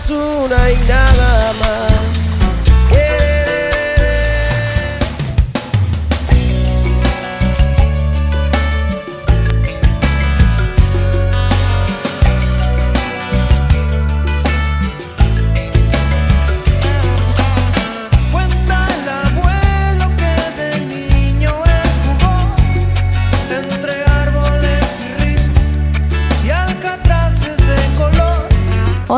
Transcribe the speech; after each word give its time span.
Es 0.00 0.08
una 0.08 0.70
y 0.70 0.78
nada 0.88 1.52
más. 1.60 1.89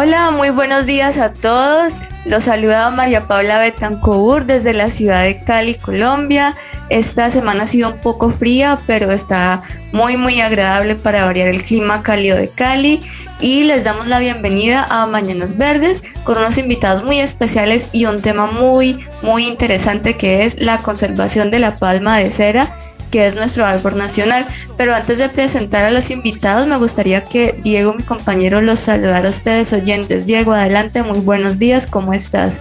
Hola, 0.03 0.33
muy 0.33 0.51
buenos 0.51 0.85
días 0.85 1.17
a 1.19 1.33
todos. 1.33 1.95
Los 2.25 2.43
saluda 2.43 2.91
María 2.91 3.29
Paula 3.29 3.61
Betancourt 3.61 4.49
desde 4.49 4.73
la 4.73 4.91
ciudad 4.91 5.23
de 5.23 5.45
Cali, 5.45 5.77
Colombia. 5.77 6.57
Esta 6.89 7.31
semana 7.31 7.63
ha 7.63 7.67
sido 7.69 7.91
un 7.91 7.99
poco 7.99 8.31
fría, 8.31 8.81
pero 8.89 9.13
está 9.13 9.61
muy 9.93 10.17
muy 10.17 10.41
agradable 10.41 10.97
para 10.97 11.25
variar 11.25 11.47
el 11.47 11.65
clima 11.65 12.03
cálido 12.03 12.37
de 12.37 12.49
Cali. 12.49 13.01
Y 13.41 13.63
les 13.63 13.85
damos 13.85 14.09
la 14.09 14.19
bienvenida 14.19 14.85
a 14.91 15.07
Mañanas 15.07 15.57
Verdes 15.57 16.01
con 16.25 16.37
unos 16.37 16.59
invitados 16.59 17.05
muy 17.05 17.21
especiales 17.21 17.91
y 17.93 18.07
un 18.07 18.23
tema 18.23 18.47
muy 18.47 19.07
muy 19.23 19.47
interesante 19.47 20.17
que 20.17 20.45
es 20.45 20.61
la 20.61 20.79
conservación 20.79 21.53
de 21.53 21.61
la 21.61 21.79
palma 21.79 22.17
de 22.17 22.33
cera 22.33 22.75
que 23.13 23.27
es 23.27 23.37
nuestro 23.37 23.65
árbol 23.65 23.97
nacional. 23.97 24.47
Pero 24.77 24.93
antes 24.95 25.19
de 25.19 25.29
presentar 25.29 25.85
a 25.85 25.93
los 25.93 26.11
invitados, 26.11 26.67
me 26.67 26.77
gustaría 26.79 27.23
que 27.23 27.55
Diego, 27.63 27.95
mi 27.95 28.03
compañero, 28.03 28.61
los 28.61 28.81
saludara 28.81 29.29
a 29.29 29.31
ustedes 29.31 29.73
oyentes. 29.73 30.27
Diego, 30.27 30.53
adelante, 30.53 31.05
muy 31.05 31.21
buenos 31.21 31.61
días, 31.61 31.87
¿cómo 31.87 32.13
estás? 32.13 32.61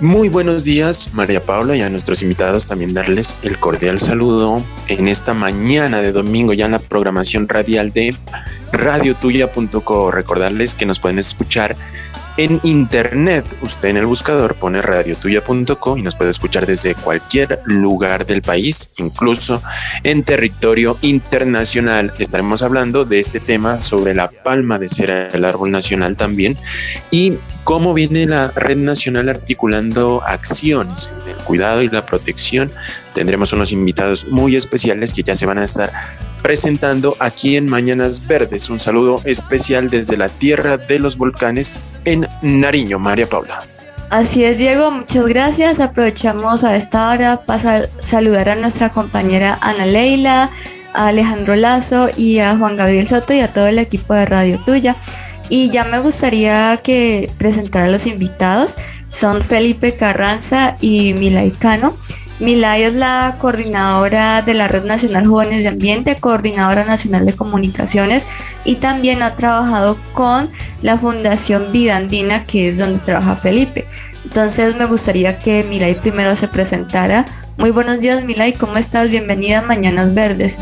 Muy 0.00 0.28
buenos 0.28 0.64
días, 0.64 1.10
María 1.12 1.42
Paula, 1.42 1.76
y 1.76 1.82
a 1.82 1.88
nuestros 1.88 2.22
invitados 2.22 2.66
también 2.66 2.94
darles 2.94 3.36
el 3.42 3.58
cordial 3.58 3.98
saludo 3.98 4.62
en 4.88 5.08
esta 5.08 5.34
mañana 5.34 6.00
de 6.00 6.12
domingo, 6.12 6.52
ya 6.52 6.66
en 6.66 6.72
la 6.72 6.78
programación 6.78 7.48
radial 7.48 7.92
de 7.92 8.16
radiotuya.co. 8.72 10.10
Recordarles 10.10 10.74
que 10.74 10.86
nos 10.86 11.00
pueden 11.00 11.18
escuchar 11.18 11.76
en 12.36 12.60
internet. 12.62 13.44
Usted 13.62 13.88
en 13.88 13.96
el 13.96 14.06
buscador 14.06 14.54
pone 14.54 14.82
radiotuya.co 14.82 15.96
y 15.96 16.02
nos 16.02 16.16
puede 16.16 16.30
escuchar 16.30 16.66
desde 16.66 16.94
cualquier 16.94 17.60
lugar 17.64 18.26
del 18.26 18.42
país, 18.42 18.90
incluso 18.98 19.62
en 20.02 20.24
territorio 20.24 20.98
internacional. 21.02 22.12
Estaremos 22.18 22.62
hablando 22.62 23.04
de 23.04 23.18
este 23.18 23.40
tema 23.40 23.78
sobre 23.78 24.14
la 24.14 24.30
palma 24.30 24.78
de 24.78 24.88
cera 24.88 25.28
del 25.28 25.44
árbol 25.44 25.70
nacional 25.70 26.16
también 26.16 26.56
y 27.10 27.38
cómo 27.64 27.94
viene 27.94 28.26
la 28.26 28.48
red 28.48 28.76
nacional 28.76 29.28
articulando 29.28 30.22
acciones 30.24 31.10
en 31.22 31.30
el 31.30 31.36
cuidado 31.38 31.82
y 31.82 31.88
la 31.88 32.04
protección. 32.06 32.70
Tendremos 33.14 33.52
unos 33.52 33.72
invitados 33.72 34.28
muy 34.28 34.56
especiales 34.56 35.14
que 35.14 35.22
ya 35.22 35.34
se 35.34 35.46
van 35.46 35.58
a 35.58 35.64
estar 35.64 35.92
presentando 36.42 37.16
aquí 37.20 37.56
en 37.56 37.66
Mañanas 37.66 38.26
Verdes. 38.26 38.68
Un 38.68 38.78
saludo 38.78 39.20
especial 39.24 39.88
desde 39.88 40.16
la 40.16 40.28
tierra 40.28 40.76
de 40.76 40.98
los 40.98 41.16
volcanes 41.16 41.80
en 42.04 42.26
Nariño, 42.42 42.98
María 42.98 43.26
Paula. 43.26 43.62
Así 44.10 44.44
es, 44.44 44.58
Diego, 44.58 44.90
muchas 44.90 45.26
gracias. 45.26 45.80
Aprovechamos 45.80 46.62
a 46.64 46.76
esta 46.76 47.08
hora 47.08 47.40
para 47.46 47.88
saludar 48.02 48.48
a 48.48 48.56
nuestra 48.56 48.90
compañera 48.90 49.58
Ana 49.60 49.86
Leila, 49.86 50.50
a 50.92 51.08
Alejandro 51.08 51.56
Lazo 51.56 52.08
y 52.16 52.38
a 52.40 52.56
Juan 52.56 52.76
Gabriel 52.76 53.06
Soto 53.06 53.32
y 53.32 53.40
a 53.40 53.52
todo 53.52 53.66
el 53.68 53.78
equipo 53.78 54.14
de 54.14 54.26
Radio 54.26 54.62
Tuya. 54.64 54.96
Y 55.48 55.70
ya 55.70 55.84
me 55.84 55.98
gustaría 56.00 56.80
que 56.82 57.30
presentara 57.38 57.86
a 57.86 57.90
los 57.90 58.06
invitados. 58.06 58.76
Son 59.08 59.42
Felipe 59.42 59.94
Carranza 59.94 60.76
y 60.80 61.14
Milay 61.14 61.50
Cano. 61.50 61.96
Milay 62.40 62.82
es 62.82 62.94
la 62.94 63.36
coordinadora 63.40 64.42
de 64.42 64.54
la 64.54 64.66
Red 64.66 64.84
Nacional 64.84 65.24
Jóvenes 65.24 65.62
de 65.62 65.68
Ambiente, 65.68 66.16
coordinadora 66.16 66.84
nacional 66.84 67.24
de 67.26 67.36
comunicaciones 67.36 68.26
y 68.64 68.76
también 68.76 69.22
ha 69.22 69.36
trabajado 69.36 69.96
con 70.12 70.50
la 70.82 70.98
Fundación 70.98 71.70
Vida 71.70 71.96
Andina, 71.96 72.44
que 72.44 72.66
es 72.68 72.78
donde 72.78 72.98
trabaja 72.98 73.36
Felipe. 73.36 73.86
Entonces 74.24 74.76
me 74.76 74.86
gustaría 74.86 75.38
que 75.38 75.62
Milay 75.62 75.94
primero 75.94 76.34
se 76.34 76.48
presentara. 76.48 77.24
Muy 77.56 77.70
buenos 77.70 78.00
días 78.00 78.24
Milay, 78.24 78.54
¿cómo 78.54 78.78
estás? 78.78 79.10
Bienvenida 79.10 79.60
a 79.60 79.62
Mañanas 79.62 80.12
Verdes. 80.12 80.58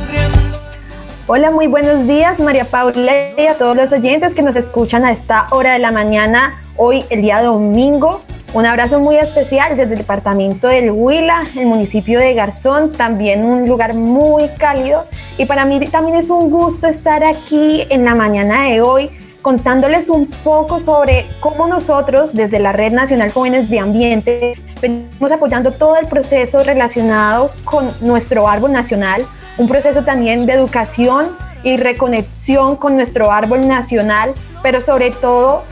Hola, 1.27 1.51
muy 1.51 1.69
buenos 1.69 2.07
días 2.07 2.39
María 2.39 2.67
Paula 2.67 3.13
y 3.39 3.47
a 3.47 3.55
todos 3.55 3.75
los 3.75 3.93
oyentes 3.93 4.35
que 4.35 4.43
nos 4.43 4.57
escuchan 4.57 5.07
a 5.07 5.13
esta 5.13 5.47
hora 5.51 5.73
de 5.73 5.79
la 5.79 5.91
mañana, 5.91 6.61
hoy 6.77 7.03
el 7.09 7.23
día 7.23 7.41
domingo 7.41 8.23
un 8.55 8.67
abrazo 8.67 9.01
muy 9.01 9.17
especial 9.17 9.77
desde 9.77 9.93
el 9.93 9.99
departamento 9.99 10.69
del 10.69 10.91
Huila, 10.91 11.43
el 11.57 11.67
municipio 11.67 12.19
de 12.19 12.35
Garzón, 12.35 12.93
también 12.93 13.45
un 13.45 13.67
lugar 13.67 13.95
muy 13.95 14.49
cálido. 14.59 15.07
Y 15.39 15.47
para 15.47 15.65
mí 15.65 15.81
también 15.87 16.19
es 16.19 16.29
un 16.29 16.51
gusto 16.51 16.87
estar 16.87 17.25
aquí 17.25 17.87
en 17.89 18.05
la 18.05 18.15
mañana 18.15 18.65
de 18.69 18.83
hoy 18.83 19.11
contándoles 19.41 20.09
un 20.09 20.27
poco 20.27 20.81
sobre 20.81 21.27
cómo 21.41 21.67
nosotros 21.67 22.35
desde 22.35 22.59
la 22.59 22.73
Red 22.73 22.93
Nacional 22.93 23.33
Jóvenes 23.33 23.71
de 23.71 23.79
Ambiente 23.81 24.53
venimos 24.81 25.33
apoyando 25.33 25.73
todo 25.73 25.97
el 25.97 26.07
proceso 26.07 26.63
relacionado 26.63 27.51
con 27.65 27.89
nuestro 28.01 28.47
árbol 28.47 28.73
nacional, 28.73 29.25
un 29.59 29.67
proceso 29.67 30.05
también 30.05 30.47
de 30.47 30.53
educación 30.53 31.27
y 31.65 31.77
reconexión 31.77 32.77
con 32.77 32.97
nuestro 32.97 33.33
árbol 33.33 33.67
nacional, 33.67 34.33
pero 34.63 34.81
sobre 34.81 35.11
todo 35.11 35.65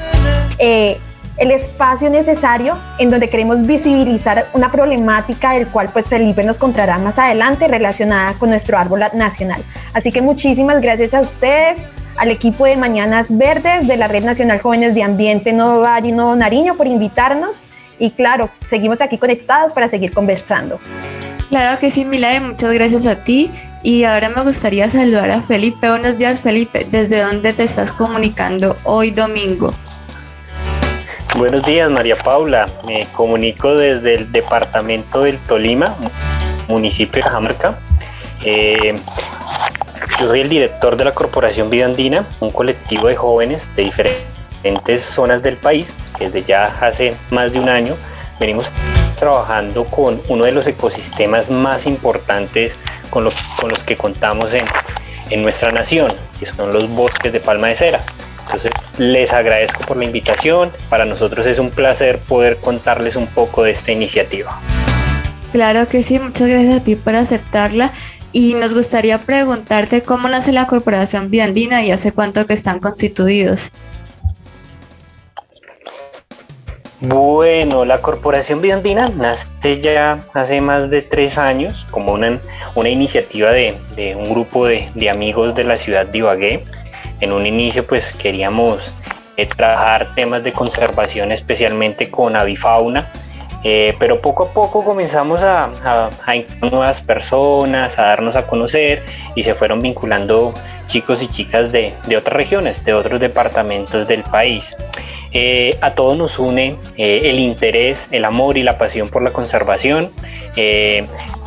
eh, 0.58 0.98
el 1.40 1.50
espacio 1.50 2.10
necesario 2.10 2.78
en 2.98 3.10
donde 3.10 3.30
queremos 3.30 3.66
visibilizar 3.66 4.48
una 4.52 4.70
problemática 4.70 5.54
del 5.54 5.66
cual 5.66 5.88
pues 5.90 6.08
Felipe 6.08 6.44
nos 6.44 6.58
contará 6.58 6.98
más 6.98 7.18
adelante 7.18 7.66
relacionada 7.66 8.34
con 8.34 8.50
nuestro 8.50 8.78
árbol 8.78 9.02
nacional. 9.14 9.64
Así 9.94 10.12
que 10.12 10.20
muchísimas 10.20 10.82
gracias 10.82 11.14
a 11.14 11.20
ustedes, 11.20 11.80
al 12.18 12.30
equipo 12.30 12.66
de 12.66 12.76
Mañanas 12.76 13.26
Verdes 13.30 13.88
de 13.88 13.96
la 13.96 14.06
Red 14.06 14.24
Nacional 14.24 14.60
Jóvenes 14.60 14.94
de 14.94 15.02
Ambiente 15.02 15.54
Nuevo 15.54 15.80
Valle 15.80 16.10
y 16.10 16.12
Nuevo 16.12 16.36
Nariño 16.36 16.74
por 16.74 16.86
invitarnos 16.86 17.56
y 17.98 18.10
claro, 18.10 18.50
seguimos 18.68 19.00
aquí 19.00 19.16
conectados 19.16 19.72
para 19.72 19.88
seguir 19.88 20.12
conversando. 20.12 20.78
Claro 21.48 21.80
que 21.80 21.90
sí, 21.90 22.04
Milay, 22.04 22.40
muchas 22.40 22.72
gracias 22.72 23.06
a 23.06 23.24
ti. 23.24 23.50
Y 23.82 24.04
ahora 24.04 24.28
me 24.28 24.42
gustaría 24.44 24.88
saludar 24.88 25.30
a 25.30 25.42
Felipe. 25.42 25.88
Buenos 25.88 26.16
días, 26.16 26.42
Felipe. 26.42 26.86
¿Desde 26.90 27.20
dónde 27.22 27.52
te 27.52 27.64
estás 27.64 27.90
comunicando 27.90 28.76
hoy 28.84 29.10
domingo? 29.10 29.68
Buenos 31.36 31.64
días, 31.64 31.88
María 31.88 32.16
Paula. 32.16 32.68
Me 32.86 33.06
comunico 33.12 33.74
desde 33.74 34.14
el 34.14 34.32
departamento 34.32 35.22
del 35.22 35.38
Tolima, 35.38 35.96
municipio 36.68 37.14
de 37.14 37.20
Cajamarca. 37.22 37.78
Eh, 38.44 38.96
yo 40.18 40.26
soy 40.26 40.40
el 40.40 40.48
director 40.48 40.96
de 40.96 41.04
la 41.04 41.14
Corporación 41.14 41.70
Vida 41.70 41.86
Andina, 41.86 42.26
un 42.40 42.50
colectivo 42.50 43.06
de 43.06 43.14
jóvenes 43.14 43.68
de 43.76 43.84
diferentes 43.84 45.04
zonas 45.04 45.40
del 45.42 45.56
país. 45.56 45.86
Desde 46.18 46.42
ya 46.42 46.66
hace 46.80 47.14
más 47.30 47.52
de 47.52 47.60
un 47.60 47.68
año 47.68 47.96
venimos 48.40 48.66
trabajando 49.18 49.84
con 49.84 50.20
uno 50.28 50.44
de 50.44 50.52
los 50.52 50.66
ecosistemas 50.66 51.48
más 51.48 51.86
importantes 51.86 52.74
con, 53.08 53.24
los 53.24 53.84
que 53.86 53.96
contamos 53.96 54.52
en, 54.52 54.64
en 55.30 55.42
nuestra 55.42 55.70
nación, 55.70 56.12
que 56.38 56.46
son 56.46 56.72
los 56.72 56.90
bosques 56.90 57.32
de 57.32 57.38
palma 57.38 57.68
de 57.68 57.76
cera. 57.76 58.00
Entonces, 58.46 58.72
les 59.00 59.32
agradezco 59.32 59.84
por 59.84 59.96
la 59.96 60.04
invitación. 60.04 60.70
Para 60.90 61.06
nosotros 61.06 61.46
es 61.46 61.58
un 61.58 61.70
placer 61.70 62.18
poder 62.18 62.58
contarles 62.58 63.16
un 63.16 63.26
poco 63.26 63.62
de 63.62 63.72
esta 63.72 63.92
iniciativa. 63.92 64.60
Claro 65.52 65.88
que 65.88 66.02
sí, 66.02 66.20
muchas 66.20 66.48
gracias 66.48 66.80
a 66.80 66.84
ti 66.84 66.96
por 66.96 67.14
aceptarla. 67.14 67.92
y 68.32 68.54
nos 68.54 68.74
gustaría 68.74 69.18
preguntarte 69.18 70.02
cómo 70.04 70.28
nace 70.28 70.52
la 70.52 70.68
Corporación 70.68 71.30
Viandina 71.30 71.82
y 71.82 71.90
hace 71.90 72.12
cuánto 72.12 72.46
que 72.46 72.54
están 72.54 72.78
constituidos. 72.78 73.72
Bueno, 77.00 77.86
la 77.86 78.02
Corporación 78.02 78.60
Viandina 78.60 79.08
nace 79.08 79.80
ya 79.80 80.20
hace 80.34 80.60
más 80.60 80.90
de 80.90 81.00
tres 81.00 81.38
años 81.38 81.86
como 81.90 82.12
una, 82.12 82.40
una 82.74 82.90
iniciativa 82.90 83.50
de, 83.52 83.74
un 84.16 84.30
grupo 84.30 84.66
de, 84.66 85.10
amigos 85.10 85.54
de 85.54 85.64
la 85.64 85.76
ciudad 85.76 86.04
de 86.04 86.18
Ibagué. 86.18 86.64
En 87.20 87.32
un 87.32 87.46
inicio 87.46 87.86
pues 87.86 88.12
queríamos 88.12 88.92
eh, 89.36 89.46
trabajar 89.46 90.14
temas 90.14 90.42
de 90.44 90.52
conservación 90.52 91.32
especialmente 91.32 92.10
con 92.10 92.36
avifauna 92.36 93.06
eh, 93.62 93.94
pero 93.98 94.22
poco 94.22 94.44
a 94.44 94.52
poco 94.54 94.82
comenzamos 94.84 95.40
a, 95.42 95.64
a, 95.84 96.10
nuevas 96.62 97.02
personas, 97.02 97.98
a 97.98 98.04
darnos 98.04 98.36
a 98.36 98.46
conocer 98.46 99.02
y 99.34 99.42
se 99.42 99.54
fueron 99.54 99.80
vinculando 99.80 100.54
chicos 100.86 101.22
y 101.22 101.28
chicas 101.28 101.70
de, 101.70 101.92
de 102.06 102.16
otras 102.16 102.34
regiones, 102.34 102.84
de 102.84 102.94
otros 102.94 103.20
departamentos 103.20 104.08
del 104.08 104.22
país. 104.22 104.74
Eh, 105.32 105.76
a 105.80 105.94
todos 105.94 106.16
nos 106.16 106.38
une 106.38 106.76
eh, 106.96 107.20
el 107.24 107.38
interés, 107.38 108.08
el 108.10 108.24
amor 108.24 108.56
y 108.56 108.62
la 108.62 108.78
pasión 108.78 109.08
por 109.08 109.22
la 109.22 109.32
conservación. 109.32 110.10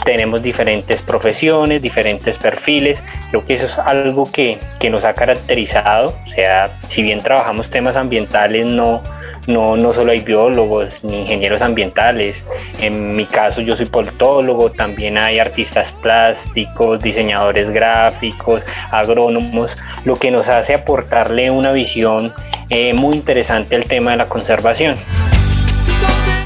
Tenemos 0.03 0.43
diferentes 0.43 1.01
profesiones, 1.01 1.81
diferentes 1.81 2.37
perfiles. 2.37 3.03
Creo 3.29 3.45
que 3.45 3.53
eso 3.55 3.65
es 3.65 3.77
algo 3.77 4.31
que, 4.31 4.57
que 4.79 4.89
nos 4.89 5.03
ha 5.03 5.13
caracterizado. 5.13 6.13
O 6.25 6.27
sea, 6.27 6.77
si 6.87 7.01
bien 7.01 7.21
trabajamos 7.21 7.69
temas 7.69 7.95
ambientales, 7.95 8.65
no, 8.65 9.01
no, 9.47 9.75
no 9.75 9.93
solo 9.93 10.11
hay 10.11 10.19
biólogos 10.19 11.03
ni 11.03 11.21
ingenieros 11.21 11.61
ambientales. 11.61 12.45
En 12.79 13.15
mi 13.15 13.25
caso 13.25 13.61
yo 13.61 13.75
soy 13.75 13.85
politólogo, 13.85 14.71
también 14.71 15.17
hay 15.17 15.39
artistas 15.39 15.93
plásticos, 15.93 17.01
diseñadores 17.01 17.69
gráficos, 17.69 18.61
agrónomos, 18.91 19.77
lo 20.05 20.17
que 20.17 20.31
nos 20.31 20.49
hace 20.49 20.73
aportarle 20.73 21.51
una 21.51 21.71
visión 21.71 22.33
eh, 22.69 22.93
muy 22.93 23.15
interesante 23.15 23.75
al 23.75 23.85
tema 23.85 24.11
de 24.11 24.17
la 24.17 24.27
conservación. 24.27 24.95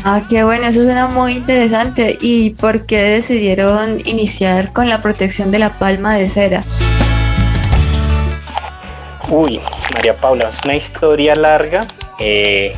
Ah, 0.10 0.22
qué 0.26 0.46
bueno, 0.46 0.66
eso 0.68 0.84
suena 0.84 1.08
muy 1.08 1.36
interesante. 1.36 2.18
¿Y 2.22 2.52
por 2.52 2.86
qué 2.86 3.02
decidieron 3.02 3.98
iniciar 4.06 4.72
con 4.72 4.88
la 4.88 5.02
protección 5.02 5.52
de 5.52 5.60
la 5.60 5.78
palma 5.80 6.16
de 6.16 6.30
cera? 6.30 6.64
Uy, 9.28 9.60
María 9.94 10.16
Paula, 10.16 10.48
es 10.48 10.56
una 10.64 10.78
historia 10.78 11.36
larga, 11.36 11.86
eh, 12.20 12.72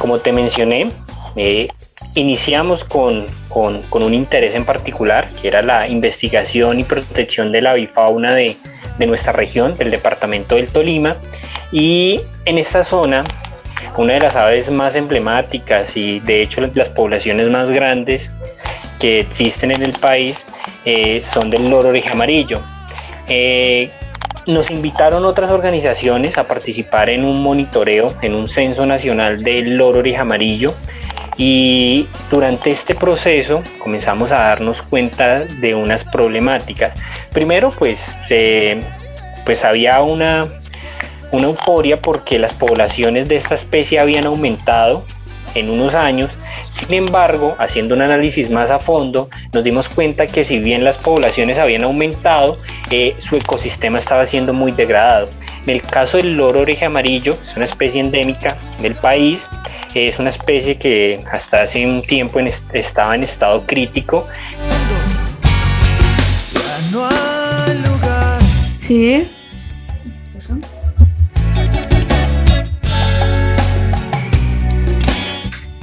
como 0.00 0.18
te 0.18 0.32
mencioné, 0.32 0.90
eh, 1.36 1.68
iniciamos 2.16 2.82
con, 2.82 3.24
un 3.52 4.12
interés 4.12 4.56
en 4.56 4.64
particular, 4.64 5.30
que 5.30 5.46
era 5.46 5.62
la 5.62 5.86
investigación 5.86 6.80
y 6.80 6.82
protección 6.82 7.52
de 7.52 7.62
la 7.62 7.70
avifauna 7.70 8.34
de, 8.34 8.56
nuestra 9.06 9.32
región, 9.32 9.78
del 9.78 9.92
departamento 9.92 10.56
del 10.56 10.66
Tolima. 10.66 11.18
Y 11.70 12.20
en 12.46 12.58
esta 12.58 12.82
zona, 12.82 13.22
una 13.96 14.14
de 14.14 14.20
las 14.20 14.36
aves 14.36 14.70
más 14.70 14.96
emblemáticas 14.96 15.96
y 15.96 16.20
de 16.20 16.42
hecho 16.42 16.60
las 16.60 16.88
poblaciones 16.88 17.48
más 17.50 17.70
grandes 17.70 18.30
que 18.98 19.20
existen 19.20 19.70
en 19.70 19.82
el 19.82 19.92
país 19.92 20.44
eh, 20.84 21.20
son 21.20 21.50
del 21.50 21.70
loro 21.70 21.88
oreja 21.90 22.12
amarillo 22.12 22.62
nos 24.46 24.70
invitaron 24.70 25.24
otras 25.24 25.50
organizaciones 25.50 26.36
a 26.36 26.44
participar 26.44 27.08
en 27.08 27.24
un 27.24 27.42
monitoreo, 27.42 28.12
en 28.22 28.34
un 28.34 28.46
censo 28.46 28.84
nacional 28.86 29.42
del 29.42 29.76
loro 29.76 30.00
oreja 30.00 30.22
amarillo. 30.22 30.74
Y 31.36 32.06
durante 32.30 32.70
este 32.70 32.94
proceso 32.94 33.62
comenzamos 33.78 34.30
a 34.30 34.38
darnos 34.38 34.82
cuenta 34.82 35.40
de 35.40 35.74
unas 35.74 36.04
problemáticas. 36.04 36.94
Primero, 37.32 37.72
pues, 37.76 38.14
pues 39.44 39.64
había 39.64 40.00
una, 40.02 40.46
una 41.34 41.48
euforia 41.48 42.00
porque 42.00 42.38
las 42.38 42.54
poblaciones 42.54 43.28
de 43.28 43.36
esta 43.36 43.54
especie 43.54 43.98
habían 43.98 44.26
aumentado 44.26 45.04
en 45.54 45.70
unos 45.70 45.94
años. 45.94 46.30
Sin 46.70 46.92
embargo, 46.94 47.54
haciendo 47.58 47.94
un 47.94 48.02
análisis 48.02 48.50
más 48.50 48.70
a 48.70 48.78
fondo, 48.78 49.28
nos 49.52 49.64
dimos 49.64 49.88
cuenta 49.88 50.26
que 50.26 50.44
si 50.44 50.58
bien 50.58 50.84
las 50.84 50.98
poblaciones 50.98 51.58
habían 51.58 51.84
aumentado, 51.84 52.58
eh, 52.90 53.14
su 53.18 53.36
ecosistema 53.36 53.98
estaba 53.98 54.26
siendo 54.26 54.52
muy 54.52 54.72
degradado. 54.72 55.28
En 55.62 55.70
el 55.70 55.82
caso 55.82 56.16
del 56.16 56.36
loro 56.36 56.60
oreja 56.60 56.86
amarillo, 56.86 57.36
es 57.42 57.56
una 57.56 57.64
especie 57.64 58.00
endémica 58.00 58.56
del 58.80 58.94
país, 58.94 59.48
es 59.94 60.18
una 60.18 60.30
especie 60.30 60.76
que 60.76 61.24
hasta 61.30 61.62
hace 61.62 61.86
un 61.86 62.02
tiempo 62.02 62.40
estaba 62.72 63.14
en 63.14 63.22
estado 63.22 63.64
crítico. 63.64 64.26
Sí. 68.78 69.30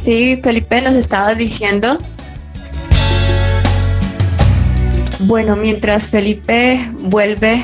Sí, 0.01 0.41
Felipe 0.43 0.81
nos 0.81 0.95
estaba 0.95 1.35
diciendo. 1.35 1.95
Bueno, 5.19 5.55
mientras 5.55 6.07
Felipe 6.07 6.79
vuelve 7.01 7.63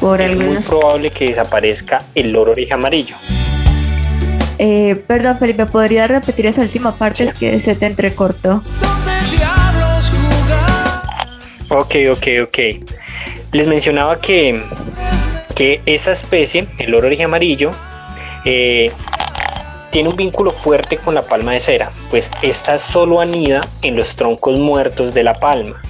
por 0.00 0.20
algunos... 0.20 0.58
Es 0.58 0.72
muy 0.72 0.80
probable 0.80 1.10
que 1.10 1.26
desaparezca 1.26 2.02
el 2.16 2.32
loro 2.32 2.50
oreja 2.50 2.74
amarillo. 2.74 3.14
Eh, 4.58 4.96
perdón, 5.06 5.38
Felipe, 5.38 5.66
¿podría 5.66 6.08
repetir 6.08 6.46
esa 6.46 6.62
última 6.62 6.96
parte? 6.96 7.22
Es 7.22 7.34
que 7.34 7.60
se 7.60 7.76
te 7.76 7.86
entrecortó. 7.86 8.64
Ok, 11.68 11.94
ok, 12.10 12.26
ok. 12.42 12.58
Les 13.52 13.68
mencionaba 13.68 14.20
que, 14.20 14.60
que 15.54 15.82
esa 15.86 16.10
especie, 16.10 16.66
el 16.78 16.90
loro 16.90 17.06
oreja 17.06 17.26
amarillo, 17.26 17.70
eh, 18.44 18.90
tiene 19.90 20.08
un 20.08 20.16
vínculo 20.16 20.50
fuerte 20.50 20.96
con 20.96 21.14
la 21.14 21.22
palma 21.22 21.52
de 21.52 21.60
cera, 21.60 21.92
pues 22.10 22.30
esta 22.42 22.78
solo 22.78 23.20
anida 23.20 23.60
en 23.82 23.96
los 23.96 24.16
troncos 24.16 24.58
muertos 24.58 25.14
de 25.14 25.22
la 25.22 25.34
palma. 25.34 25.80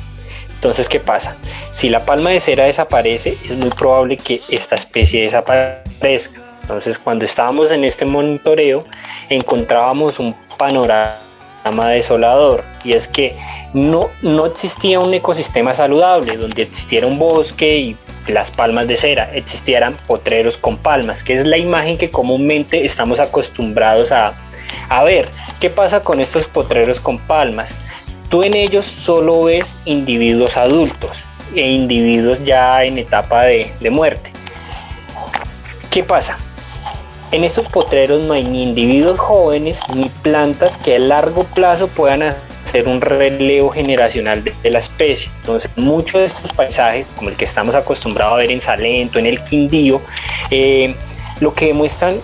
Entonces, 0.55 0.89
¿qué 0.89 1.01
pasa? 1.01 1.37
Si 1.71 1.89
la 1.89 2.05
palma 2.05 2.31
de 2.31 2.41
cera 2.41 2.65
desaparece, 2.65 3.39
es 3.45 3.53
muy 3.53 3.71
probable 3.71 4.17
que 4.17 4.41
esta 4.49 4.75
especie 4.75 5.23
desaparezca. 5.23 6.41
Entonces, 6.63 6.99
cuando 6.99 7.25
estábamos 7.25 7.71
en 7.71 7.85
este 7.85 8.05
monitoreo, 8.05 8.85
encontrábamos 9.29 10.19
un 10.19 10.35
panorama 10.59 11.91
desolador 11.91 12.65
y 12.85 12.95
es 12.95 13.07
que 13.09 13.37
no, 13.75 14.09
no 14.23 14.47
existía 14.47 14.99
un 15.01 15.13
ecosistema 15.13 15.75
saludable 15.75 16.37
donde 16.37 16.63
existiera 16.63 17.07
un 17.07 17.19
bosque 17.19 17.77
y 17.77 17.97
las 18.29 18.51
palmas 18.51 18.89
de 18.89 18.97
cera, 18.97 19.31
existieran 19.35 19.97
potreros 20.07 20.57
con 20.57 20.79
palmas, 20.79 21.23
que 21.23 21.35
es 21.35 21.47
la 21.47 21.59
imagen 21.59 21.99
que 21.99 22.11
comúnmente 22.11 22.85
estamos 22.85 23.21
acostumbrados 23.21 24.13
a, 24.13 24.35
ver. 25.05 25.29
¿Qué 25.61 25.71
pasa 25.71 26.01
con 26.01 26.21
estos 26.21 26.47
potreros 26.47 27.01
con 27.01 27.19
palmas? 27.19 27.75
Tú 28.29 28.43
en 28.43 28.57
ellos 28.57 28.85
solo 28.85 29.45
ves 29.45 29.75
individuos 29.85 30.57
adultos 30.57 31.25
e 31.55 31.71
individuos 31.71 32.45
ya 32.45 32.85
en 32.85 32.99
etapa 32.99 33.45
de, 33.45 33.73
de 33.81 33.91
muerte. 33.91 34.33
¿Qué 35.91 36.03
pasa? 36.03 36.37
En 37.33 37.45
estos 37.45 37.69
potreros 37.69 38.23
no 38.23 38.35
hay 38.35 38.45
ni 38.45 38.63
individuos 38.63 39.19
jóvenes 39.19 39.81
ni 39.95 40.09
plantas 40.09 40.77
que 40.77 40.97
a 40.97 40.99
largo 40.99 41.45
plazo 41.45 41.89
puedan 41.89 42.23
hacer 42.67 42.89
un 42.89 43.01
relevo 43.01 43.71
generacional 43.71 44.43
de, 44.45 44.71
la 44.71 44.81
especie. 44.81 45.31
Entonces, 45.41 45.71
muchos 45.77 46.21
de 46.21 46.27
estos 46.27 46.53
paisajes, 46.53 47.07
como 47.17 47.31
el 47.31 47.37
que 47.37 47.45
estamos 47.45 47.75
acostumbrados 47.75 48.35
a 48.35 48.37
ver 48.39 48.51
en 48.51 48.61
Salento, 48.61 49.19
en 49.19 49.27
el 49.27 49.43
Quindío, 49.43 50.01
eh, 50.51 50.95
lo 51.41 51.55
que 51.55 51.67
demuestran 51.67 52.17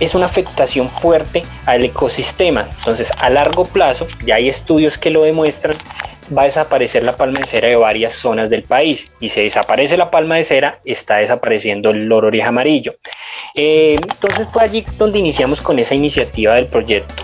es 0.00 0.14
una 0.14 0.26
afectación 0.26 0.88
fuerte 0.88 1.42
al 1.66 1.84
ecosistema. 1.84 2.68
Entonces, 2.78 3.10
a 3.18 3.28
largo 3.30 3.64
plazo, 3.66 4.06
ya 4.24 4.36
hay 4.36 4.48
estudios 4.48 4.98
que 4.98 5.10
lo 5.10 5.22
demuestran, 5.22 5.76
va 6.36 6.42
a 6.42 6.46
desaparecer 6.46 7.02
la 7.02 7.16
palma 7.16 7.40
de 7.40 7.46
cera 7.46 7.68
de 7.68 7.76
varias 7.76 8.12
zonas 8.14 8.50
del 8.50 8.62
país. 8.62 9.06
Y 9.20 9.28
si 9.28 9.42
desaparece 9.42 9.96
la 9.96 10.10
palma 10.10 10.36
de 10.36 10.44
cera, 10.44 10.80
está 10.84 11.16
desapareciendo 11.16 11.90
el 11.90 12.06
loro 12.06 12.28
oreja 12.28 12.48
amarillo. 12.48 12.94
Eh, 13.54 13.96
entonces 14.00 14.48
fue 14.50 14.62
allí 14.62 14.84
donde 14.98 15.18
iniciamos 15.18 15.60
con 15.60 15.78
esa 15.78 15.94
iniciativa 15.94 16.54
del 16.54 16.66
proyecto. 16.66 17.22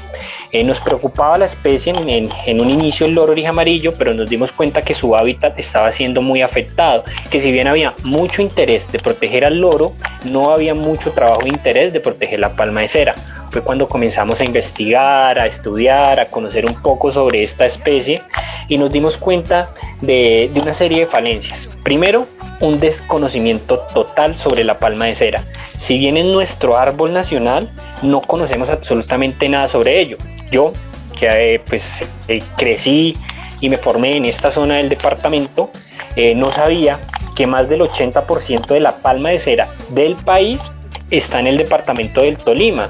Eh, 0.52 0.64
nos 0.64 0.80
preocupaba 0.80 1.38
la 1.38 1.46
especie 1.46 1.94
en, 1.94 2.60
un 2.60 2.70
inicio 2.70 3.06
el 3.06 3.14
loro 3.14 3.32
oreja 3.32 3.48
amarillo, 3.48 3.94
pero 3.96 4.12
nos 4.12 4.28
dimos 4.28 4.52
cuenta 4.52 4.82
que 4.82 4.92
su 4.92 5.16
hábitat 5.16 5.58
estaba 5.58 5.90
siendo 5.92 6.20
muy 6.20 6.42
afectado, 6.42 7.04
que 7.30 7.40
si 7.40 7.50
bien 7.50 7.68
había 7.68 7.94
mucho 8.04 8.42
interés 8.42 8.90
de 8.92 8.98
proteger 8.98 9.46
al 9.46 9.60
loro, 9.60 9.92
no 10.24 10.50
había 10.50 10.74
mucho 10.74 11.12
trabajo 11.12 11.42
de 11.42 11.48
interés 11.48 11.94
de 11.94 12.00
proteger 12.00 12.38
la 12.40 12.54
palma 12.54 12.82
de 12.82 12.88
cera. 12.88 13.14
Fue 13.52 13.62
cuando 13.62 13.86
comenzamos 13.86 14.40
a 14.40 14.44
investigar, 14.46 15.38
a 15.38 15.46
estudiar, 15.46 16.18
a 16.18 16.30
conocer 16.30 16.64
un 16.64 16.74
poco 16.74 17.12
sobre 17.12 17.42
esta 17.42 17.66
especie 17.66 18.22
y 18.68 18.78
nos 18.78 18.90
dimos 18.90 19.18
cuenta 19.18 19.70
de, 20.00 20.50
de 20.52 20.60
una 20.60 20.72
serie 20.72 21.00
de 21.00 21.06
falencias. 21.06 21.68
Primero, 21.82 22.26
un 22.60 22.80
desconocimiento 22.80 23.80
total 23.92 24.38
sobre 24.38 24.64
la 24.64 24.78
palma 24.78 25.04
de 25.04 25.14
cera. 25.14 25.44
Si 25.76 25.98
bien 25.98 26.16
es 26.16 26.24
nuestro 26.24 26.78
árbol 26.78 27.12
nacional, 27.12 27.68
no 28.02 28.22
conocemos 28.22 28.70
absolutamente 28.70 29.48
nada 29.48 29.68
sobre 29.68 30.00
ello. 30.00 30.16
Yo, 30.50 30.72
que 31.18 31.54
eh, 31.54 31.60
pues 31.60 32.02
eh, 32.28 32.42
crecí 32.56 33.16
y 33.60 33.68
me 33.68 33.76
formé 33.76 34.16
en 34.16 34.24
esta 34.24 34.50
zona 34.50 34.76
del 34.76 34.88
departamento, 34.88 35.70
eh, 36.16 36.34
no 36.34 36.46
sabía 36.46 36.98
que 37.34 37.46
más 37.46 37.68
del 37.68 37.80
80% 37.80 38.66
de 38.66 38.80
la 38.80 38.96
palma 38.96 39.30
de 39.30 39.38
cera 39.38 39.68
del 39.90 40.16
país 40.16 40.72
está 41.12 41.40
en 41.40 41.46
el 41.46 41.58
departamento 41.58 42.22
del 42.22 42.38
Tolima. 42.38 42.88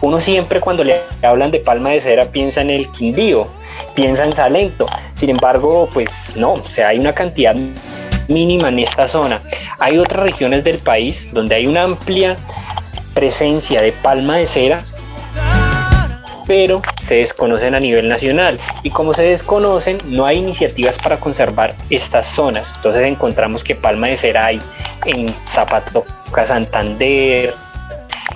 Uno 0.00 0.20
siempre 0.20 0.60
cuando 0.60 0.84
le 0.84 0.96
hablan 1.22 1.50
de 1.50 1.60
palma 1.60 1.90
de 1.90 2.00
cera 2.00 2.26
piensa 2.26 2.60
en 2.60 2.70
el 2.70 2.90
Quindío, 2.90 3.48
piensa 3.94 4.24
en 4.24 4.32
Salento. 4.32 4.86
Sin 5.14 5.30
embargo, 5.30 5.88
pues 5.92 6.36
no, 6.36 6.54
o 6.54 6.66
sea, 6.66 6.88
hay 6.88 6.98
una 6.98 7.14
cantidad 7.14 7.56
mínima 8.28 8.68
en 8.68 8.80
esta 8.80 9.08
zona. 9.08 9.40
Hay 9.78 9.98
otras 9.98 10.22
regiones 10.22 10.64
del 10.64 10.78
país 10.78 11.28
donde 11.32 11.54
hay 11.54 11.66
una 11.66 11.84
amplia 11.84 12.36
presencia 13.14 13.80
de 13.80 13.92
palma 13.92 14.36
de 14.36 14.46
cera, 14.46 14.82
pero 16.46 16.82
se 17.02 17.16
desconocen 17.16 17.74
a 17.74 17.80
nivel 17.80 18.08
nacional. 18.08 18.58
Y 18.82 18.90
como 18.90 19.14
se 19.14 19.22
desconocen, 19.22 19.98
no 20.06 20.26
hay 20.26 20.38
iniciativas 20.38 20.98
para 20.98 21.18
conservar 21.18 21.74
estas 21.90 22.26
zonas. 22.26 22.72
Entonces 22.76 23.06
encontramos 23.06 23.64
que 23.64 23.74
palma 23.74 24.08
de 24.08 24.16
cera 24.16 24.46
hay 24.46 24.60
en 25.06 25.34
Zapatoca, 25.46 26.46
Santander, 26.46 27.54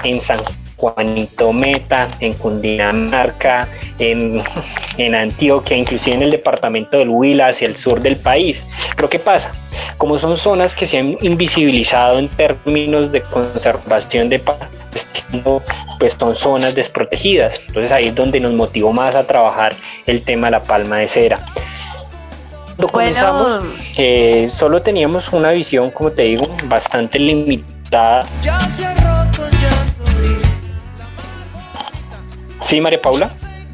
en 0.05 0.21
San 0.21 0.38
Juanito 0.79 1.53
Meta, 1.53 2.09
en 2.21 2.33
Cundinamarca, 2.35 3.69
en, 3.99 5.15
Antioquia, 5.15 5.77
inclusive 5.77 6.17
en 6.17 6.23
el 6.23 6.31
departamento 6.31 6.99
del 6.99 7.09
Huila, 7.09 7.49
hacia 7.49 7.67
el 7.67 7.77
sur 7.77 8.00
del 8.00 8.17
país. 8.17 8.65
Pero 8.95 9.11
¿qué 9.11 9.19
pasa? 9.19 9.53
Como 9.97 10.19
son 10.19 10.37
zonas 10.37 10.75
que 10.75 10.87
se 10.87 10.99
han 10.99 11.19
invisibilizado 11.21 12.19
en 12.19 12.29
términos 12.29 13.11
de 13.11 13.23
conservación 13.23 14.29
de 14.29 14.38
pues 15.99 16.15
son 16.15 16.37
zonas 16.37 16.75
desprotegidas. 16.75 17.61
Entonces 17.67 17.93
ahí 17.93 18.09
es 18.09 18.15
donde 18.15 18.41
nos 18.41 18.53
motivó 18.55 18.93
más 18.93 19.15
a 19.15 19.25
trabajar 19.27 19.77
el 20.07 20.23
tema 20.23 20.49
de 20.49 20.53
la 20.53 20.63
palma 20.63 20.99
de 20.99 21.09
cera. 21.09 21.45
Cuando 22.77 22.93
comenzamos, 22.93 23.61
eh, 23.97 24.49
solo 24.55 24.81
teníamos 24.83 25.33
una 25.33 25.51
visión, 25.51 25.91
como 25.91 26.13
te 26.13 26.23
digo, 26.23 26.45
bastante 26.67 27.19
limitada. 27.19 28.25
Sí, 32.63 32.81
María 32.81 33.01
Paula. 33.03 33.31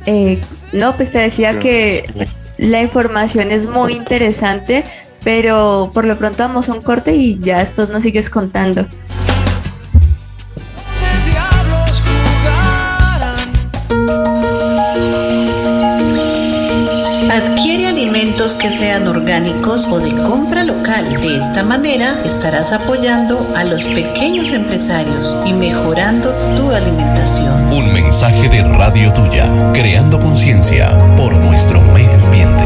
Eh, 0.07 0.41
no, 0.73 0.97
pues 0.97 1.11
te 1.11 1.19
decía 1.19 1.59
que 1.59 2.29
la 2.57 2.81
información 2.81 3.51
es 3.51 3.67
muy 3.67 3.93
interesante, 3.93 4.85
pero 5.23 5.91
por 5.93 6.05
lo 6.05 6.17
pronto 6.17 6.39
vamos 6.39 6.69
a 6.69 6.73
un 6.73 6.81
corte 6.81 7.15
y 7.15 7.39
ya 7.41 7.59
después 7.59 7.89
nos 7.91 8.03
sigues 8.03 8.31
contando. 8.31 8.87
Sean 19.05 19.09
orgánicos 19.09 19.89
o 19.89 19.99
de 19.99 20.11
compra 20.23 20.65
local. 20.65 21.05
De 21.21 21.37
esta 21.37 21.63
manera 21.63 22.15
estarás 22.25 22.73
apoyando 22.73 23.39
a 23.57 23.65
los 23.65 23.85
pequeños 23.89 24.53
empresarios 24.53 25.37
y 25.47 25.53
mejorando 25.53 26.31
tu 26.57 26.71
alimentación. 26.71 27.73
Un 27.73 27.93
mensaje 27.93 28.49
de 28.49 28.63
Radio 28.63 29.13
Tuya, 29.13 29.73
creando 29.73 30.19
conciencia 30.19 30.91
por 31.17 31.37
nuestro 31.37 31.81
medio 31.93 32.13
ambiente. 32.25 32.65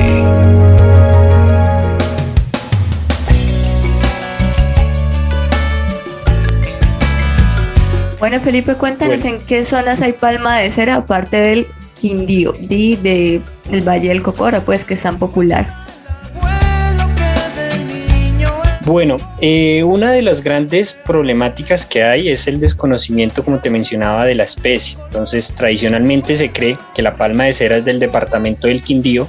Bueno, 8.19 8.41
Felipe, 8.41 8.75
cuéntanos 8.75 9.25
en 9.25 9.41
qué 9.41 9.65
zonas 9.65 10.03
hay 10.03 10.13
palma 10.13 10.57
de 10.59 10.71
cera 10.71 10.97
aparte 10.97 11.41
del 11.41 11.67
Quindío, 11.95 12.53
de, 12.53 12.99
de 13.03 13.43
el 13.71 13.83
Valle 13.87 14.09
del 14.09 14.23
Cocora, 14.23 14.61
pues 14.61 14.85
que 14.85 14.95
es 14.95 15.03
tan 15.03 15.19
popular. 15.19 15.78
Bueno, 18.89 19.19
eh, 19.43 19.83
una 19.85 20.13
de 20.13 20.23
las 20.23 20.43
grandes 20.43 20.99
problemáticas 21.05 21.85
que 21.85 22.05
hay 22.05 22.31
es 22.31 22.47
el 22.49 22.59
desconocimiento, 22.59 23.45
como 23.45 23.59
te 23.59 23.69
mencionaba, 23.69 24.25
de 24.25 24.35
la 24.35 24.45
especie. 24.45 24.97
Entonces, 25.09 25.53
tradicionalmente 25.53 26.35
se 26.35 26.51
cree 26.51 26.79
que 26.95 27.03
la 27.03 27.15
palma 27.15 27.45
de 27.45 27.53
cera 27.53 27.77
es 27.77 27.85
del 27.85 28.01
departamento 28.01 28.67
del 28.67 28.83
Quindío, 28.83 29.29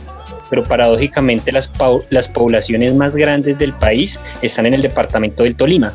pero 0.49 0.63
paradójicamente 0.63 1.51
las, 1.51 1.69
las 2.09 2.29
poblaciones 2.29 2.95
más 2.95 3.17
grandes 3.17 3.59
del 3.59 3.73
país 3.73 4.17
están 4.41 4.65
en 4.65 4.75
el 4.75 4.81
departamento 4.81 5.43
del 5.43 5.57
Tolima. 5.57 5.93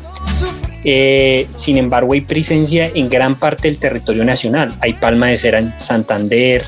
Eh, 0.83 1.47
sin 1.55 1.79
embargo, 1.79 2.13
hay 2.13 2.21
presencia 2.21 2.91
en 2.93 3.09
gran 3.09 3.39
parte 3.39 3.67
del 3.67 3.79
territorio 3.79 4.23
nacional. 4.23 4.75
Hay 4.79 4.93
palma 4.93 5.29
de 5.29 5.37
cera 5.37 5.57
en 5.57 5.73
Santander, 5.79 6.65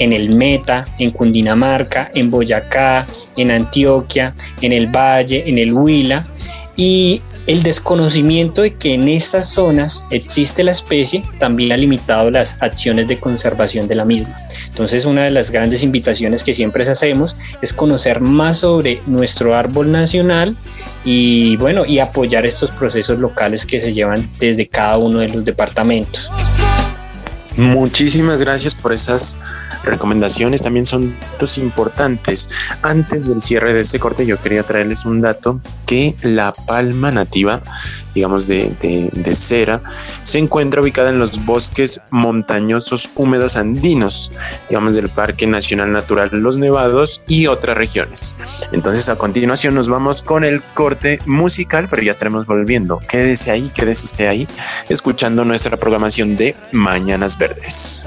en 0.00 0.12
el 0.12 0.30
Meta, 0.30 0.84
en 0.98 1.12
Cundinamarca, 1.12 2.10
en 2.12 2.28
Boyacá, 2.28 3.06
en 3.36 3.52
Antioquia, 3.52 4.34
en 4.60 4.72
el 4.72 4.88
Valle, 4.88 5.44
en 5.46 5.58
el 5.58 5.72
Huila. 5.72 6.26
Y 6.80 7.20
el 7.46 7.62
desconocimiento 7.62 8.62
de 8.62 8.72
que 8.72 8.94
en 8.94 9.06
estas 9.06 9.50
zonas 9.50 10.06
existe 10.08 10.64
la 10.64 10.70
especie 10.70 11.22
también 11.38 11.72
ha 11.72 11.76
limitado 11.76 12.30
las 12.30 12.56
acciones 12.60 13.06
de 13.06 13.20
conservación 13.20 13.86
de 13.86 13.96
la 13.96 14.06
misma. 14.06 14.34
Entonces, 14.68 15.04
una 15.04 15.24
de 15.24 15.30
las 15.30 15.50
grandes 15.50 15.82
invitaciones 15.82 16.42
que 16.42 16.54
siempre 16.54 16.88
hacemos 16.88 17.36
es 17.60 17.74
conocer 17.74 18.22
más 18.22 18.60
sobre 18.60 19.02
nuestro 19.06 19.54
árbol 19.54 19.90
nacional 19.90 20.56
y 21.04 21.56
bueno, 21.56 21.84
y 21.84 21.98
apoyar 21.98 22.46
estos 22.46 22.70
procesos 22.70 23.18
locales 23.18 23.66
que 23.66 23.78
se 23.78 23.92
llevan 23.92 24.30
desde 24.38 24.66
cada 24.66 24.96
uno 24.96 25.18
de 25.18 25.28
los 25.28 25.44
departamentos. 25.44 26.30
Muchísimas 27.56 28.40
gracias 28.40 28.74
por 28.74 28.92
esas 28.92 29.36
recomendaciones 29.84 30.62
también 30.62 30.86
son 30.86 31.18
datos 31.32 31.58
importantes. 31.58 32.48
Antes 32.82 33.26
del 33.26 33.40
cierre 33.42 33.74
de 33.74 33.80
este 33.80 33.98
corte, 33.98 34.26
yo 34.26 34.40
quería 34.40 34.62
traerles 34.62 35.04
un 35.04 35.20
dato 35.20 35.60
que 35.86 36.16
la 36.22 36.52
palma 36.52 37.10
nativa, 37.10 37.62
digamos 38.14 38.46
de, 38.46 38.72
de, 39.12 39.34
cera, 39.34 39.82
se 40.22 40.38
encuentra 40.38 40.82
ubicada 40.82 41.10
en 41.10 41.18
los 41.18 41.44
bosques 41.44 42.02
montañosos 42.10 43.10
húmedos 43.14 43.56
andinos, 43.56 44.32
digamos 44.68 44.94
del 44.94 45.08
Parque 45.08 45.46
Nacional 45.46 45.92
Natural 45.92 46.30
Los 46.32 46.58
Nevados 46.58 47.22
y 47.26 47.46
otras 47.46 47.76
regiones. 47.76 48.36
Entonces, 48.72 49.08
a 49.08 49.16
continuación 49.16 49.74
nos 49.74 49.88
vamos 49.88 50.22
con 50.22 50.44
el 50.44 50.62
corte 50.74 51.18
musical, 51.26 51.88
pero 51.88 52.02
ya 52.02 52.10
estaremos 52.10 52.46
volviendo. 52.46 53.00
Quédese 53.08 53.50
ahí, 53.50 53.70
quédese 53.74 54.06
usted 54.06 54.26
ahí, 54.26 54.48
escuchando 54.88 55.44
nuestra 55.44 55.76
programación 55.76 56.36
de 56.36 56.54
Mañanas 56.72 57.38
Verdes. 57.38 58.04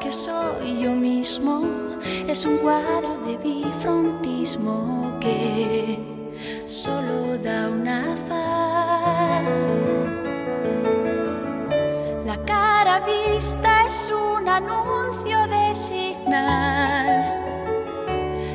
que 0.00 0.12
soy 0.12 0.78
yo 0.80 0.92
mismo. 0.92 1.62
Es 2.26 2.44
un 2.44 2.58
cuadro 2.58 3.16
de 3.26 3.36
bifrontismo 3.38 5.18
que 5.20 5.98
solo 6.66 7.38
da 7.38 7.68
una 7.68 8.02
faz. 8.28 9.42
La 12.24 12.36
cara 12.44 13.00
vista 13.00 13.86
es 13.86 14.10
un 14.10 14.48
anuncio 14.48 15.46
de 15.48 15.74
señal. 15.74 17.42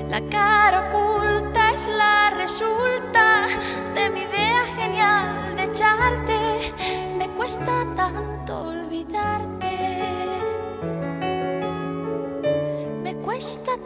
La 0.10 0.22
cara 0.30 0.90
oculta 0.90 1.72
es 1.74 1.88
la 1.88 2.32
resulta 2.32 3.48
de 3.94 4.10
mi 4.10 4.22
idea 4.22 4.66
genial 4.78 5.56
de 5.56 5.64
echarte. 5.64 6.74
Me 7.18 7.28
cuesta 7.30 7.86
tanto 7.96 8.87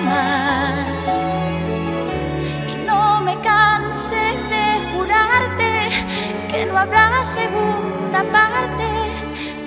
más. 0.00 1.22
Y 2.68 2.86
no 2.86 3.20
me 3.22 3.38
canse 3.40 4.16
de 4.52 4.66
jurarte 4.92 5.88
que 6.50 6.66
no 6.66 6.78
habrá 6.78 7.24
segunda 7.24 8.22
parte. 8.32 8.86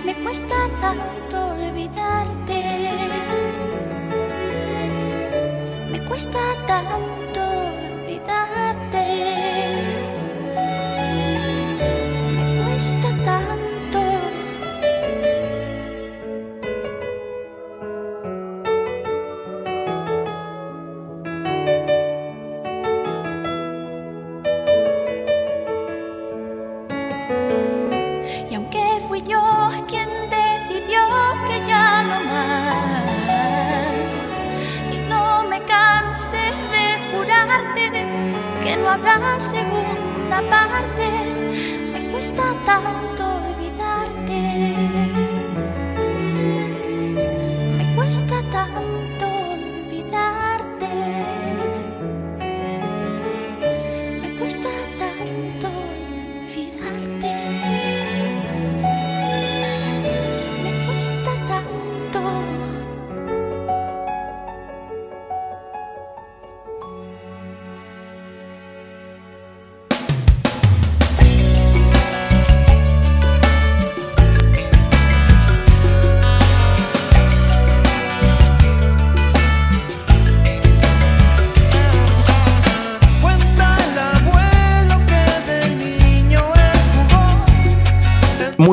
Me 0.05 0.13
cuesta 0.15 0.55
tanto 0.81 1.47
olvidarte. 1.53 2.63
Me 5.91 5.99
cuesta 6.07 6.39
tanto. 6.67 7.18
Que 38.63 38.77
no 38.77 38.89
habrá 38.89 39.39
segunda 39.39 40.41
parte, 40.49 41.09
me 41.91 42.11
cuesta 42.11 42.43
tanto 42.65 43.38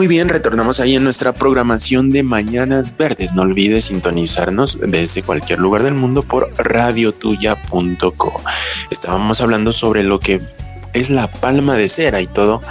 Muy 0.06 0.14
bien, 0.14 0.28
retornamos 0.28 0.78
ahí 0.78 0.94
en 0.94 1.02
nuestra 1.02 1.32
programación 1.32 2.10
de 2.10 2.22
Mañanas 2.22 2.96
Verdes. 2.96 3.34
No 3.34 3.42
olvides 3.42 3.86
sintonizarnos 3.86 4.78
desde 4.80 5.24
cualquier 5.24 5.58
lugar 5.58 5.82
del 5.82 5.94
mundo 5.94 6.22
por 6.22 6.48
radiotuya.co. 6.58 8.40
Estábamos 8.88 9.40
hablando 9.40 9.72
sobre 9.72 10.04
lo 10.04 10.20
que 10.20 10.42
es 10.92 11.10
la 11.10 11.28
palma 11.28 11.74
de 11.74 11.88
cera 11.88 12.20
y 12.20 12.28
todo 12.28 12.62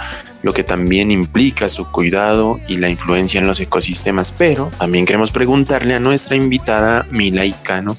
lo 0.42 0.54
que 0.54 0.64
también 0.64 1.10
implica 1.10 1.68
su 1.68 1.90
cuidado 1.90 2.58
y 2.68 2.78
la 2.78 2.88
influencia 2.88 3.38
en 3.38 3.46
los 3.46 3.60
ecosistemas, 3.60 4.34
pero 4.36 4.70
también 4.78 5.04
queremos 5.04 5.30
preguntarle 5.30 5.94
a 5.94 6.00
nuestra 6.00 6.36
invitada 6.36 7.06
Mila 7.10 7.44
Icano 7.44 7.98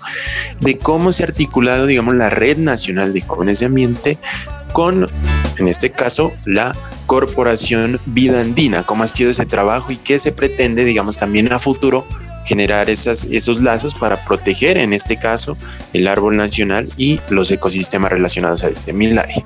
de 0.61 0.79
cómo 0.79 1.11
se 1.11 1.21
ha 1.21 1.27
articulado, 1.27 1.85
digamos, 1.85 2.15
la 2.15 2.31
Red 2.31 2.57
Nacional 2.57 3.13
de 3.13 3.21
Jóvenes 3.21 3.59
de 3.59 3.67
Ambiente 3.67 4.17
con, 4.73 5.07
en 5.57 5.67
este 5.67 5.91
caso, 5.91 6.31
la 6.45 6.75
Corporación 7.05 7.99
Vida 8.05 8.41
Andina, 8.41 8.83
cómo 8.83 9.03
ha 9.03 9.07
sido 9.07 9.31
ese 9.31 9.45
trabajo 9.45 9.91
y 9.91 9.97
qué 9.97 10.19
se 10.19 10.31
pretende, 10.31 10.83
digamos, 10.83 11.17
también 11.17 11.51
a 11.51 11.59
futuro 11.59 12.05
generar 12.45 12.89
esas, 12.89 13.25
esos 13.25 13.61
lazos 13.61 13.95
para 13.95 14.23
proteger, 14.25 14.77
en 14.77 14.93
este 14.93 15.17
caso, 15.17 15.57
el 15.93 16.07
árbol 16.07 16.37
nacional 16.37 16.87
y 16.95 17.19
los 17.29 17.51
ecosistemas 17.51 18.11
relacionados 18.11 18.63
a 18.63 18.69
este 18.69 18.93
Milay. 18.93 19.43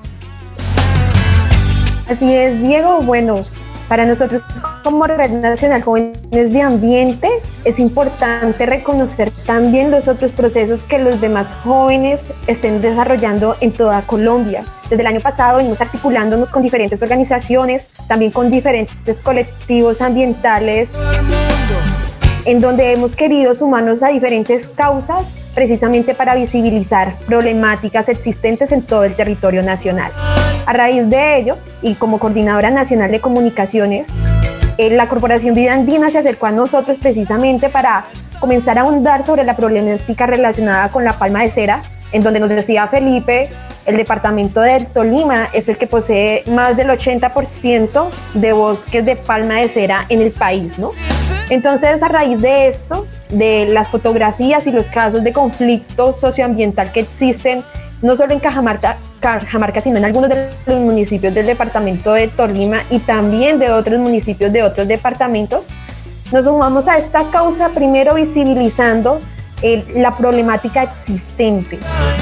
Así 2.07 2.31
es, 2.31 2.61
Diego. 2.61 3.01
Bueno, 3.01 3.43
para 3.87 4.05
nosotros 4.05 4.41
como 4.83 5.05
Red 5.07 5.31
Nacional 5.31 5.81
Jóvenes 5.81 6.53
de 6.53 6.61
Ambiente 6.61 7.27
es 7.65 7.79
importante 7.79 8.65
reconocer 8.65 9.31
también 9.45 9.91
los 9.91 10.07
otros 10.07 10.31
procesos 10.31 10.83
que 10.83 10.97
los 10.97 11.21
demás 11.21 11.53
jóvenes 11.63 12.21
estén 12.47 12.81
desarrollando 12.81 13.55
en 13.61 13.71
toda 13.71 14.01
Colombia. 14.01 14.63
Desde 14.89 15.01
el 15.01 15.07
año 15.07 15.21
pasado 15.21 15.57
venimos 15.57 15.81
articulándonos 15.81 16.51
con 16.51 16.63
diferentes 16.63 17.01
organizaciones, 17.01 17.89
también 18.07 18.31
con 18.31 18.51
diferentes 18.51 19.21
colectivos 19.21 20.01
ambientales 20.01 20.93
en 22.45 22.59
donde 22.59 22.91
hemos 22.93 23.15
querido 23.15 23.53
sumarnos 23.53 24.01
a 24.03 24.07
diferentes 24.07 24.67
causas 24.67 25.51
precisamente 25.53 26.13
para 26.13 26.35
visibilizar 26.35 27.15
problemáticas 27.27 28.09
existentes 28.09 28.71
en 28.71 28.81
todo 28.81 29.03
el 29.03 29.15
territorio 29.15 29.63
nacional. 29.63 30.11
A 30.65 30.73
raíz 30.73 31.09
de 31.09 31.37
ello, 31.37 31.57
y 31.81 31.95
como 31.95 32.19
coordinadora 32.19 32.71
nacional 32.71 33.11
de 33.11 33.19
comunicaciones, 33.19 34.07
la 34.77 35.07
Corporación 35.07 35.55
Vida 35.55 35.73
Andina 35.73 36.09
se 36.09 36.19
acercó 36.19 36.47
a 36.47 36.51
nosotros 36.51 36.97
precisamente 36.99 37.69
para 37.69 38.05
comenzar 38.39 38.77
a 38.77 38.81
ahondar 38.81 39.23
sobre 39.23 39.43
la 39.43 39.55
problemática 39.55 40.25
relacionada 40.25 40.89
con 40.89 41.03
la 41.03 41.13
palma 41.13 41.41
de 41.41 41.49
cera, 41.49 41.81
en 42.11 42.23
donde 42.23 42.39
nos 42.39 42.49
decía 42.49 42.87
Felipe, 42.87 43.49
el 43.85 43.97
departamento 43.97 44.61
del 44.61 44.87
Tolima 44.87 45.49
es 45.53 45.69
el 45.69 45.77
que 45.77 45.87
posee 45.87 46.43
más 46.47 46.77
del 46.77 46.89
80% 46.89 48.09
de 48.33 48.53
bosques 48.53 49.05
de 49.05 49.15
palma 49.15 49.55
de 49.55 49.69
cera 49.69 50.05
en 50.09 50.21
el 50.21 50.31
país, 50.31 50.77
¿no? 50.77 50.91
Entonces, 51.49 52.01
a 52.03 52.07
raíz 52.07 52.39
de 52.41 52.67
esto, 52.67 53.07
de 53.29 53.65
las 53.65 53.89
fotografías 53.89 54.67
y 54.67 54.71
los 54.71 54.87
casos 54.87 55.23
de 55.23 55.33
conflicto 55.33 56.13
socioambiental 56.13 56.91
que 56.91 57.01
existen, 57.01 57.63
no 58.01 58.15
solo 58.15 58.33
en 58.33 58.39
Cajamarca, 58.39 58.97
Cajamarca, 59.21 59.79
sino 59.79 59.97
en 59.97 60.05
algunos 60.05 60.29
de 60.29 60.49
los 60.65 60.79
municipios 60.79 61.33
del 61.33 61.45
departamento 61.45 62.11
de 62.13 62.27
Tolima 62.27 62.81
y 62.89 62.99
también 62.99 63.59
de 63.59 63.71
otros 63.71 63.99
municipios 63.99 64.51
de 64.51 64.63
otros 64.63 64.87
departamentos, 64.87 65.61
nos 66.31 66.43
sumamos 66.45 66.87
a 66.87 66.97
esta 66.97 67.23
causa 67.31 67.69
primero 67.69 68.15
visibilizando 68.15 69.19
eh, 69.61 69.85
la 69.95 70.11
problemática 70.11 70.83
existente. 70.83 71.77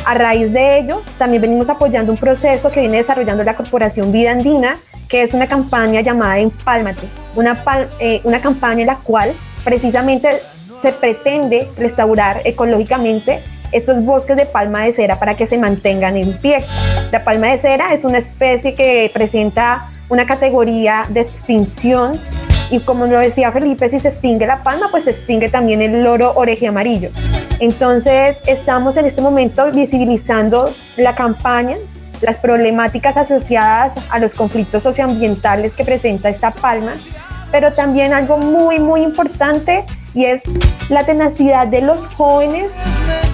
A 0.06 0.14
raíz 0.14 0.52
de 0.52 0.80
ello, 0.80 1.02
también 1.18 1.42
venimos 1.42 1.70
apoyando 1.70 2.12
un 2.12 2.18
proceso 2.18 2.70
que 2.70 2.82
viene 2.82 2.98
desarrollando 2.98 3.44
la 3.44 3.56
Corporación 3.56 4.12
Vida 4.12 4.32
Andina, 4.32 4.78
que 5.08 5.24
es 5.24 5.34
una 5.34 5.48
campaña 5.48 6.02
llamada 6.02 6.40
Empálmate, 6.40 7.08
una, 7.36 7.56
pal- 7.64 7.88
eh, 8.00 8.20
una 8.26 8.42
campaña 8.42 8.82
en 8.82 8.88
la 8.88 8.96
cual 8.98 9.34
precisamente 9.64 10.30
se 10.82 10.92
pretende 10.92 11.70
restaurar 11.78 12.42
ecológicamente 12.46 13.42
estos 13.72 14.04
bosques 14.06 14.36
de 14.38 14.46
palma 14.46 14.84
de 14.84 14.94
cera 14.94 15.20
para 15.20 15.36
que 15.36 15.46
se 15.46 15.58
mantengan 15.58 16.18
en 16.18 16.38
pie. 16.38 16.58
La 17.12 17.24
palma 17.24 17.48
de 17.48 17.60
cera 17.60 17.94
es 17.94 18.04
una 18.04 18.20
especie 18.20 18.76
que 18.76 19.10
presenta 19.14 19.90
una 20.10 20.26
categoría 20.26 21.04
de 21.10 21.22
extinción 21.22 22.20
y 22.72 22.82
como 22.82 23.06
lo 23.06 23.20
decía 23.20 23.52
Felipe, 23.52 23.90
si 23.90 24.00
se 24.00 24.10
extingue 24.10 24.46
la 24.46 24.64
palma, 24.64 24.88
pues 24.92 25.06
se 25.06 25.12
extingue 25.12 25.50
también 25.50 25.82
el 25.82 26.04
loro 26.04 26.34
oreje 26.36 26.68
amarillo. 26.68 27.10
Entonces 27.60 28.38
estamos 28.46 28.96
en 28.98 29.06
este 29.06 29.22
momento 29.22 29.72
visibilizando 29.72 30.70
la 30.98 31.16
campaña, 31.16 31.78
las 32.22 32.38
problemáticas 32.38 33.18
asociadas 33.18 33.94
a 34.10 34.20
los 34.20 34.34
conflictos 34.34 34.84
socioambientales 34.84 35.74
que 35.74 35.84
presenta 35.84 36.30
esta 36.30 36.52
palma, 36.52 36.94
pero 37.52 37.74
también 37.74 38.14
algo 38.14 38.38
muy, 38.38 38.80
muy 38.80 39.02
importante 39.02 39.86
y 40.13 40.26
es 40.26 40.41
la 40.89 41.06
tenacidad 41.06 41.67
de 41.67 41.82
los 41.82 42.08
jóvenes 42.08 42.72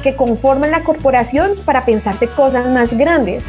que 0.04 0.16
conforman 0.16 0.72
la 0.72 0.82
corporación 0.82 1.52
para 1.66 1.86
pensarse 1.86 2.28
cosas 2.28 2.68
más 2.68 2.94
grandes. 2.94 3.44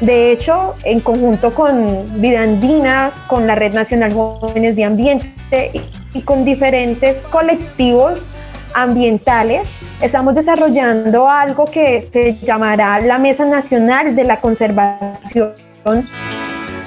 De 0.00 0.32
hecho, 0.32 0.74
en 0.84 1.00
conjunto 1.00 1.54
con 1.54 2.20
Vida 2.20 2.42
Andina, 2.42 3.12
con 3.28 3.46
la 3.46 3.54
Red 3.54 3.72
Nacional 3.72 4.12
Jóvenes 4.12 4.76
de 4.76 4.84
Ambiente 4.84 5.82
y 6.12 6.20
con 6.22 6.44
diferentes 6.44 7.22
colectivos 7.22 8.20
ambientales, 8.74 9.68
estamos 10.00 10.34
desarrollando 10.34 11.28
algo 11.28 11.64
que 11.64 12.02
se 12.02 12.34
llamará 12.34 12.98
la 13.00 13.18
Mesa 13.18 13.44
Nacional 13.44 14.16
de 14.16 14.24
la 14.24 14.40
Conservación 14.40 15.54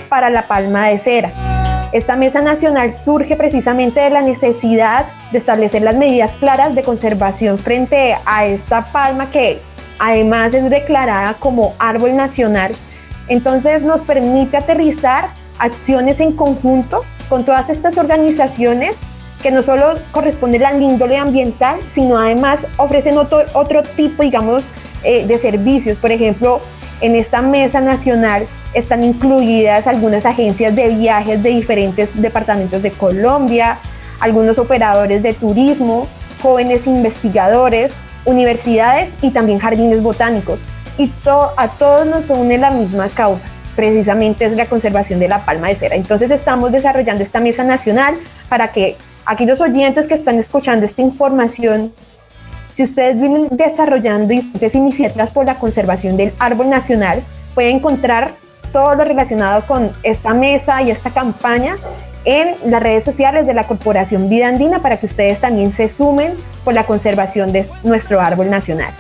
para 0.10 0.30
la 0.30 0.48
Palma 0.48 0.90
de 0.90 0.98
Cera. 0.98 1.55
Esta 1.96 2.18
mesa 2.18 2.42
nacional 2.42 2.94
surge 2.94 3.38
precisamente 3.38 4.02
de 4.02 4.10
la 4.10 4.22
necesidad 4.22 5.06
de 5.32 5.38
establecer 5.38 5.82
las 5.82 5.96
medidas 5.96 6.36
claras 6.36 6.76
de 6.76 6.84
conservación 6.84 7.58
frente 7.58 8.18
a 8.26 8.46
esta 8.46 8.92
palma 8.92 9.32
que 9.32 9.62
además 9.98 10.54
es 10.54 10.70
declarada 10.70 11.36
como 11.36 11.74
árbol 11.80 12.18
nacional. 12.18 12.74
Entonces 13.30 13.82
nos 13.84 14.02
permite 14.02 14.58
aterrizar 14.58 15.30
acciones 15.58 16.20
en 16.20 16.34
conjunto 16.34 17.06
con 17.30 17.46
todas 17.46 17.70
estas 17.70 17.98
organizaciones 17.98 18.98
que 19.42 19.52
no 19.52 19.64
solo 19.64 19.94
corresponden 20.12 20.66
al 20.66 20.84
índole 20.84 21.16
ambiental, 21.16 21.80
sino 21.88 22.20
además 22.20 22.68
ofrecen 22.76 23.18
otro, 23.18 23.46
otro 23.54 23.84
tipo, 23.84 24.22
digamos, 24.22 24.66
eh, 25.06 25.26
de 25.26 25.38
servicios. 25.38 25.98
Por 25.98 26.12
ejemplo, 26.12 26.60
En 27.06 27.16
esta 27.16 27.44
mesa 27.44 27.82
nacional 27.82 28.48
están 28.74 29.04
incluidas 29.04 29.86
algunas 29.86 30.26
agencias 30.26 30.76
de 30.76 30.88
viajes 30.88 31.44
de 31.44 31.52
diferentes 31.52 32.10
departamentos 32.20 32.82
de 32.82 32.90
Colombia, 32.90 33.78
algunos 34.20 34.58
operadores 34.58 35.22
de 35.22 35.36
turismo, 35.36 36.08
jóvenes 36.42 36.88
investigadores, 36.88 37.94
universidades 38.26 39.12
y 39.22 39.30
también 39.30 39.60
jardines 39.60 40.02
botánicos. 40.02 40.58
Y 40.98 41.12
a 41.58 41.68
todos 41.78 42.08
nos 42.08 42.32
une 42.32 42.58
la 42.58 42.72
misma 42.72 43.08
causa, 43.10 43.46
precisamente 43.76 44.46
es 44.46 44.54
la 44.54 44.66
conservación 44.66 45.20
de 45.20 45.28
la 45.28 45.46
palma 45.46 45.68
de 45.68 45.76
cera. 45.76 45.96
Entonces 45.96 46.32
estamos 46.32 46.72
desarrollando 46.72 47.24
esta 47.24 47.40
mesa 47.40 47.64
nacional 47.64 48.16
para 48.50 48.70
que 48.70 48.98
aquellos 49.28 49.62
oyentes 49.62 50.08
que 50.08 50.16
están 50.16 50.40
escuchando 50.40 50.88
esta 50.88 51.04
información, 51.04 51.94
si 52.76 52.84
ustedes 52.84 53.18
vienen 53.18 53.48
desarrollando 53.52 54.28
diferentes 54.28 54.76
iniciativas 54.76 55.32
por 55.32 55.46
la 55.46 55.56
conservación 55.56 56.18
del 56.18 56.34
árbol 56.40 56.70
nacional, 56.70 57.24
pueden 57.54 57.78
encontrar 57.78 58.34
todo 58.74 58.96
lo 58.96 59.06
relacionado 59.06 59.66
con 59.66 59.90
esta 60.04 60.34
mesa 60.34 60.82
y 60.82 60.92
esta 60.92 61.10
campaña 61.12 61.78
en 62.26 62.56
las 62.66 62.84
redes 62.84 63.06
sociales 63.06 63.48
de 63.48 63.54
la 63.54 63.64
Corporación 63.64 64.28
Vida 64.28 64.50
Andina 64.50 64.80
para 64.80 64.98
que 64.98 65.06
ustedes 65.06 65.40
también 65.40 65.72
se 65.72 65.88
sumen 65.88 66.34
por 66.66 66.74
la 66.74 66.86
conservación 66.86 67.54
de 67.54 67.66
nuestro 67.84 68.20
árbol 68.20 68.50
nacional. 68.50 68.92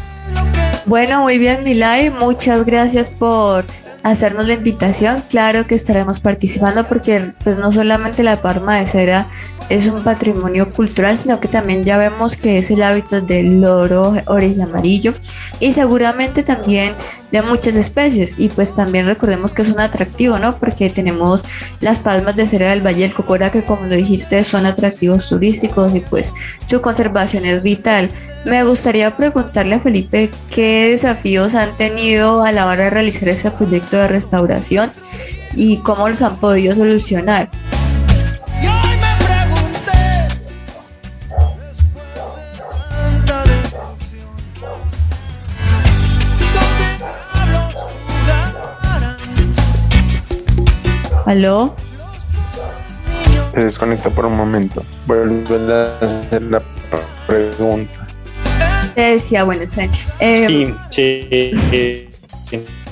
Bueno, 0.86 1.24
muy 1.24 1.38
bien, 1.38 1.66
Milay, 1.66 2.12
muchas 2.12 2.66
gracias 2.66 3.10
por 3.10 3.66
hacernos 4.06 4.46
la 4.46 4.54
invitación. 4.54 5.24
Claro 5.30 5.66
que 5.66 5.74
estaremos 5.74 6.20
participando 6.20 6.86
porque 6.86 7.32
pues 7.44 7.58
no 7.58 7.72
solamente 7.72 8.22
la 8.22 8.40
palma 8.42 8.76
de 8.76 8.86
cera 8.86 9.28
es 9.70 9.88
un 9.88 10.04
patrimonio 10.04 10.70
cultural, 10.70 11.18
sino 11.18 11.40
que 11.40 11.48
también 11.48 11.84
ya 11.84 11.98
vemos 11.98 12.38
que 12.38 12.60
es 12.60 12.70
el 12.70 12.84
hábitat 12.84 13.24
del 13.24 13.62
loro 13.62 14.16
oreja 14.28 14.66
amarillo 14.66 15.12
y 15.60 15.74
seguramente 15.74 16.44
también 16.44 16.94
de 17.32 17.42
muchas 17.42 17.74
especies. 17.74 18.36
Y 18.38 18.50
pues 18.50 18.74
también 18.74 19.08
recordemos 19.08 19.56
que 19.56 19.64
es 19.64 19.72
un 19.72 19.80
atractivo, 19.80 20.38
¿no? 20.38 20.58
Porque 20.60 20.92
tenemos 20.92 21.44
las 21.82 21.98
palmas 21.98 22.36
de 22.36 22.46
cera 22.46 22.70
del 22.70 22.86
Valle 22.86 23.02
del 23.02 23.14
Cocora 23.14 23.52
que 23.52 23.64
como 23.64 23.88
lo 23.88 23.96
dijiste 23.96 24.44
son 24.44 24.68
atractivos 24.68 25.28
turísticos 25.28 25.96
y 25.96 26.02
pues 26.02 26.32
su 26.68 26.80
conservación 26.80 27.44
es 27.46 27.64
vital. 27.64 28.12
Me 28.46 28.64
gustaría 28.64 29.18
preguntarle 29.18 29.74
a 29.74 29.80
Felipe 29.80 30.30
qué 30.52 30.92
desafíos 30.92 31.56
han 31.56 31.76
tenido 31.78 32.44
a 32.44 32.52
la 32.52 32.68
hora 32.68 32.84
de 32.84 32.90
realizar 32.92 33.30
ese 33.30 33.50
proyecto 33.50 33.95
de 33.98 34.08
restauración 34.08 34.92
y 35.54 35.78
cómo 35.78 36.10
los 36.10 36.22
han 36.22 36.38
podido 36.38 36.76
solucionar. 36.76 37.50
¿Aló? 51.26 51.76
Se 53.54 53.64
desconecta 53.64 54.10
por 54.12 54.28
un 54.28 54.38
momento. 54.38 54.84
Vuelve 55.08 55.74
a 55.74 55.98
hacer 56.06 56.44
la 56.44 56.62
pregunta. 57.26 58.06
Te 58.94 59.02
decía, 59.02 59.44
bueno, 59.44 59.64
eh, 59.64 59.68
sí, 59.68 60.74
sí, 60.90 62.10
No 62.52 62.85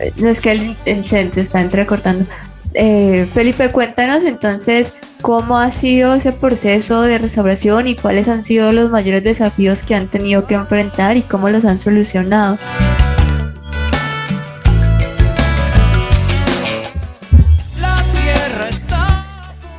es 0.00 0.40
que 0.40 0.52
el, 0.52 0.76
el 0.86 1.04
se 1.04 1.20
está 1.22 1.60
entrecortando. 1.60 2.26
Eh, 2.74 3.28
Felipe, 3.32 3.70
cuéntanos 3.70 4.24
entonces 4.24 4.92
cómo 5.22 5.58
ha 5.58 5.70
sido 5.70 6.14
ese 6.14 6.32
proceso 6.32 7.02
de 7.02 7.18
restauración 7.18 7.88
y 7.88 7.94
cuáles 7.94 8.28
han 8.28 8.42
sido 8.42 8.72
los 8.72 8.90
mayores 8.90 9.24
desafíos 9.24 9.82
que 9.82 9.94
han 9.94 10.08
tenido 10.08 10.46
que 10.46 10.54
enfrentar 10.54 11.16
y 11.16 11.22
cómo 11.22 11.48
los 11.48 11.64
han 11.64 11.80
solucionado. 11.80 12.58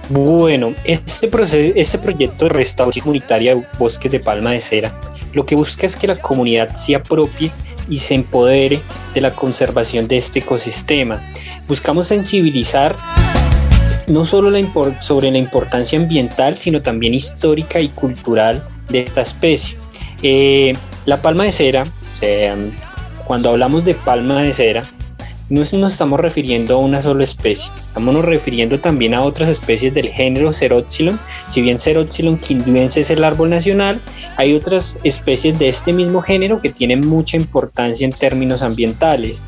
Bueno, 0.10 0.74
este, 0.86 1.28
proceso, 1.28 1.74
este 1.76 2.00
proyecto 2.00 2.46
de 2.46 2.50
restauración 2.50 3.04
comunitaria 3.04 3.56
de 3.56 3.64
bosques 3.78 4.12
de 4.12 4.20
palma 4.20 4.52
de 4.52 4.60
cera 4.60 4.92
lo 5.34 5.46
que 5.46 5.56
busca 5.56 5.86
es 5.86 5.96
que 5.96 6.08
la 6.08 6.16
comunidad 6.16 6.74
se 6.76 6.96
apropie 6.96 7.52
y 7.90 7.98
se 7.98 8.16
empodere 8.16 8.82
de 9.14 9.22
la 9.22 9.36
conservación 9.36 10.08
de 10.08 10.18
este 10.18 10.40
ecosistema. 10.40 11.22
Buscamos 11.68 12.08
sensibilizar 12.08 12.96
no 14.08 14.26
solo 14.26 14.52
sobre 15.02 15.32
la 15.32 15.38
importancia 15.38 16.00
ambiental, 16.00 16.58
sino 16.58 16.82
también 16.82 17.14
histórica 17.14 17.80
y 17.80 17.90
cultural 17.90 18.68
de 18.90 19.02
esta 19.02 19.22
especie. 19.22 19.78
Eh, 20.22 20.76
la 21.06 21.22
palma 21.22 21.44
de 21.44 21.52
cera, 21.52 21.88
cuando 23.26 23.50
hablamos 23.50 23.86
de 23.86 23.96
palma 23.96 24.42
de 24.42 24.54
cera, 24.54 24.86
no 25.50 25.62
nos 25.62 25.94
estamos 25.94 26.20
refiriendo 26.20 26.76
a 26.76 26.78
una 26.78 27.02
sola 27.02 27.24
especie, 27.24 27.72
estamos 27.84 28.14
nos 28.14 28.24
refiriendo 28.24 28.80
también 28.80 29.14
a 29.14 29.24
otras 29.24 29.50
especies 29.50 29.94
del 29.94 30.10
género 30.10 30.54
Ceroxylon. 30.54 31.20
Si 31.50 31.62
bien 31.62 31.80
Ceroxylon 31.80 32.38
quinduense 32.38 33.02
es 33.02 33.10
el 33.10 33.24
árbol 33.24 33.50
nacional, 33.50 34.00
hay 34.38 34.54
otras 34.54 34.98
especies 35.04 35.58
de 35.58 35.70
este 35.70 35.92
mismo 35.92 36.22
género 36.22 36.62
que 36.62 36.70
tienen 36.70 37.02
mucha 37.02 37.36
importancia 37.36 38.06
en 38.06 38.14
términos 38.14 38.62
ambientales. 38.62 39.44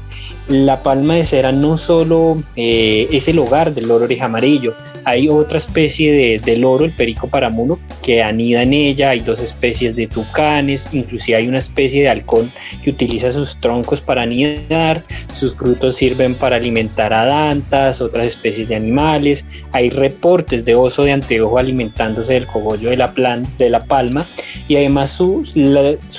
La 0.47 0.81
palma 0.81 1.13
de 1.13 1.23
cera 1.23 1.51
no 1.51 1.77
solo 1.77 2.41
eh, 2.55 3.07
es 3.11 3.27
el 3.27 3.39
hogar 3.39 3.73
del 3.73 3.87
loro 3.87 4.07
amarillo, 4.21 4.73
hay 5.05 5.29
otra 5.29 5.57
especie 5.57 6.39
de, 6.39 6.57
loro, 6.57 6.85
el 6.85 6.91
perico 6.91 7.27
paramuno, 7.27 7.79
que 8.01 8.23
anida 8.23 8.63
en 8.63 8.73
ella, 8.73 9.11
hay 9.11 9.19
dos 9.19 9.41
especies 9.41 9.95
de 9.95 10.07
tucanes, 10.07 10.89
inclusive 10.91 11.37
hay 11.37 11.47
una 11.47 11.57
especie 11.57 12.01
de 12.01 12.09
halcón 12.09 12.51
que 12.83 12.89
utiliza 12.89 13.31
sus 13.31 13.59
troncos 13.59 14.01
para 14.01 14.23
anidar, 14.23 15.03
sus 15.33 15.55
frutos 15.55 15.95
sirven 15.95 16.35
para 16.35 16.55
alimentar 16.55 17.13
a 17.13 17.25
dantas, 17.25 18.01
otras 18.01 18.27
especies 18.27 18.67
de 18.67 18.75
animales, 18.75 19.45
hay 19.71 19.89
reportes 19.89 20.65
de 20.65 20.75
oso 20.75 21.03
de 21.03 21.11
anteojo 21.11 21.57
alimentándose 21.57 22.33
del 22.33 22.47
cogollo 22.47 22.89
de 22.89 22.97
la, 22.97 23.13
plan, 23.13 23.45
de 23.57 23.69
la 23.69 23.81
palma. 23.81 24.25
Y 24.67 24.77
además 24.77 25.09
su 25.09 25.43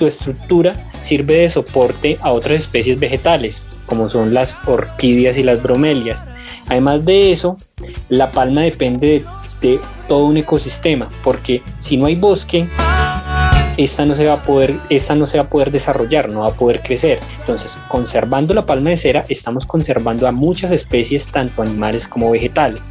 estructura 0.06 0.90
sirve 1.02 1.38
de 1.38 1.48
soporte 1.48 2.18
a 2.20 2.32
otras 2.32 2.62
especies 2.62 2.98
vegetales, 2.98 3.66
como 3.86 4.08
son 4.08 4.34
las 4.34 4.56
orquídeas 4.66 5.38
y 5.38 5.42
las 5.42 5.62
bromelias. 5.62 6.24
Además 6.68 7.04
de 7.04 7.32
eso, 7.32 7.56
la 8.08 8.30
palma 8.30 8.62
depende 8.62 9.24
de, 9.60 9.80
todo 10.08 10.26
un 10.26 10.36
ecosistema, 10.36 11.06
porque 11.22 11.62
si 11.78 11.96
no 11.96 12.06
hay 12.06 12.16
bosque, 12.16 12.66
esta 13.76 14.04
no 14.04 14.16
se 14.16 14.26
va 14.26 14.34
a 14.34 14.42
poder, 14.42 14.76
esta 14.90 15.14
no 15.14 15.26
se 15.26 15.38
va 15.38 15.44
a 15.44 15.48
poder 15.48 15.70
desarrollar, 15.70 16.28
no 16.28 16.40
va 16.40 16.48
a 16.48 16.54
poder 16.54 16.82
crecer. 16.82 17.20
Entonces, 17.38 17.78
conservando 17.88 18.54
la 18.54 18.66
palma 18.66 18.90
de 18.90 18.96
cera, 18.96 19.24
estamos 19.28 19.64
conservando 19.64 20.26
a 20.26 20.32
muchas 20.32 20.72
especies, 20.72 21.28
tanto 21.28 21.62
animales 21.62 22.08
como 22.08 22.30
vegetales. 22.30 22.90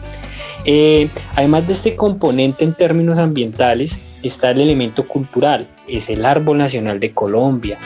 Eh, 0.64 1.10
además 1.36 1.68
de 1.68 1.74
este 1.74 1.96
componente 1.96 2.64
en 2.64 2.74
términos 2.74 3.18
ambientales, 3.18 4.00
está 4.24 4.52
el 4.52 4.62
elemento 4.62 5.08
cultural, 5.08 5.68
es 5.88 6.10
el 6.10 6.26
árbol 6.26 6.58
nacional 6.58 7.00
de 7.00 7.14
Colombia. 7.14 7.80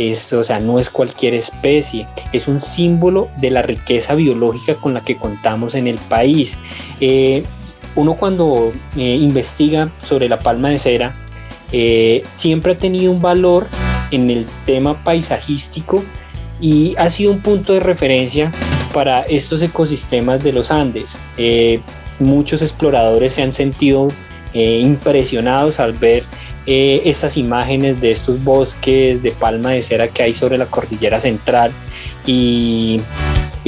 Es, 0.00 0.32
o 0.32 0.42
sea, 0.42 0.60
no 0.60 0.78
es 0.78 0.88
cualquier 0.88 1.34
especie, 1.34 2.06
es 2.32 2.48
un 2.48 2.60
símbolo 2.60 3.28
de 3.36 3.50
la 3.50 3.60
riqueza 3.60 4.14
biológica 4.14 4.74
con 4.76 4.94
la 4.94 5.02
que 5.02 5.16
contamos 5.16 5.74
en 5.74 5.86
el 5.86 5.98
país. 5.98 6.58
Eh, 7.00 7.44
uno 7.96 8.14
cuando 8.14 8.72
eh, 8.96 9.16
investiga 9.16 9.90
sobre 10.00 10.28
la 10.28 10.38
palma 10.38 10.70
de 10.70 10.78
cera, 10.78 11.12
siempre 12.32 12.72
ha 12.72 12.78
tenido 12.78 13.12
un 13.12 13.20
valor 13.20 13.68
en 14.10 14.30
el 14.30 14.46
tema 14.64 15.04
paisajístico 15.04 16.02
y 16.60 16.94
ha 16.98 17.10
sido 17.10 17.32
un 17.32 17.40
punto 17.40 17.74
de 17.74 17.80
referencia 17.80 18.50
para 18.94 19.22
estos 19.22 19.62
ecosistemas 19.62 20.42
de 20.42 20.52
los 20.52 20.72
Andes 20.72 21.18
muchos 22.20 22.62
exploradores 22.62 23.32
se 23.32 23.42
han 23.42 23.52
sentido 23.52 24.08
eh, 24.52 24.80
impresionados 24.80 25.80
al 25.80 25.92
ver 25.94 26.24
eh, 26.66 27.02
estas 27.04 27.36
imágenes 27.36 28.00
de 28.00 28.12
estos 28.12 28.42
bosques 28.42 29.22
de 29.22 29.30
palma 29.32 29.70
de 29.70 29.82
cera 29.82 30.08
que 30.08 30.22
hay 30.22 30.34
sobre 30.34 30.58
la 30.58 30.66
cordillera 30.66 31.20
central 31.20 31.72
y, 32.26 33.00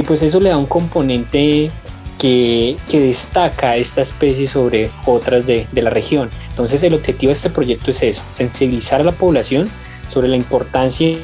pues 0.06 0.22
eso 0.22 0.40
le 0.40 0.50
da 0.50 0.58
un 0.58 0.66
componente 0.66 1.70
que, 2.18 2.76
destaca 2.90 3.70
a 3.70 3.76
esta 3.76 4.02
especie 4.02 4.46
sobre 4.46 4.90
otras 5.06 5.46
de, 5.46 5.66
de 5.72 5.82
la 5.82 5.90
región. 5.90 6.30
Entonces 6.50 6.82
el 6.82 6.94
objetivo 6.94 7.28
de 7.28 7.34
este 7.34 7.50
proyecto 7.50 7.90
es 7.90 8.02
eso, 8.02 8.22
sensibilizar 8.30 9.00
a 9.00 9.04
la 9.04 9.12
población 9.12 9.68
sobre 10.08 10.28
la 10.28 10.36
importancia 10.36 11.16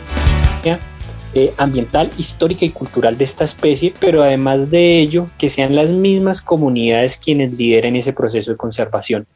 eh, 1.34 1.52
ambiental, 1.58 2.10
histórica 2.16 2.64
y 2.64 2.70
cultural 2.70 3.18
de 3.18 3.24
esta 3.24 3.44
especie, 3.44 3.92
pero 4.00 4.22
además 4.22 4.70
de 4.70 4.98
ello, 4.98 5.26
que 5.36 5.50
sean 5.50 5.76
las 5.76 5.92
mismas 5.92 6.40
comunidades 6.40 7.18
quienes 7.18 7.52
lideren 7.52 7.96
ese 7.96 8.14
proceso 8.14 8.50
de 8.50 8.56
conservación 8.56 9.26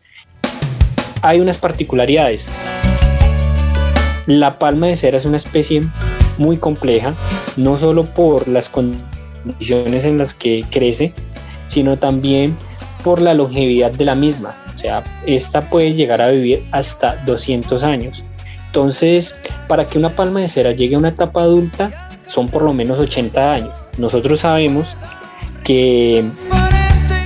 hay 1.22 1.40
unas 1.40 1.58
particularidades. 1.58 2.50
La 4.26 4.58
palma 4.58 4.88
de 4.88 4.96
cera 4.96 5.16
es 5.16 5.24
una 5.24 5.36
especie 5.36 5.82
muy 6.36 6.58
compleja, 6.58 7.14
no 7.56 7.76
solo 7.78 8.04
por 8.04 8.48
las 8.48 8.68
condiciones 8.68 10.04
en 10.04 10.18
las 10.18 10.34
que 10.34 10.64
crece, 10.70 11.14
sino 11.66 11.96
también 11.96 12.56
por 13.02 13.20
la 13.20 13.34
longevidad 13.34 13.90
de 13.92 14.04
la 14.04 14.14
misma. 14.14 14.54
O 14.74 14.78
sea, 14.78 15.02
esta 15.26 15.62
puede 15.62 15.94
llegar 15.94 16.20
a 16.22 16.28
vivir 16.28 16.64
hasta 16.72 17.16
200 17.24 17.84
años. 17.84 18.24
Entonces, 18.66 19.34
para 19.68 19.86
que 19.86 19.98
una 19.98 20.10
palma 20.10 20.40
de 20.40 20.48
cera 20.48 20.72
llegue 20.72 20.96
a 20.96 20.98
una 20.98 21.08
etapa 21.08 21.42
adulta, 21.42 22.08
son 22.22 22.46
por 22.46 22.62
lo 22.62 22.74
menos 22.74 22.98
80 22.98 23.52
años. 23.52 23.72
Nosotros 23.98 24.40
sabemos 24.40 24.96
que 25.62 26.24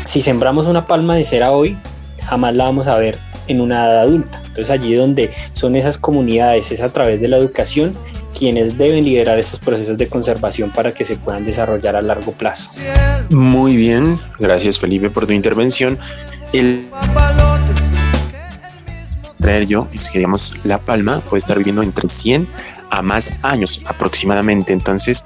si 0.04 0.20
sembramos 0.20 0.66
una 0.66 0.87
palma 0.87 1.14
de 1.14 1.24
cera 1.24 1.52
hoy, 1.52 1.78
jamás 2.24 2.56
la 2.56 2.64
vamos 2.64 2.87
a 2.88 2.96
ver 2.96 3.25
en 3.48 3.61
una 3.61 3.87
edad 3.87 4.00
adulta. 4.00 4.40
Entonces 4.46 4.70
allí 4.70 4.94
donde 4.94 5.30
son 5.54 5.76
esas 5.76 5.98
comunidades, 5.98 6.72
es 6.72 6.82
a 6.82 6.92
través 6.92 7.20
de 7.20 7.28
la 7.28 7.37
educación 7.37 7.94
quienes 8.38 8.76
deben 8.76 9.04
liderar 9.04 9.38
estos 9.38 9.61
procesos 9.61 9.96
de 9.96 10.09
conservación 10.09 10.70
para 10.70 10.92
que 10.92 11.04
se 11.04 11.16
puedan 11.16 11.44
desarrollar 11.44 11.96
a 11.96 12.02
largo 12.02 12.32
plazo. 12.32 12.70
Muy 13.30 13.76
bien, 13.76 14.18
gracias 14.38 14.78
Felipe 14.78 15.11
por 15.11 15.26
tu 15.26 15.32
intervención. 15.32 15.98
El 16.52 16.87
traer 19.40 19.66
yo 19.66 19.88
es 19.92 20.09
que 20.11 20.18
digamos 20.18 20.52
La 20.64 20.78
Palma 20.78 21.20
puede 21.20 21.38
estar 21.38 21.56
viviendo 21.56 21.82
entre 21.82 22.09
100 22.09 22.46
a 22.90 23.03
más 23.03 23.38
años 23.42 23.81
aproximadamente. 23.87 24.72
Entonces, 24.72 25.25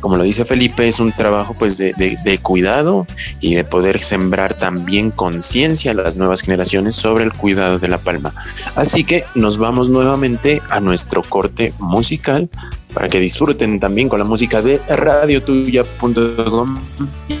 como 0.00 0.16
lo 0.16 0.24
dice 0.24 0.44
Felipe, 0.44 0.88
es 0.88 1.00
un 1.00 1.12
trabajo 1.12 1.54
pues 1.54 1.76
de, 1.76 1.92
de, 1.94 2.16
de 2.24 2.38
cuidado 2.38 3.06
y 3.40 3.54
de 3.54 3.64
poder 3.64 4.00
sembrar 4.00 4.54
también 4.54 5.10
conciencia 5.10 5.92
a 5.92 5.94
las 5.94 6.16
nuevas 6.16 6.40
generaciones 6.42 6.96
sobre 6.96 7.24
el 7.24 7.32
cuidado 7.32 7.78
de 7.78 7.88
la 7.88 7.98
palma. 7.98 8.32
Así 8.76 9.04
que 9.04 9.24
nos 9.34 9.58
vamos 9.58 9.88
nuevamente 9.88 10.62
a 10.70 10.80
nuestro 10.80 11.22
corte 11.22 11.74
musical 11.78 12.48
para 12.94 13.08
que 13.08 13.20
disfruten 13.20 13.80
también 13.80 14.08
con 14.08 14.18
la 14.18 14.24
música 14.24 14.62
de 14.62 14.78
radiotuya.com 14.88 16.76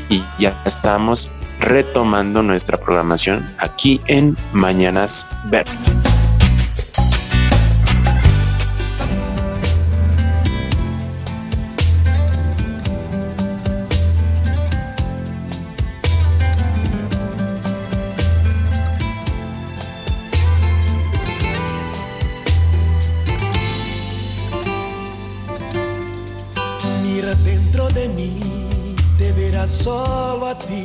y 0.08 0.22
ya 0.38 0.62
estamos 0.64 1.30
retomando 1.58 2.42
nuestra 2.42 2.78
programación 2.78 3.44
aquí 3.58 4.00
en 4.06 4.36
Mañanas 4.52 5.28
Verde. 5.50 6.09
solo 29.82 30.46
a 30.46 30.58
ti 30.58 30.84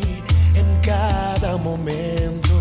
en 0.55 0.81
cada 0.81 1.58
momento. 1.58 2.53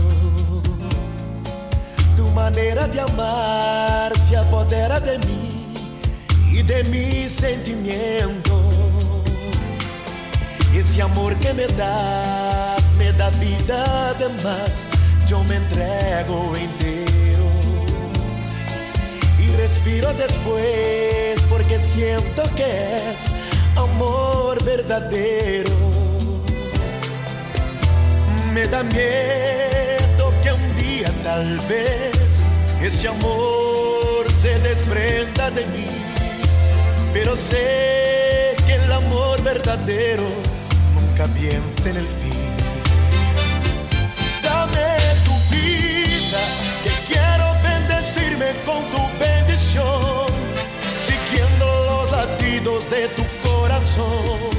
Tu 2.16 2.24
manera 2.30 2.88
de 2.88 3.00
amar 3.00 4.12
se 4.18 4.36
apodera 4.36 4.98
de 4.98 5.18
mí 5.18 5.74
y 6.50 6.62
de 6.62 6.82
mi 6.84 7.28
sentimiento. 7.28 8.54
Ese 10.74 11.02
amor 11.02 11.36
que 11.36 11.54
me 11.54 11.66
da, 11.66 12.76
me 12.98 13.12
da 13.12 13.30
vida 13.30 14.12
de 14.14 14.28
más. 14.42 14.88
Yo 15.28 15.42
me 15.44 15.56
entrego 15.56 16.52
entero 16.56 17.46
y 19.38 19.56
respiro 19.56 20.12
después 20.14 21.42
porque 21.48 21.78
siento 21.78 22.42
que 22.56 22.66
es 23.14 23.30
amor 23.76 24.62
verdadero 24.64 25.83
me 28.64 28.70
da 28.70 28.82
miedo 28.82 30.32
que 30.42 30.52
un 30.52 30.76
día 30.76 31.12
tal 31.22 31.58
vez 31.68 32.46
ese 32.80 33.08
amor 33.08 34.30
se 34.30 34.58
desprenda 34.60 35.50
de 35.50 35.66
mí, 35.66 35.88
pero 37.12 37.36
sé 37.36 38.56
que 38.66 38.74
el 38.74 38.92
amor 38.92 39.42
verdadero 39.42 40.24
nunca 40.94 41.24
piensa 41.34 41.90
en 41.90 41.96
el 41.98 42.06
fin. 42.06 42.54
Dame 44.42 44.96
tu 45.24 45.34
vida, 45.54 46.40
que 46.84 47.12
quiero 47.12 47.46
bendecirme 47.62 48.46
con 48.64 48.82
tu 48.90 49.02
bendición, 49.18 50.26
siguiendo 50.96 51.66
los 51.88 52.10
latidos 52.12 52.90
de 52.90 53.08
tu 53.08 53.24
corazón 53.46 54.53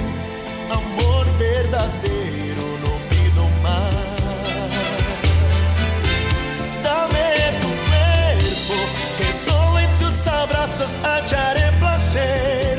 abrazos 10.27 11.01
hallaré 11.03 11.71
placer. 11.79 12.77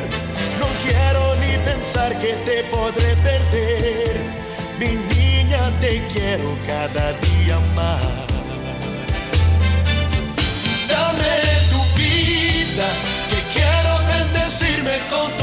No 0.59 0.67
quiero 0.83 1.37
ni 1.37 1.57
pensar 1.65 2.19
que 2.19 2.35
te 2.47 2.65
podré 2.65 3.15
perder. 3.17 4.17
Mi 4.79 4.95
niña, 5.15 5.61
te 5.81 6.03
quiero 6.13 6.57
cada 6.67 7.13
día 7.13 7.59
más. 7.75 8.03
Dame 10.89 11.37
tu 11.71 11.83
vida, 11.99 12.87
que 13.31 13.41
quiero 13.55 13.93
bendecirme 14.13 14.99
con 15.11 15.36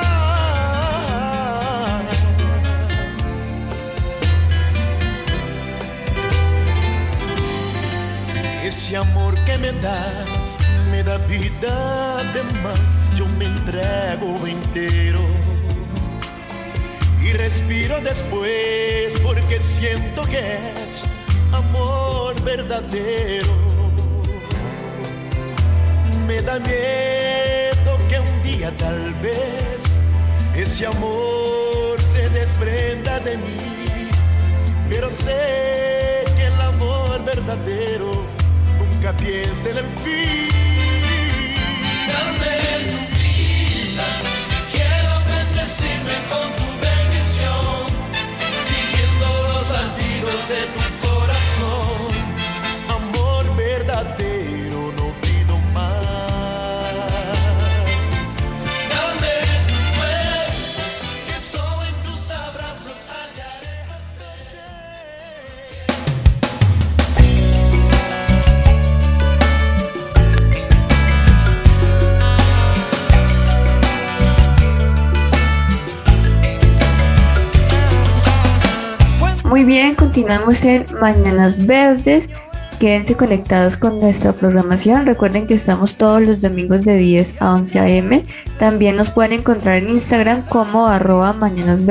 Esse 8.64 8.96
amor 8.96 9.34
que 9.46 9.58
me 9.58 9.72
das 9.72 10.60
me 10.92 11.04
dá 11.04 11.18
vida 11.18 12.18
demais. 12.34 13.12
Eu 13.18 13.28
me 13.38 13.46
entrego 13.46 14.48
inteiro 14.48 15.57
y 17.28 17.34
respiro 17.34 18.00
después 18.02 19.20
porque 19.22 19.60
siento 19.60 20.24
que 20.24 20.40
es 20.86 21.06
amor 21.52 22.40
verdadero. 22.44 23.54
Me 26.26 26.42
da 26.42 26.60
miedo 26.60 27.98
que 28.10 28.20
un 28.20 28.44
día 28.44 28.72
tal 28.78 29.14
vez 29.16 30.02
ese 30.56 30.88
amor 30.88 32.02
se 32.02 32.30
desprenda 32.30 33.20
de 33.20 33.38
mí, 33.38 34.10
pero 34.90 35.12
sé 35.12 36.24
que 36.38 36.46
el 36.46 36.62
amor 36.62 37.24
verdadero 37.26 38.24
nunca 38.80 39.12
pierde 39.14 39.72
el 39.72 39.86
fin. 40.04 40.67
de 50.50 50.66
tu 50.74 51.08
corazón, 51.08 52.08
amor 52.90 53.56
verdadero. 53.58 54.27
Muy 79.58 79.66
bien, 79.66 79.96
continuamos 79.96 80.64
en 80.66 80.86
Mañanas 81.02 81.66
Verdes. 81.66 82.30
Quédense 82.80 83.16
conectados 83.16 83.76
con 83.76 83.98
nuestra 83.98 84.32
programación. 84.34 85.08
Recuerden 85.08 85.48
que 85.48 85.56
estamos 85.56 85.96
todos 85.96 86.22
los 86.22 86.44
domingos 86.44 86.86
de 86.86 86.96
10 86.96 87.38
a 87.40 87.56
11 87.56 87.80
a.m. 87.80 88.24
También 88.60 88.96
nos 88.96 89.10
pueden 89.10 89.34
encontrar 89.34 89.78
en 89.78 89.90
Instagram 89.90 90.46
como 90.46 90.86
arroba 90.86 91.34
Mañanas 91.34 91.84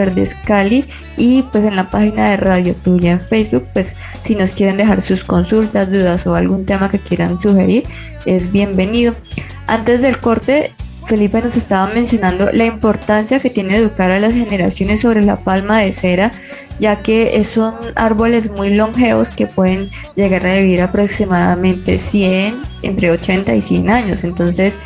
y 1.16 1.42
pues 1.42 1.64
en 1.64 1.74
la 1.74 1.90
página 1.90 2.31
de 2.31 2.37
Radio 2.37 2.76
Tuya 2.76 3.11
en 3.11 3.20
Facebook. 3.20 3.66
Pues 3.72 3.96
si 4.22 4.37
nos 4.37 4.52
quieren 4.52 4.76
dejar 4.76 5.02
sus 5.02 5.24
consultas, 5.24 5.90
dudas 5.90 6.24
o 6.29 6.37
algún 6.37 6.66
tema 6.66 6.88
que 6.88 7.00
quieran 7.00 7.40
sugerir, 7.40 7.83
es 8.26 8.52
bienvenido. 8.52 9.12
Antes 9.66 10.02
del 10.02 10.20
corte 10.20 10.70
Felipe 11.06 11.40
nos 11.40 11.56
estaba 11.56 11.86
mencionando 11.94 12.50
la 12.52 12.64
importancia 12.64 13.38
que 13.38 13.48
tiene 13.48 13.76
educar 13.76 14.10
a 14.10 14.18
las 14.18 14.34
generaciones 14.34 15.00
sobre 15.00 15.22
la 15.22 15.36
palma 15.36 15.78
de 15.78 15.92
cera, 15.92 16.32
ya 16.80 17.00
que 17.00 17.42
son 17.44 17.74
árboles 17.94 18.50
muy 18.50 18.74
longevos 18.74 19.30
que 19.30 19.46
pueden 19.46 19.88
llegar 20.16 20.44
a 20.44 20.54
vivir 20.54 20.80
aproximadamente 20.80 22.00
100, 22.00 22.56
entre 22.82 23.12
80 23.12 23.54
y 23.54 23.62
100 23.62 23.90
años. 23.90 24.24
Entonces, 24.24 24.78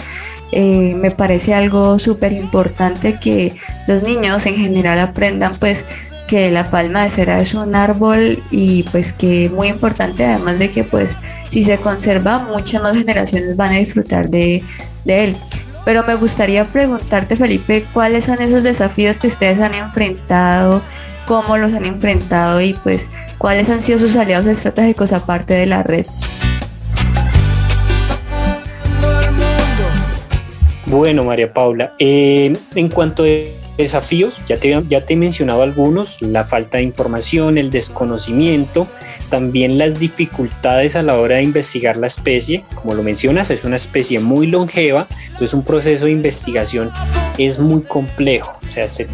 eh, 0.53 0.95
me 0.95 1.11
parece 1.11 1.55
algo 1.55 1.99
súper 1.99 2.33
importante 2.33 3.19
que 3.19 3.55
los 3.87 4.03
niños 4.03 4.45
en 4.45 4.57
general 4.57 4.99
aprendan 4.99 5.57
pues 5.59 5.87
que 6.29 6.51
la 6.51 6.71
palma 6.71 7.03
de 7.03 7.09
cera 7.09 7.41
es 7.41 7.55
un 7.55 7.75
árbol 7.75 8.43
y 8.51 8.85
pues 8.85 9.13
que 9.13 9.49
muy 9.49 9.69
importante 9.69 10.25
además 10.25 10.59
de 10.59 10.71
que 10.71 10.85
pues 10.85 11.17
si 11.49 11.65
se 11.65 11.79
conserva 11.79 12.41
muchas 12.41 12.83
más 12.83 12.97
generaciones 12.97 13.57
van 13.57 13.73
a 13.73 13.79
disfrutar 13.79 14.29
de, 14.29 14.63
de 15.05 15.25
él. 15.25 15.37
Pero 15.85 16.05
me 16.05 16.15
gustaría 16.15 16.65
preguntarte, 16.65 17.37
Felipe, 17.37 17.87
cuáles 17.93 18.27
son 18.27 18.41
esos 18.43 18.63
desafíos 18.63 19.21
que 19.21 19.27
ustedes 19.29 19.61
han 19.61 19.75
enfrentado, 19.75 20.83
cómo 21.27 21.57
los 21.57 21.75
han 21.75 21.85
enfrentado 21.85 22.61
y 22.61 22.75
pues 22.75 23.11
cuáles 23.39 23.71
han 23.71 23.81
sido 23.81 23.99
sus 23.99 24.17
aliados 24.17 24.47
estratégicos 24.47 25.13
aparte 25.13 25.55
de 25.55 25.67
la 25.67 25.83
red. 25.83 26.07
Bueno, 30.87 31.25
María 31.25 31.53
Paula, 31.53 31.93
en 31.99 32.89
cuanto 32.93 33.23
a 33.23 33.27
desafíos, 33.79 34.41
ya 34.47 34.59
te, 34.59 34.83
ya 34.89 35.07
te 35.07 35.15
he 35.15 35.17
mencionado 35.17 35.63
algunos, 35.63 36.21
la 36.21 36.45
falta 36.45 36.79
de 36.79 36.85
información, 36.85 37.59
el 37.59 37.71
desconocimiento, 37.71 38.89
también 39.31 39.79
las 39.79 39.99
dificultades 39.99 40.97
a 40.97 41.03
la 41.03 41.17
hora 41.17 41.37
de 41.37 41.43
investigar 41.43 41.97
la 41.97 42.09
especie, 42.09 42.65
como 42.75 42.95
lo 42.95 43.03
mencionas, 43.03 43.51
es 43.51 43.65
una 43.65 43.77
especie 43.77 44.21
muy 44.21 44.49
longeva, 44.49 45.07
entonces 45.27 45.55
un 45.55 45.65
proceso 45.65 46.07
de 46.07 46.13
investigación 46.13 46.91
es 47.39 47.59
muy 47.59 47.83
complejo, 47.83 48.59
o 48.69 48.73
sea, 48.73 48.89
se 48.89 49.07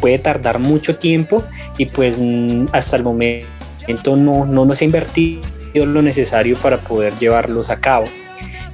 puede 0.00 0.18
tardar 0.18 0.58
mucho 0.58 0.96
tiempo 0.96 1.42
y 1.78 1.86
pues 1.86 2.18
mm, 2.18 2.66
hasta 2.72 2.96
el 2.96 3.02
momento 3.02 4.16
no, 4.16 4.44
no 4.44 4.64
nos 4.66 4.80
ha 4.80 4.84
invertido 4.84 5.42
lo 5.74 6.02
necesario 6.02 6.56
para 6.56 6.78
poder 6.78 7.14
llevarlos 7.18 7.70
a 7.70 7.80
cabo. 7.80 8.04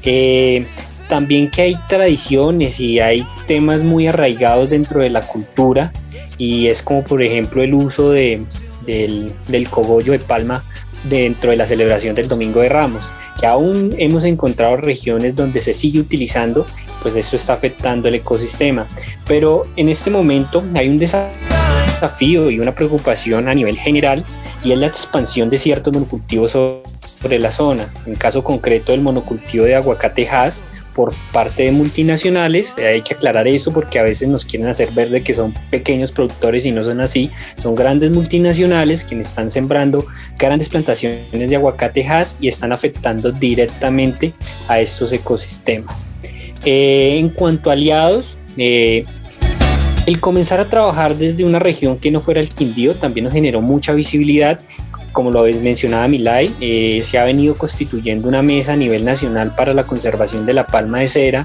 Eh, 0.02 0.66
también 1.08 1.50
que 1.50 1.62
hay 1.62 1.76
tradiciones 1.88 2.78
y 2.80 3.00
hay 3.00 3.26
temas 3.46 3.82
muy 3.82 4.06
arraigados 4.06 4.70
dentro 4.70 5.00
de 5.00 5.10
la 5.10 5.22
cultura 5.22 5.92
y 6.38 6.68
es 6.68 6.82
como 6.82 7.02
por 7.02 7.20
ejemplo 7.22 7.62
el 7.62 7.74
uso 7.74 8.10
de, 8.10 8.42
del, 8.86 9.32
del 9.48 9.68
cogollo 9.68 10.12
de 10.12 10.20
palma 10.20 10.62
dentro 11.04 11.50
de 11.50 11.56
la 11.56 11.66
celebración 11.66 12.14
del 12.14 12.28
Domingo 12.28 12.60
de 12.60 12.68
Ramos, 12.68 13.12
que 13.38 13.46
aún 13.46 13.94
hemos 13.98 14.24
encontrado 14.24 14.76
regiones 14.76 15.34
donde 15.34 15.60
se 15.60 15.74
sigue 15.74 16.00
utilizando, 16.00 16.66
pues 17.02 17.16
eso 17.16 17.36
está 17.36 17.54
afectando 17.54 18.08
el 18.08 18.16
ecosistema. 18.16 18.86
Pero 19.26 19.62
en 19.76 19.88
este 19.88 20.10
momento 20.10 20.62
hay 20.74 20.88
un 20.88 20.98
desafío 20.98 22.50
y 22.50 22.60
una 22.60 22.74
preocupación 22.74 23.48
a 23.48 23.54
nivel 23.54 23.78
general 23.78 24.24
y 24.62 24.72
es 24.72 24.78
la 24.78 24.86
expansión 24.86 25.48
de 25.48 25.58
ciertos 25.58 25.92
monocultivos 25.92 26.52
sobre 26.52 27.38
la 27.38 27.50
zona. 27.50 27.92
En 28.06 28.14
caso 28.14 28.44
concreto 28.44 28.92
del 28.92 29.00
monocultivo 29.00 29.64
de 29.64 29.76
aguacate 29.76 30.28
Hass 30.28 30.64
por 30.94 31.14
parte 31.32 31.64
de 31.64 31.72
multinacionales. 31.72 32.76
Hay 32.78 33.02
que 33.02 33.14
aclarar 33.14 33.48
eso 33.48 33.72
porque 33.72 33.98
a 33.98 34.02
veces 34.02 34.28
nos 34.28 34.44
quieren 34.44 34.68
hacer 34.68 34.90
ver 34.92 35.10
de 35.10 35.22
que 35.22 35.34
son 35.34 35.54
pequeños 35.70 36.12
productores 36.12 36.66
y 36.66 36.72
no 36.72 36.84
son 36.84 37.00
así. 37.00 37.30
Son 37.56 37.74
grandes 37.74 38.10
multinacionales 38.10 39.04
quienes 39.04 39.28
están 39.28 39.50
sembrando 39.50 40.04
grandes 40.38 40.68
plantaciones 40.68 41.50
de 41.50 41.56
aguacatejas 41.56 42.36
y 42.40 42.48
están 42.48 42.72
afectando 42.72 43.32
directamente 43.32 44.32
a 44.68 44.80
estos 44.80 45.12
ecosistemas. 45.12 46.06
Eh, 46.64 47.16
en 47.18 47.30
cuanto 47.30 47.70
a 47.70 47.72
aliados, 47.72 48.36
eh, 48.56 49.04
el 50.06 50.18
comenzar 50.18 50.60
a 50.60 50.68
trabajar 50.68 51.14
desde 51.14 51.44
una 51.44 51.58
región 51.58 51.98
que 51.98 52.10
no 52.10 52.20
fuera 52.20 52.40
el 52.40 52.48
Quindío 52.48 52.94
también 52.94 53.24
nos 53.24 53.32
generó 53.32 53.60
mucha 53.60 53.92
visibilidad 53.92 54.60
como 55.12 55.30
lo 55.30 55.44
mencionaba 55.44 56.08
Milay, 56.08 56.54
eh, 56.60 57.00
se 57.04 57.18
ha 57.18 57.24
venido 57.24 57.56
constituyendo 57.56 58.28
una 58.28 58.42
mesa 58.42 58.74
a 58.74 58.76
nivel 58.76 59.04
nacional 59.04 59.54
para 59.54 59.74
la 59.74 59.84
conservación 59.84 60.46
de 60.46 60.54
la 60.54 60.66
palma 60.66 61.00
de 61.00 61.08
cera 61.08 61.44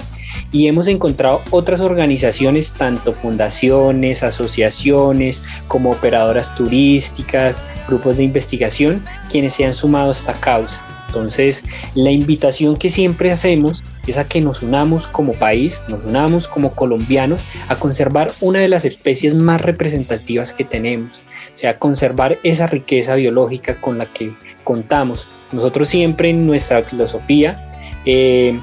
y 0.51 0.67
hemos 0.67 0.87
encontrado 0.87 1.41
otras 1.51 1.81
organizaciones, 1.81 2.73
tanto 2.73 3.13
fundaciones, 3.13 4.23
asociaciones, 4.23 5.43
como 5.67 5.91
operadoras 5.91 6.55
turísticas, 6.55 7.63
grupos 7.87 8.17
de 8.17 8.23
investigación, 8.23 9.03
quienes 9.29 9.53
se 9.53 9.65
han 9.65 9.73
sumado 9.73 10.09
a 10.09 10.11
esta 10.11 10.33
causa. 10.33 10.85
Entonces, 11.07 11.63
la 11.93 12.11
invitación 12.11 12.75
que 12.75 12.89
siempre 12.89 13.31
hacemos 13.31 13.85
es 14.05 14.17
a 14.17 14.27
que 14.27 14.41
nos 14.41 14.61
unamos 14.61 15.07
como 15.07 15.33
país, 15.33 15.81
nos 15.87 16.03
unamos 16.03 16.49
como 16.49 16.75
colombianos 16.75 17.45
a 17.69 17.77
conservar 17.77 18.33
una 18.41 18.59
de 18.59 18.67
las 18.67 18.83
especies 18.83 19.33
más 19.33 19.61
representativas 19.61 20.53
que 20.53 20.65
tenemos, 20.65 21.23
sea, 21.57 21.79
conservar 21.79 22.37
esa 22.43 22.67
riqueza 22.67 23.15
biológica 23.15 23.79
con 23.79 23.97
la 23.97 24.05
que 24.05 24.33
contamos. 24.63 25.27
Nosotros 25.51 25.87
siempre 25.87 26.29
en 26.29 26.45
nuestra 26.45 26.83
filosofía 26.83 27.71
eh, 28.05 28.59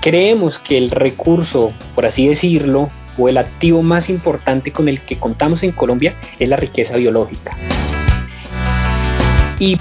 creemos 0.00 0.58
que 0.58 0.78
el 0.78 0.90
recurso, 0.90 1.72
por 1.94 2.06
así 2.06 2.26
decirlo, 2.28 2.90
o 3.18 3.28
el 3.28 3.36
activo 3.36 3.82
más 3.82 4.08
importante 4.08 4.72
con 4.72 4.88
el 4.88 5.00
que 5.00 5.18
contamos 5.18 5.62
en 5.62 5.72
Colombia 5.72 6.14
es 6.38 6.48
la 6.48 6.56
riqueza 6.56 6.96
biológica. 6.96 7.56
Y 9.58 9.76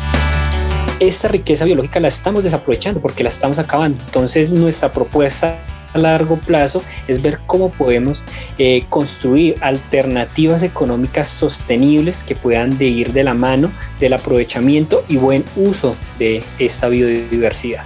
esta 0.99 1.29
riqueza 1.29 1.65
biológica 1.65 1.99
la 1.99 2.09
estamos 2.09 2.43
desaprovechando 2.43 3.01
porque 3.01 3.23
la 3.23 3.29
estamos 3.29 3.57
acabando. 3.57 4.03
Entonces 4.05 4.51
nuestra 4.51 4.91
propuesta 4.91 5.57
a 5.93 5.97
largo 5.97 6.37
plazo 6.37 6.83
es 7.07 7.21
ver 7.21 7.39
cómo 7.47 7.71
podemos 7.71 8.25
eh, 8.57 8.83
construir 8.89 9.55
alternativas 9.61 10.63
económicas 10.63 11.27
sostenibles 11.27 12.23
que 12.23 12.35
puedan 12.35 12.77
de 12.77 12.85
ir 12.85 13.13
de 13.13 13.23
la 13.23 13.33
mano 13.33 13.71
del 13.99 14.13
aprovechamiento 14.13 15.03
y 15.07 15.17
buen 15.17 15.43
uso 15.55 15.95
de 16.19 16.43
esta 16.59 16.87
biodiversidad. 16.87 17.83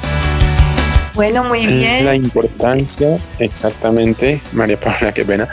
Bueno, 1.14 1.46
muy 1.46 1.66
bien. 1.66 2.06
La 2.06 2.16
importancia, 2.16 3.18
exactamente, 3.40 4.42
María 4.52 4.78
Paula, 4.78 5.14
qué 5.14 5.24
pena 5.24 5.48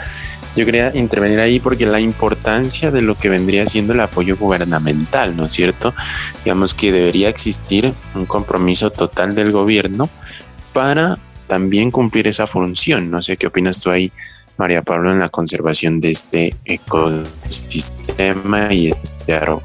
yo 0.55 0.65
quería 0.65 0.91
intervenir 0.95 1.39
ahí 1.39 1.59
porque 1.59 1.85
la 1.85 1.99
importancia 1.99 2.91
de 2.91 3.01
lo 3.01 3.15
que 3.15 3.29
vendría 3.29 3.65
siendo 3.65 3.93
el 3.93 3.99
apoyo 3.99 4.37
gubernamental, 4.37 5.35
¿no 5.35 5.47
es 5.47 5.53
cierto? 5.53 5.95
Digamos 6.43 6.75
que 6.75 6.91
debería 6.91 7.29
existir 7.29 7.93
un 8.13 8.25
compromiso 8.25 8.91
total 8.91 9.33
del 9.33 9.51
gobierno 9.51 10.09
para 10.71 11.17
también 11.47 11.91
cumplir 11.91 12.27
esa 12.27 12.47
función. 12.47 13.11
No 13.11 13.21
sé 13.21 13.37
qué 13.37 13.47
opinas 13.47 13.79
tú 13.79 13.89
ahí, 13.89 14.11
María 14.57 14.81
Pablo, 14.81 15.11
en 15.11 15.19
la 15.19 15.29
conservación 15.29 15.99
de 15.99 16.11
este 16.11 16.55
ecosistema 16.65 17.93
y 18.73 18.91
este 18.91 19.33
árbol. 19.33 19.61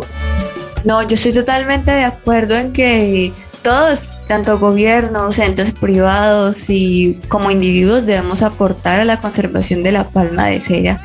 No, 0.85 1.03
yo 1.03 1.14
estoy 1.14 1.33
totalmente 1.33 1.91
de 1.91 2.05
acuerdo 2.05 2.57
en 2.57 2.73
que 2.73 3.33
todos, 3.62 4.09
tanto 4.29 4.59
gobiernos, 4.59 5.38
entes 5.38 5.73
privados 5.73 6.71
y 6.71 7.21
como 7.29 7.51
individuos 7.51 8.07
debemos 8.07 8.43
aportar 8.43 9.01
a 9.01 9.05
la 9.05 9.21
conservación 9.21 9.83
de 9.83 9.93
la 9.93 10.09
palma 10.09 10.47
de 10.47 10.61
cera 10.61 11.03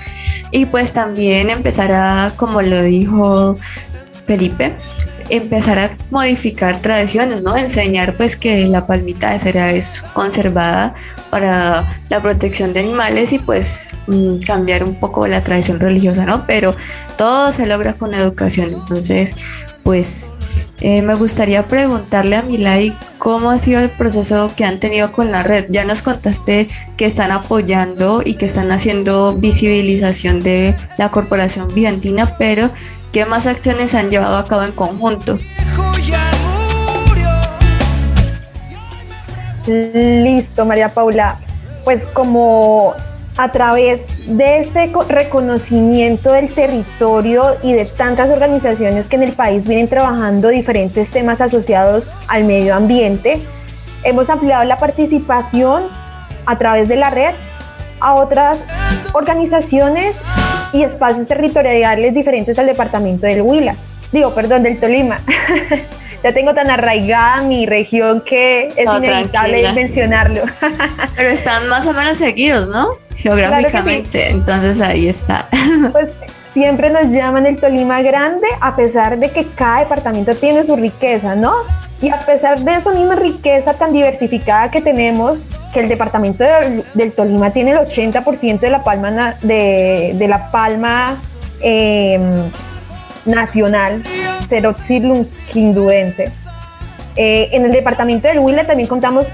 y 0.51 0.67
pues 0.67 0.93
también 0.93 1.49
empezar 1.49 1.91
a, 1.91 2.33
como 2.38 2.62
lo 2.62 2.81
dijo 2.83 3.55
Felipe, 4.25 4.75
empezar 5.29 5.79
a 5.79 5.97
modificar 6.12 6.81
tradiciones, 6.81 7.43
¿no? 7.43 7.55
Enseñar 7.57 8.15
pues 8.17 8.38
que 8.38 8.67
la 8.67 8.86
palmita 8.86 9.31
de 9.31 9.39
cera 9.39 9.71
es 9.71 10.03
conservada 10.13 10.93
para 11.29 12.01
la 12.09 12.21
protección 12.21 12.73
de 12.73 12.81
animales 12.81 13.33
y 13.33 13.39
pues 13.39 13.95
mm, 14.07 14.38
cambiar 14.45 14.83
un 14.83 14.95
poco 14.95 15.25
la 15.27 15.43
tradición 15.43 15.79
religiosa, 15.79 16.26
¿no? 16.26 16.45
Pero 16.45 16.76
todo 17.17 17.51
se 17.51 17.65
logra 17.65 17.93
con 17.93 18.13
educación, 18.13 18.69
entonces 18.71 19.34
pues 19.84 20.32
eh, 20.80 21.01
me 21.01 21.15
gustaría 21.15 21.67
preguntarle 21.67 22.38
a 22.38 22.41
Milay 22.41 22.95
cómo 23.17 23.51
ha 23.51 23.57
sido 23.57 23.82
el 23.82 23.89
proceso 23.89 24.51
que 24.55 24.63
han 24.63 24.80
tenido 24.80 25.11
con 25.11 25.32
la 25.32 25.43
red. 25.43 25.65
Ya 25.69 25.86
nos 25.86 26.01
contaste 26.01 26.67
que 26.97 27.05
están 27.05 27.32
apoyando 27.32 28.21
y 28.24 28.36
que 28.36 28.45
están 28.45 28.71
haciendo 28.71 29.34
visibilización 29.34 30.41
de 30.41 30.76
la 30.97 31.11
corporación 31.11 31.67
Vidantina, 31.74 32.38
pero 32.38 32.71
¿qué 33.14 33.26
más 33.28 33.45
acciones 33.45 33.93
han 33.93 34.09
llevado 34.09 34.38
a 34.38 34.47
cabo 34.47 34.64
en 34.64 34.72
conjunto? 34.72 35.38
Listo, 39.66 40.66
María 40.66 40.93
Paula. 40.93 41.38
Pues 41.86 42.05
como 42.05 42.93
a 43.38 43.51
través 43.51 44.01
de 44.28 44.59
este 44.59 44.91
reconocimiento 45.07 46.32
del 46.34 46.53
territorio 46.53 47.55
y 47.61 47.74
de 47.74 47.86
tantas 47.86 48.30
organizaciones 48.32 49.07
que 49.07 49.16
en 49.16 49.24
el 49.24 49.34
país 49.34 49.66
vienen 49.66 49.88
trabajando 49.88 50.49
diferentes 50.49 51.11
temas 51.11 51.39
asociados 51.39 52.09
al 52.28 52.45
medio 52.45 52.76
ambiente, 52.76 53.41
hemos 54.03 54.30
ampliado 54.30 54.64
la 54.66 54.78
participación 54.78 55.84
a 56.45 56.57
través 56.57 56.88
de 56.89 56.95
la 56.95 57.09
red 57.09 57.34
a 57.99 58.16
otras 58.16 58.59
organizaciones 59.14 60.18
y 60.74 60.84
espacios 60.84 61.28
territoriales 61.28 62.13
diferentes 62.13 62.57
al 62.59 62.65
departamento 62.65 63.28
del 63.28 63.41
Huila, 63.41 63.76
digo, 64.11 64.34
perdón, 64.34 64.63
del 64.63 64.80
Tolima. 64.80 65.19
ya 66.24 66.34
tengo 66.34 66.53
tan 66.53 66.69
arraigada 66.69 67.41
mi 67.41 67.65
región 67.65 68.21
que 68.21 68.67
es 68.76 68.89
inevitable 68.97 69.71
mencionarlo. 69.74 70.43
Pero 71.15 71.30
están 71.30 71.67
más 71.69 71.86
o 71.86 71.93
menos 71.93 72.17
seguidos, 72.17 72.67
¿no? 72.69 72.88
Geográficamente, 73.15 74.30
entonces 74.30 74.82
ahí 74.82 75.07
está. 75.07 75.47
pues 75.91 76.09
siempre 76.53 76.89
nos 76.89 77.07
llaman 77.11 77.45
el 77.45 77.57
Tolima 77.57 78.01
grande, 78.01 78.47
a 78.61 78.76
pesar 78.76 79.19
de 79.19 79.32
que 79.32 79.45
cada 79.55 79.80
departamento 79.82 80.34
tiene 80.36 80.63
su 80.63 80.76
riqueza, 80.76 81.36
¿no? 81.36 81.53
Y 82.04 82.10
a 82.10 82.18
pesar 82.18 82.60
de 82.60 82.76
esa 82.76 82.91
misma 82.91 83.16
riqueza 83.16 83.76
tan 83.76 83.93
diversificada 83.93 84.70
que 84.70 84.82
tenemos, 84.82 85.41
que 85.74 85.80
el 85.80 85.88
departamento 85.88 86.43
del, 86.93 87.14
Tolima 87.14 87.51
tiene 87.51 87.72
el 87.72 87.78
80% 87.78 88.60
de 88.60 88.70
la 88.70 88.84
palma, 88.84 89.38
de, 89.41 90.12
de 90.14 90.28
la 90.28 90.51
palma 90.51 91.16
eh, 91.62 92.20
nacional, 93.24 94.04
quinduense. 95.49 96.30
Eh, 97.16 97.49
en 97.54 97.64
el 97.64 97.72
departamento 97.72 98.28
del 98.28 98.39
Huila 98.39 98.66
también 98.66 98.89
contamos 98.89 99.28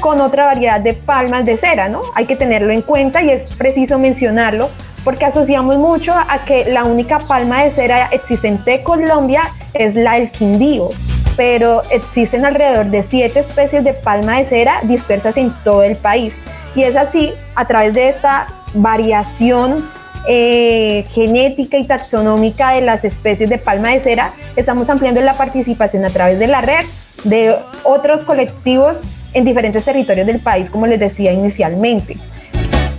con 0.00 0.20
otra 0.20 0.46
variedad 0.46 0.80
de 0.80 0.94
palmas 0.94 1.46
de 1.46 1.56
cera, 1.56 1.88
¿no? 1.88 2.00
Hay 2.16 2.26
que 2.26 2.34
tenerlo 2.34 2.72
en 2.72 2.82
cuenta 2.82 3.22
y 3.22 3.30
es 3.30 3.44
preciso 3.54 4.00
mencionarlo 4.00 4.68
porque 5.04 5.26
asociamos 5.26 5.76
mucho 5.76 6.12
a 6.12 6.44
que 6.44 6.64
la 6.72 6.82
única 6.82 7.20
palma 7.20 7.62
de 7.62 7.70
cera 7.70 8.08
existente 8.10 8.72
de 8.72 8.82
Colombia 8.82 9.42
es 9.74 9.94
la 9.94 10.14
del 10.14 10.28
Quindío 10.32 10.90
pero 11.36 11.82
existen 11.90 12.44
alrededor 12.44 12.86
de 12.86 13.02
siete 13.02 13.40
especies 13.40 13.84
de 13.84 13.92
palma 13.92 14.38
de 14.38 14.46
cera 14.46 14.80
dispersas 14.82 15.36
en 15.36 15.52
todo 15.62 15.82
el 15.82 15.96
país. 15.96 16.34
Y 16.74 16.82
es 16.82 16.96
así, 16.96 17.32
a 17.54 17.66
través 17.66 17.94
de 17.94 18.08
esta 18.08 18.46
variación 18.74 19.86
eh, 20.28 21.04
genética 21.10 21.78
y 21.78 21.84
taxonómica 21.84 22.72
de 22.72 22.80
las 22.80 23.04
especies 23.04 23.48
de 23.48 23.58
palma 23.58 23.90
de 23.90 24.00
cera, 24.00 24.32
estamos 24.56 24.88
ampliando 24.90 25.20
la 25.20 25.34
participación 25.34 26.04
a 26.04 26.10
través 26.10 26.38
de 26.38 26.46
la 26.46 26.60
red 26.60 26.84
de 27.24 27.54
otros 27.84 28.24
colectivos 28.24 28.98
en 29.34 29.44
diferentes 29.44 29.84
territorios 29.84 30.26
del 30.26 30.40
país, 30.40 30.70
como 30.70 30.86
les 30.86 30.98
decía 30.98 31.32
inicialmente. 31.32 32.16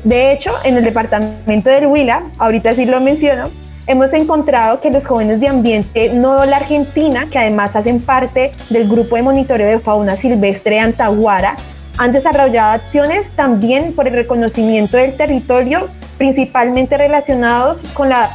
De 0.04 0.32
hecho, 0.32 0.54
en 0.64 0.78
el 0.78 0.84
departamento 0.84 1.70
del 1.70 1.88
Huila, 1.88 2.24
ahorita 2.38 2.74
sí 2.74 2.86
lo 2.86 3.02
menciono, 3.02 3.50
hemos 3.88 4.12
encontrado 4.14 4.82
que 4.82 4.92
los 4.92 5.08
jóvenes 5.08 5.40
de 5.40 5.48
ambiente 5.48 6.10
no 6.14 6.46
la 6.46 6.58
Argentina, 6.58 7.28
que 7.32 7.40
además 7.40 7.76
hacen 7.76 8.02
parte 8.02 8.52
del 8.70 8.88
grupo 8.88 9.16
de 9.16 9.24
monitoreo 9.24 9.68
de 9.68 9.80
fauna 9.80 10.18
silvestre 10.18 10.80
Antaguara, 10.80 11.56
han 11.98 12.12
desarrollado 12.12 12.74
acciones 12.74 13.32
también 13.32 13.94
por 13.94 14.08
el 14.08 14.14
reconocimiento 14.14 14.98
del 14.98 15.16
territorio, 15.16 15.88
principalmente 16.18 16.98
relacionados 16.98 17.80
con 17.94 18.10
la 18.10 18.30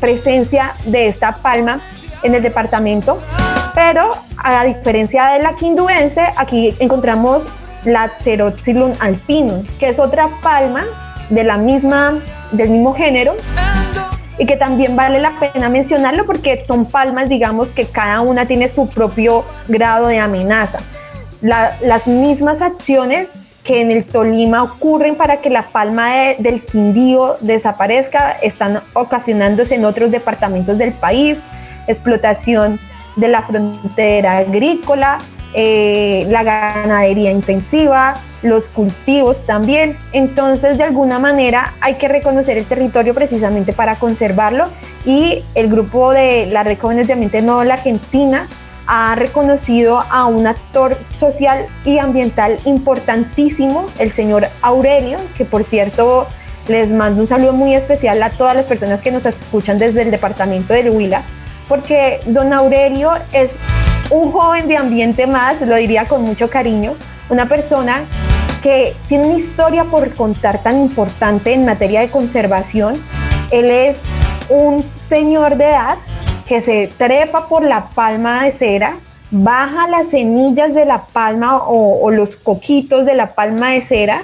presencia 0.00 0.74
de 0.86 1.08
esta 1.08 1.32
palma 1.36 1.80
en 2.22 2.34
el 2.34 2.42
departamento. 2.42 3.20
Pero 3.74 4.14
a 4.38 4.64
diferencia 4.64 5.26
de 5.28 5.42
la 5.42 5.54
quinduense, 5.54 6.22
aquí 6.36 6.74
encontramos 6.80 7.44
la 7.84 8.10
Ceroxylum 8.20 8.92
alpinum, 8.98 9.64
que 9.78 9.90
es 9.90 9.98
otra 9.98 10.28
palma 10.42 10.82
de 11.30 11.44
la 11.44 11.58
misma, 11.58 12.18
del 12.50 12.70
mismo 12.70 12.94
género, 12.94 13.36
y 14.38 14.46
que 14.46 14.56
también 14.56 14.96
vale 14.96 15.20
la 15.20 15.38
pena 15.38 15.68
mencionarlo 15.68 16.26
porque 16.26 16.62
son 16.62 16.86
palmas, 16.86 17.28
digamos, 17.28 17.72
que 17.72 17.84
cada 17.84 18.20
una 18.20 18.46
tiene 18.46 18.68
su 18.68 18.88
propio 18.88 19.44
grado 19.68 20.08
de 20.08 20.18
amenaza. 20.18 20.78
las 21.40 22.06
mismas 22.06 22.62
acciones 22.62 23.38
que 23.66 23.80
en 23.80 23.90
el 23.90 24.04
Tolima 24.04 24.62
ocurren 24.62 25.16
para 25.16 25.38
que 25.38 25.50
la 25.50 25.62
palma 25.62 26.10
del 26.38 26.62
Quindío 26.62 27.36
desaparezca 27.40 28.32
están 28.42 28.80
ocasionándose 28.94 29.74
en 29.74 29.84
otros 29.84 30.10
departamentos 30.10 30.78
del 30.78 30.92
país, 30.92 31.42
explotación 31.88 32.78
de 33.16 33.28
la 33.28 33.42
frontera 33.42 34.38
agrícola, 34.38 35.18
eh, 35.54 36.26
la 36.28 36.42
ganadería 36.42 37.30
intensiva, 37.30 38.14
los 38.42 38.68
cultivos 38.68 39.46
también. 39.46 39.96
Entonces, 40.12 40.78
de 40.78 40.84
alguna 40.84 41.18
manera 41.18 41.74
hay 41.80 41.94
que 41.94 42.08
reconocer 42.08 42.58
el 42.58 42.64
territorio 42.64 43.14
precisamente 43.14 43.72
para 43.72 43.96
conservarlo 43.96 44.66
y 45.04 45.44
el 45.54 45.68
grupo 45.68 46.12
de 46.12 46.46
la 46.46 46.62
Red 46.62 46.78
Jóvenes 46.78 47.06
de 47.06 47.14
Ambiente 47.14 47.42
Nuevo 47.42 47.64
la 47.64 47.74
Argentina 47.74 48.46
ha 48.86 49.14
reconocido 49.16 50.00
a 50.10 50.26
un 50.26 50.46
actor 50.46 50.96
social 51.14 51.66
y 51.84 51.98
ambiental 51.98 52.58
importantísimo, 52.64 53.86
el 53.98 54.12
señor 54.12 54.46
Aurelio, 54.62 55.18
que 55.36 55.44
por 55.44 55.64
cierto 55.64 56.26
les 56.68 56.90
mando 56.90 57.20
un 57.20 57.28
saludo 57.28 57.52
muy 57.52 57.74
especial 57.74 58.22
a 58.22 58.30
todas 58.30 58.56
las 58.56 58.66
personas 58.66 59.02
que 59.02 59.10
nos 59.10 59.26
escuchan 59.26 59.78
desde 59.78 60.02
el 60.02 60.10
departamento 60.10 60.72
del 60.72 60.90
Huila, 60.90 61.22
porque 61.68 62.20
don 62.26 62.52
Aurelio 62.52 63.12
es 63.32 63.56
un 64.10 64.32
joven 64.32 64.68
de 64.68 64.76
ambiente 64.76 65.26
más, 65.26 65.60
lo 65.62 65.74
diría 65.76 66.04
con 66.04 66.22
mucho 66.22 66.48
cariño, 66.48 66.94
una 67.28 67.46
persona 67.46 68.04
que 68.62 68.94
tiene 69.08 69.26
una 69.26 69.38
historia 69.38 69.84
por 69.84 70.12
contar 70.14 70.62
tan 70.62 70.80
importante 70.80 71.52
en 71.52 71.64
materia 71.64 72.00
de 72.00 72.08
conservación. 72.08 72.94
Él 73.50 73.70
es 73.70 73.98
un 74.48 74.84
señor 75.08 75.56
de 75.56 75.66
edad 75.66 75.96
que 76.46 76.60
se 76.60 76.90
trepa 76.96 77.48
por 77.48 77.64
la 77.64 77.86
palma 77.86 78.44
de 78.44 78.52
cera, 78.52 78.96
baja 79.30 79.88
las 79.88 80.08
semillas 80.08 80.74
de 80.74 80.84
la 80.84 81.02
palma 81.02 81.62
o, 81.66 82.10
los 82.10 82.36
coquitos 82.36 83.04
de 83.04 83.14
la 83.14 83.34
palma 83.34 83.70
de 83.72 83.80
cera 83.80 84.22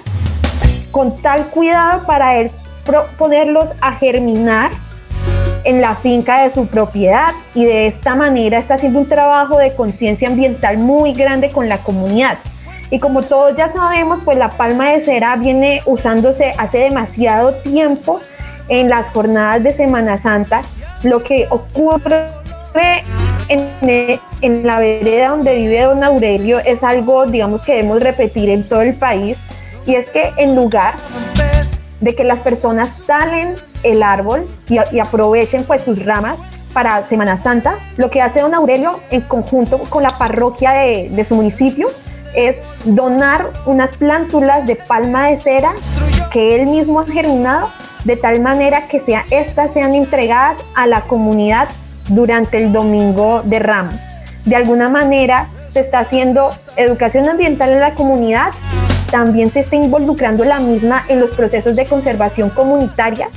con 0.93 1.21
tal 1.21 1.47
cuidado 1.47 2.07
para 2.07 2.37
él 2.37 2.51
ponerlos 3.19 3.73
a 3.81 3.93
germinar 3.93 4.71
en 5.65 5.81
la 5.81 5.97
finca 5.97 6.43
de 6.43 6.51
su 6.51 6.67
propiedad 6.67 7.31
y 7.55 7.65
de 7.65 7.87
esta 7.87 8.15
manera 8.15 8.59
está 8.59 8.75
haciendo 8.75 8.99
un 8.99 9.09
trabajo 9.09 9.59
de 9.59 9.75
conciencia 9.75 10.29
ambiental 10.29 10.79
muy 10.79 11.15
grande 11.15 11.51
con 11.51 11.69
la 11.69 11.79
comunidad. 11.79 12.39
Y 12.91 12.99
como 12.99 13.23
todos 13.23 13.57
ya 13.57 13.69
sabemos, 13.71 14.21
pues 14.23 14.37
la 14.37 14.51
palma 14.51 14.93
de 14.93 15.01
cera 15.01 15.37
viene 15.37 15.81
usándose 15.87 16.53
hace 16.59 16.79
demasiado 16.79 17.55
tiempo 17.55 18.21
en 18.69 18.91
las 18.91 19.09
jornadas 19.11 19.63
de 19.63 19.73
Semana 19.73 20.19
Santa. 20.19 20.63
Lo 21.03 21.23
que 21.23 21.47
ocurre 21.49 22.29
en, 23.49 24.21
en 24.43 24.67
la 24.67 24.79
vereda 24.79 25.31
donde 25.31 25.55
vive 25.57 25.83
don 25.83 26.05
Aurelio 26.05 26.59
es 26.59 26.83
algo, 26.83 27.27
digamos, 27.27 27.63
que 27.63 27.73
debemos 27.73 28.03
repetir 28.03 28.51
en 28.51 28.69
todo 28.69 28.83
el 28.83 28.95
país. 28.95 29.39
Y 29.87 29.95
es 29.95 30.11
que 30.11 30.31
en 30.37 30.55
lugar 30.55 30.95
de 32.03 32.15
que 32.15 32.25
las 32.25 32.41
personas 32.41 33.03
talen 33.07 33.55
el 33.83 34.03
árbol 34.03 34.47
y, 34.69 34.99
aprovechen 34.99 35.65
pues 35.65 35.83
sus 35.83 36.05
ramas 36.05 36.39
para 36.75 37.05
Semana 37.05 37.39
Santa. 37.39 37.77
Lo 37.97 38.11
que 38.11 38.21
hace 38.21 38.41
don 38.41 38.55
Aurelio 38.55 38.99
en 39.11 39.23
conjunto 39.23 39.79
con 39.79 40.03
la 40.03 40.11
parroquia 40.19 40.73
de, 40.73 41.25
su 41.25 41.37
municipio 41.37 41.89
es 42.35 42.63
donar 42.85 43.51
unas 43.67 43.95
plántulas 43.95 44.67
de 44.67 44.77
palma 44.77 45.29
de 45.29 45.37
cera 45.37 45.73
que 46.31 46.57
él 46.57 46.67
mismo 46.67 47.01
ha 47.01 47.07
germinado 47.07 47.71
de 48.05 48.17
tal 48.17 48.41
manera 48.41 48.89
que 48.89 48.99
sea, 48.99 49.25
estas 49.31 49.73
sean 49.73 49.95
entregadas 49.95 50.65
a 50.75 50.89
la 50.89 51.03
comunidad 51.03 51.69
durante 52.09 52.59
el 52.59 52.73
domingo 52.73 53.43
de 53.45 53.61
Ramos. 53.61 53.95
De 54.45 54.57
alguna 54.57 54.89
manera 54.89 55.47
se 55.71 55.81
está 55.81 56.01
haciendo 56.01 56.53
educación 56.77 57.29
ambiental 57.29 57.71
en 57.71 57.81
la 57.81 57.95
comunidad, 57.95 58.51
también 59.13 59.53
se 59.53 59.61
está 59.61 59.77
involucrando 59.77 60.43
la 60.43 60.59
misma 60.59 61.05
en 61.07 61.21
los 61.21 61.33
procesos 61.33 61.77
de 61.77 61.85
conservación 61.85 62.49
comunitaria 62.49 63.29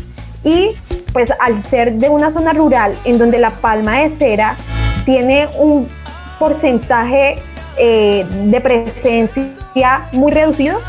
y 0.44 0.72
pues 1.12 1.34
al 1.40 1.64
ser 1.66 1.96
de 1.96 2.08
una 2.08 2.32
zona 2.32 2.54
rural 2.54 2.98
en 3.04 3.18
donde 3.20 3.38
la 3.38 3.50
palma 3.50 4.00
de 4.00 4.10
cera 4.10 4.56
tiene 5.04 5.48
un 5.60 5.88
porcentaje 6.40 7.36
eh, 7.78 8.26
de 8.46 8.62
presencia 8.62 10.08
muy 10.14 10.32
reducido, 10.32 10.80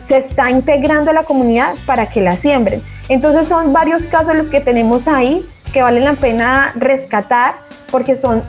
se 0.00 0.16
está 0.16 0.50
integrando 0.50 1.10
a 1.10 1.14
la 1.14 1.24
comunidad 1.24 1.74
para 1.84 2.06
que 2.06 2.22
la 2.22 2.38
siembren. 2.38 2.80
Entonces 3.10 3.46
son 3.46 3.74
varios 3.74 4.04
casos 4.04 4.34
los 4.34 4.48
que 4.48 4.62
tenemos 4.62 5.06
ahí 5.06 5.44
que 5.74 5.82
valen 5.82 6.04
la 6.04 6.14
pena 6.14 6.72
rescatar 6.76 7.54
porque 7.90 8.16
son 8.16 8.42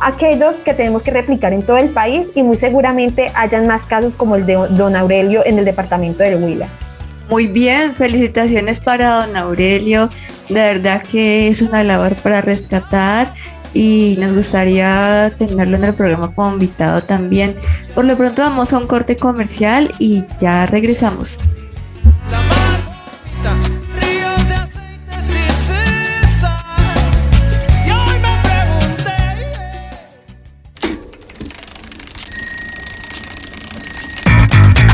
aquellos 0.00 0.56
que 0.58 0.74
tenemos 0.74 1.02
que 1.02 1.10
replicar 1.10 1.52
en 1.52 1.62
todo 1.62 1.76
el 1.76 1.90
país 1.90 2.30
y 2.34 2.42
muy 2.42 2.56
seguramente 2.56 3.30
hayan 3.34 3.66
más 3.66 3.84
casos 3.84 4.16
como 4.16 4.36
el 4.36 4.46
de 4.46 4.54
don 4.70 4.96
Aurelio 4.96 5.44
en 5.44 5.58
el 5.58 5.64
departamento 5.64 6.22
del 6.22 6.42
Huila. 6.42 6.68
Muy 7.28 7.46
bien, 7.46 7.94
felicitaciones 7.94 8.80
para 8.80 9.26
don 9.26 9.36
Aurelio. 9.36 10.10
De 10.48 10.60
verdad 10.60 11.02
que 11.02 11.48
es 11.48 11.62
una 11.62 11.84
labor 11.84 12.16
para 12.16 12.40
rescatar 12.40 13.32
y 13.72 14.16
nos 14.20 14.34
gustaría 14.34 15.32
tenerlo 15.36 15.76
en 15.76 15.84
el 15.84 15.94
programa 15.94 16.34
como 16.34 16.52
invitado 16.54 17.02
también. 17.02 17.54
Por 17.94 18.04
lo 18.04 18.16
pronto 18.16 18.42
vamos 18.42 18.72
a 18.72 18.78
un 18.78 18.86
corte 18.86 19.16
comercial 19.16 19.94
y 19.98 20.24
ya 20.40 20.66
regresamos. 20.66 21.38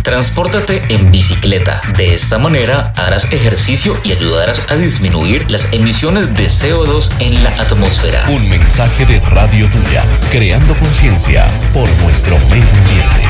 Transpórtate 0.06 0.84
en 0.88 1.10
bicicleta. 1.10 1.82
De 1.96 2.14
esta 2.14 2.38
manera 2.38 2.92
harás 2.94 3.24
ejercicio 3.32 4.00
y 4.04 4.12
ayudarás 4.12 4.62
a 4.68 4.76
disminuir 4.76 5.50
las 5.50 5.72
emisiones 5.72 6.32
de 6.36 6.44
CO2 6.44 7.10
en 7.18 7.42
la 7.42 7.50
atmósfera. 7.60 8.24
Un 8.28 8.48
mensaje 8.48 9.04
de 9.04 9.18
Radio 9.18 9.68
Tuya, 9.68 10.04
creando 10.30 10.76
conciencia 10.76 11.44
por 11.74 11.88
nuestro 12.04 12.38
medio 12.48 12.62
ambiente. 12.62 13.26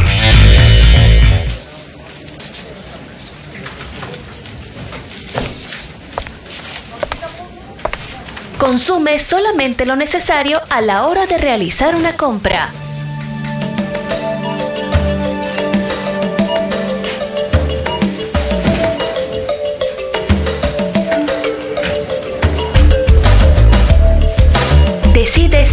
Consume 8.58 9.18
solamente 9.18 9.86
lo 9.86 9.96
necesario 9.96 10.60
a 10.68 10.82
la 10.82 11.06
hora 11.06 11.24
de 11.24 11.38
realizar 11.38 11.94
una 11.94 12.18
compra. 12.18 12.68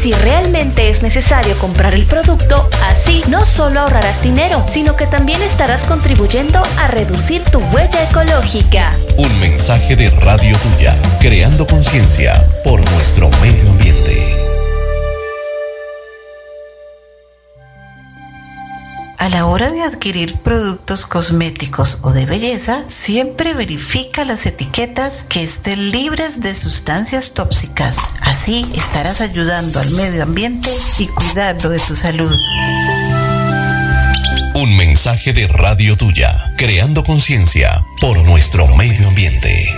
Si 0.04 0.12
realmente 0.12 0.90
es 0.90 1.02
necesario 1.02 1.58
comprar 1.60 1.94
el 1.94 2.06
producto, 2.06 2.70
así 2.90 3.24
no 3.30 3.46
solo 3.46 3.80
ahorrarás 3.80 4.22
dinero, 4.22 4.62
sino 4.68 4.98
que 4.98 5.08
también 5.08 5.42
estarás 5.42 5.86
contribuyendo 5.86 6.62
a 6.82 6.88
reducir 6.88 7.42
tu 7.44 7.60
huella 7.60 8.04
ecológica. 8.04 8.92
Un 9.16 9.40
mensaje 9.40 9.96
de 9.96 10.10
Radio 10.10 10.58
Tuya, 10.58 10.94
creando 11.22 11.66
conciencia 11.66 12.46
por 12.66 12.82
nuestro 12.92 13.30
medio 13.42 13.70
ambiente. 13.70 14.23
A 19.24 19.30
la 19.30 19.46
hora 19.46 19.72
de 19.72 19.82
adquirir 19.82 20.36
productos 20.40 21.06
cosméticos 21.06 22.00
o 22.02 22.12
de 22.12 22.26
belleza, 22.26 22.84
siempre 22.86 23.54
verifica 23.54 24.26
las 24.26 24.46
etiquetas 24.46 25.24
que 25.30 25.42
estén 25.42 25.92
libres 25.92 26.42
de 26.42 26.54
sustancias 26.54 27.32
tóxicas. 27.32 28.00
Así 28.20 28.70
estarás 28.76 29.22
ayudando 29.22 29.80
al 29.80 29.90
medio 29.92 30.24
ambiente 30.24 30.70
y 31.00 31.08
cuidando 31.08 31.70
de 31.70 31.80
tu 31.80 31.96
salud. 31.96 32.38
Un 34.56 34.76
mensaje 34.76 35.32
de 35.32 35.48
Radio 35.48 35.96
Tuya, 35.96 36.30
creando 36.58 37.06
conciencia 37.06 37.86
por 38.02 38.22
nuestro 38.26 38.68
medio 38.76 39.08
ambiente. 39.08 39.70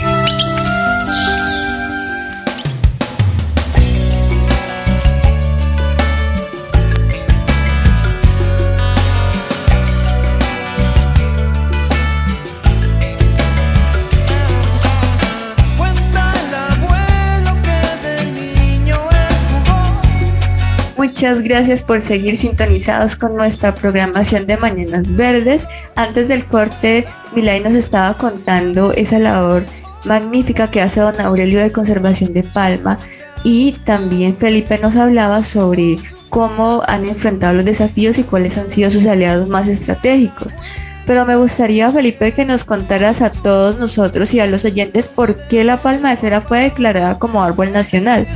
Muchas 21.15 21.43
gracias 21.43 21.81
por 21.81 22.01
seguir 22.01 22.35
sintonizados 22.35 23.15
con 23.15 23.37
nuestra 23.37 23.73
programación 23.73 24.45
de 24.47 24.57
Mañanas 24.57 25.15
Verdes. 25.15 25.65
Antes 25.95 26.27
del 26.27 26.45
corte, 26.45 27.05
Milay 27.33 27.61
nos 27.61 27.73
estaba 27.73 28.17
contando 28.17 28.91
esa 28.91 29.17
labor 29.17 29.65
magnífica 30.03 30.69
que 30.69 30.81
hace 30.81 30.99
don 30.99 31.17
Aurelio 31.21 31.61
de 31.61 31.71
conservación 31.71 32.33
de 32.33 32.43
Palma 32.43 32.99
y 33.45 33.77
también 33.85 34.35
Felipe 34.35 34.77
nos 34.77 34.97
hablaba 34.97 35.41
sobre 35.41 35.99
cómo 36.27 36.83
han 36.85 37.05
enfrentado 37.05 37.53
los 37.53 37.63
desafíos 37.63 38.17
y 38.17 38.23
cuáles 38.23 38.57
han 38.57 38.67
sido 38.67 38.91
sus 38.91 39.07
aliados 39.07 39.47
más 39.47 39.69
estratégicos. 39.69 40.57
Pero 41.05 41.25
me 41.25 41.37
gustaría, 41.37 41.89
Felipe, 41.93 42.33
que 42.33 42.43
nos 42.43 42.65
contaras 42.65 43.21
a 43.21 43.29
todos 43.29 43.79
nosotros 43.79 44.33
y 44.33 44.41
a 44.41 44.47
los 44.47 44.65
oyentes 44.65 45.07
por 45.07 45.47
qué 45.47 45.63
la 45.63 45.81
palma 45.81 46.09
de 46.09 46.17
cera 46.17 46.41
fue 46.41 46.59
declarada 46.59 47.19
como 47.19 47.41
árbol 47.41 47.71
nacional. 47.71 48.27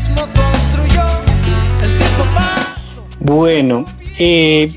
Bueno, 3.20 3.86
eh, 4.18 4.74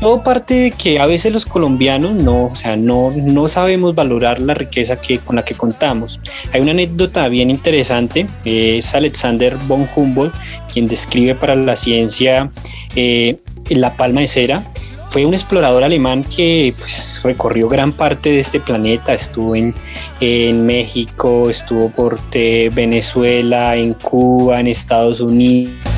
todo 0.00 0.22
parte 0.22 0.54
de 0.54 0.70
que 0.70 0.98
a 0.98 1.06
veces 1.06 1.32
los 1.32 1.46
colombianos 1.46 2.12
no, 2.12 2.46
o 2.46 2.56
sea, 2.56 2.76
no, 2.76 3.10
no 3.10 3.48
sabemos 3.48 3.94
valorar 3.94 4.40
la 4.40 4.54
riqueza 4.54 5.00
que, 5.00 5.18
con 5.18 5.36
la 5.36 5.44
que 5.44 5.54
contamos. 5.54 6.20
Hay 6.52 6.60
una 6.60 6.72
anécdota 6.72 7.28
bien 7.28 7.50
interesante, 7.50 8.26
es 8.44 8.94
Alexander 8.94 9.56
von 9.66 9.88
Humboldt, 9.94 10.34
quien 10.72 10.88
describe 10.88 11.34
para 11.34 11.54
la 11.54 11.76
ciencia 11.76 12.50
eh, 12.94 13.38
la 13.70 13.96
palma 13.96 14.20
de 14.20 14.26
cera. 14.26 14.70
Fue 15.10 15.24
un 15.24 15.32
explorador 15.32 15.84
alemán 15.84 16.24
que 16.24 16.74
pues, 16.76 17.20
recorrió 17.22 17.68
gran 17.68 17.92
parte 17.92 18.30
de 18.30 18.40
este 18.40 18.60
planeta, 18.60 19.14
estuvo 19.14 19.54
en, 19.54 19.74
en 20.20 20.66
México, 20.66 21.48
estuvo 21.48 21.88
por 21.88 22.18
eh, 22.32 22.70
Venezuela, 22.74 23.76
en 23.76 23.94
Cuba, 23.94 24.60
en 24.60 24.66
Estados 24.66 25.20
Unidos 25.20 25.93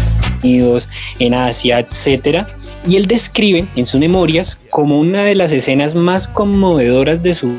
en 1.19 1.35
Asia, 1.35 1.79
etcétera. 1.81 2.47
Y 2.87 2.97
él 2.97 3.07
describe 3.07 3.67
en 3.75 3.87
sus 3.87 3.99
memorias 4.01 4.59
como 4.71 5.01
una 5.01 5.25
de 5.25 5.35
las 5.35 5.53
escenas 5.53 5.95
más 5.95 6.29
conmovedoras 6.29 7.23
de 7.23 7.35
su 7.35 7.57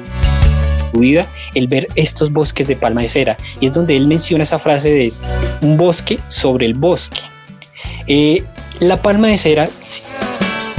vida 0.93 1.27
el 1.53 1.67
ver 1.67 1.87
estos 1.95 2.31
bosques 2.31 2.67
de 2.67 2.75
palma 2.75 3.01
de 3.01 3.09
cera. 3.09 3.37
Y 3.59 3.67
es 3.67 3.73
donde 3.73 3.95
él 3.95 4.07
menciona 4.07 4.43
esa 4.43 4.59
frase 4.59 4.89
de 4.89 5.11
un 5.61 5.77
bosque 5.77 6.19
sobre 6.29 6.65
el 6.65 6.73
bosque. 6.73 7.21
Eh, 8.07 8.43
la 8.79 9.01
palma 9.01 9.27
de 9.27 9.37
cera 9.37 9.69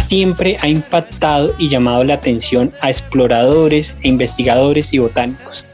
siempre 0.08 0.56
ha 0.60 0.68
impactado 0.68 1.54
y 1.58 1.68
llamado 1.68 2.04
la 2.04 2.14
atención 2.14 2.72
a 2.80 2.88
exploradores, 2.88 3.94
e 4.02 4.08
investigadores 4.08 4.92
y 4.94 4.98
botánicos. 4.98 5.66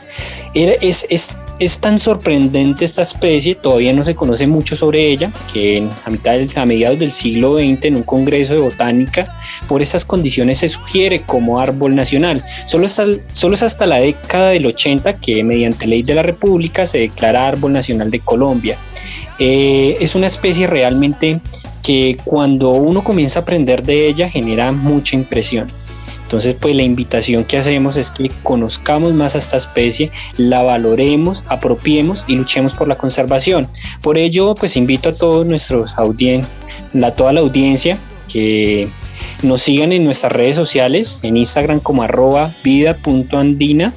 es, 0.55 1.07
es 1.09 1.30
es 1.59 1.78
tan 1.78 2.00
sorprendente 2.00 2.84
esta 2.84 3.02
especie, 3.02 3.55
todavía 3.55 3.92
no 3.92 4.05
se 4.05 4.14
conoce 4.14 4.46
mucho 4.46 4.76
sobre 4.76 5.09
ella, 5.09 5.32
que 5.52 5.88
a, 6.05 6.11
mitad 6.11 6.36
a 6.57 6.66
mediados 6.66 6.98
del 6.98 7.12
siglo 7.12 7.57
XX 7.57 7.84
en 7.84 7.96
un 7.96 8.02
congreso 8.02 8.55
de 8.55 8.61
botánica, 8.61 9.38
por 9.68 9.80
estas 9.80 10.05
condiciones 10.05 10.59
se 10.59 10.68
sugiere 10.68 11.22
como 11.22 11.61
árbol 11.61 11.94
nacional. 11.94 12.44
Solo, 12.66 12.86
es 12.86 13.62
hasta 13.62 13.86
la 13.86 13.96
década 13.96 14.50
del 14.50 14.66
80 14.66 15.14
que 15.14 15.44
mediante 15.44 15.86
ley 15.86 16.02
de 16.02 16.14
la 16.14 16.22
República 16.22 16.86
se 16.86 16.98
declara 16.98 17.46
árbol 17.46 17.72
nacional 17.72 18.11
de 18.11 18.20
Colombia. 18.20 18.76
Eh, 19.38 19.96
es 20.00 20.14
una 20.14 20.26
especie 20.26 20.66
realmente 20.66 21.40
que 21.82 22.16
cuando 22.24 22.70
uno 22.70 23.05
comienza 23.05 23.40
a 23.40 23.42
aprender 23.42 23.82
de 23.82 24.09
ella 24.09 24.28
genera 24.28 24.72
mucha 24.72 25.16
impresión. 25.16 25.68
Entonces, 26.25 26.55
pues 26.55 26.75
la 26.75 26.83
invitación 26.83 27.45
que 27.45 27.59
hacemos 27.59 27.97
es 27.97 28.11
que 28.11 28.31
conozcamos 28.43 29.12
más 29.12 29.37
a 29.37 29.39
esta 29.39 29.57
especie, 29.57 30.11
la 30.37 30.62
valoremos, 30.62 31.45
apropiemos 31.49 32.25
y 32.27 32.37
luchemos 32.37 32.72
por 32.72 32.89
la 32.89 32.97
conservación. 32.97 33.68
Por 34.03 34.18
ello, 34.18 34.55
pues 34.55 34.77
invito 34.77 35.11
a 35.11 35.14
todos 35.14 35.47
nuestros 35.47 35.95
a 35.97 37.11
toda 37.12 37.33
la 37.33 37.41
audiencia 37.41 37.99
que 38.33 38.89
nos 39.43 39.62
sigan 39.62 39.93
en 39.93 40.05
nuestras 40.05 40.33
redes 40.33 40.57
sociales, 40.57 41.20
en 41.22 41.37
Instagram 41.37 41.81
como 41.81 42.03
arroba 42.03 42.53
vida.andina 42.64 43.93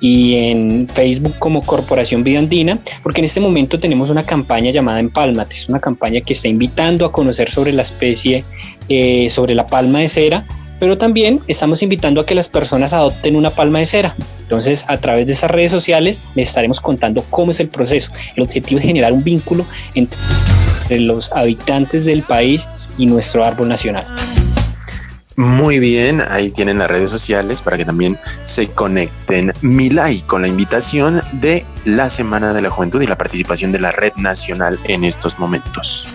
y 0.00 0.34
en 0.36 0.88
Facebook 0.88 1.34
como 1.38 1.62
Corporación 1.62 2.24
Vida 2.24 2.38
Andina, 2.38 2.78
porque 3.02 3.20
en 3.20 3.24
este 3.24 3.40
momento 3.40 3.78
tenemos 3.78 4.10
una 4.10 4.24
campaña 4.24 4.70
llamada 4.70 5.00
Empálmate, 5.00 5.56
es 5.56 5.68
una 5.68 5.80
campaña 5.80 6.20
que 6.20 6.32
está 6.32 6.48
invitando 6.48 7.04
a 7.04 7.12
conocer 7.12 7.50
sobre 7.50 7.72
la 7.72 7.82
especie, 7.82 8.44
eh, 8.88 9.28
sobre 9.30 9.54
la 9.54 9.66
palma 9.66 10.00
de 10.00 10.08
cera, 10.08 10.46
pero 10.82 10.96
también 10.96 11.40
estamos 11.46 11.80
invitando 11.84 12.20
a 12.20 12.26
que 12.26 12.34
las 12.34 12.48
personas 12.48 12.92
adopten 12.92 13.36
una 13.36 13.50
palma 13.50 13.78
de 13.78 13.86
cera. 13.86 14.16
Entonces, 14.40 14.84
a 14.88 14.96
través 14.96 15.26
de 15.26 15.32
esas 15.32 15.48
redes 15.48 15.70
sociales 15.70 16.20
les 16.34 16.48
estaremos 16.48 16.80
contando 16.80 17.24
cómo 17.30 17.52
es 17.52 17.60
el 17.60 17.68
proceso. 17.68 18.10
El 18.34 18.42
objetivo 18.42 18.80
es 18.80 18.86
generar 18.86 19.12
un 19.12 19.22
vínculo 19.22 19.64
entre 19.94 20.18
los 20.98 21.30
habitantes 21.30 22.04
del 22.04 22.24
país 22.24 22.68
y 22.98 23.06
nuestro 23.06 23.44
árbol 23.44 23.68
nacional. 23.68 24.04
Muy 25.36 25.78
bien, 25.78 26.20
ahí 26.20 26.50
tienen 26.50 26.80
las 26.80 26.90
redes 26.90 27.12
sociales 27.12 27.62
para 27.62 27.76
que 27.76 27.84
también 27.84 28.18
se 28.42 28.66
conecten. 28.66 29.52
Milay 29.60 30.22
con 30.22 30.42
la 30.42 30.48
invitación 30.48 31.22
de 31.34 31.64
la 31.84 32.10
Semana 32.10 32.54
de 32.54 32.60
la 32.60 32.70
Juventud 32.70 33.00
y 33.02 33.06
la 33.06 33.16
participación 33.16 33.70
de 33.70 33.78
la 33.78 33.92
Red 33.92 34.14
Nacional 34.16 34.80
en 34.88 35.04
estos 35.04 35.38
momentos. 35.38 36.08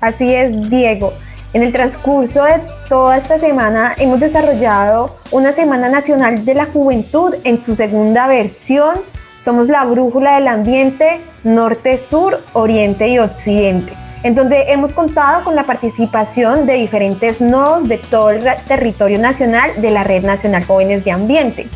Así 0.00 0.34
es, 0.34 0.68
Diego. 0.68 1.12
En 1.54 1.62
el 1.62 1.70
transcurso 1.70 2.44
de 2.44 2.62
toda 2.88 3.18
esta 3.18 3.38
semana 3.38 3.94
hemos 3.98 4.20
desarrollado 4.20 5.18
una 5.30 5.52
Semana 5.52 5.90
Nacional 5.90 6.46
de 6.46 6.54
la 6.54 6.64
Juventud 6.64 7.34
en 7.44 7.58
su 7.58 7.76
segunda 7.76 8.26
versión. 8.26 8.94
Somos 9.38 9.68
la 9.68 9.84
brújula 9.84 10.36
del 10.36 10.48
ambiente 10.48 11.20
norte, 11.44 12.02
sur, 12.02 12.40
oriente 12.54 13.08
y 13.08 13.18
occidente, 13.18 13.92
en 14.22 14.34
donde 14.34 14.72
hemos 14.72 14.94
contado 14.94 15.44
con 15.44 15.54
la 15.54 15.64
participación 15.64 16.64
de 16.64 16.74
diferentes 16.74 17.42
nodos 17.42 17.86
de 17.86 17.98
todo 17.98 18.30
el 18.30 18.42
territorio 18.66 19.18
nacional 19.18 19.72
de 19.76 19.90
la 19.90 20.04
Red 20.04 20.24
Nacional 20.24 20.64
Jóvenes 20.64 21.04
de 21.04 21.10
Ambiente. 21.10 21.66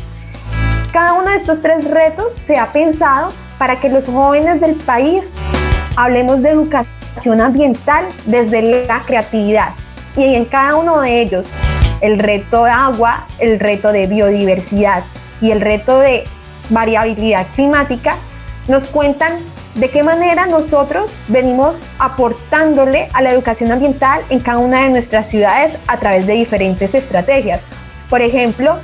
Cada 0.91 1.13
uno 1.13 1.29
de 1.29 1.35
estos 1.35 1.61
tres 1.61 1.87
retos 1.87 2.33
se 2.33 2.57
ha 2.57 2.73
pensado 2.73 3.29
para 3.59 3.79
que 3.79 3.89
los 3.89 4.07
jóvenes 4.07 4.59
del 4.59 4.73
país 4.73 5.31
hablemos 5.95 6.41
de 6.41 6.49
educación 6.49 6.96
ambiental 7.25 8.05
desde 8.25 8.85
la 8.85 9.01
creatividad 9.01 9.69
y 10.15 10.35
en 10.35 10.45
cada 10.45 10.75
uno 10.75 11.01
de 11.01 11.21
ellos 11.21 11.51
el 12.01 12.19
reto 12.19 12.65
de 12.65 12.71
agua, 12.71 13.25
el 13.39 13.59
reto 13.59 13.91
de 13.91 14.07
biodiversidad 14.07 15.03
y 15.41 15.51
el 15.51 15.61
reto 15.61 15.99
de 15.99 16.23
variabilidad 16.69 17.45
climática, 17.55 18.15
nos 18.67 18.87
cuentan 18.87 19.33
de 19.75 19.89
qué 19.89 20.03
manera 20.03 20.47
nosotros 20.47 21.11
venimos 21.27 21.79
aportándole 21.99 23.09
a 23.13 23.21
la 23.21 23.31
educación 23.31 23.71
ambiental 23.71 24.21
en 24.29 24.39
cada 24.39 24.57
una 24.57 24.83
de 24.83 24.89
nuestras 24.89 25.27
ciudades 25.27 25.77
a 25.87 25.97
través 25.97 26.25
de 26.27 26.33
diferentes 26.33 26.93
estrategias. 26.95 27.61
Por 28.09 28.21
ejemplo, 28.21 28.77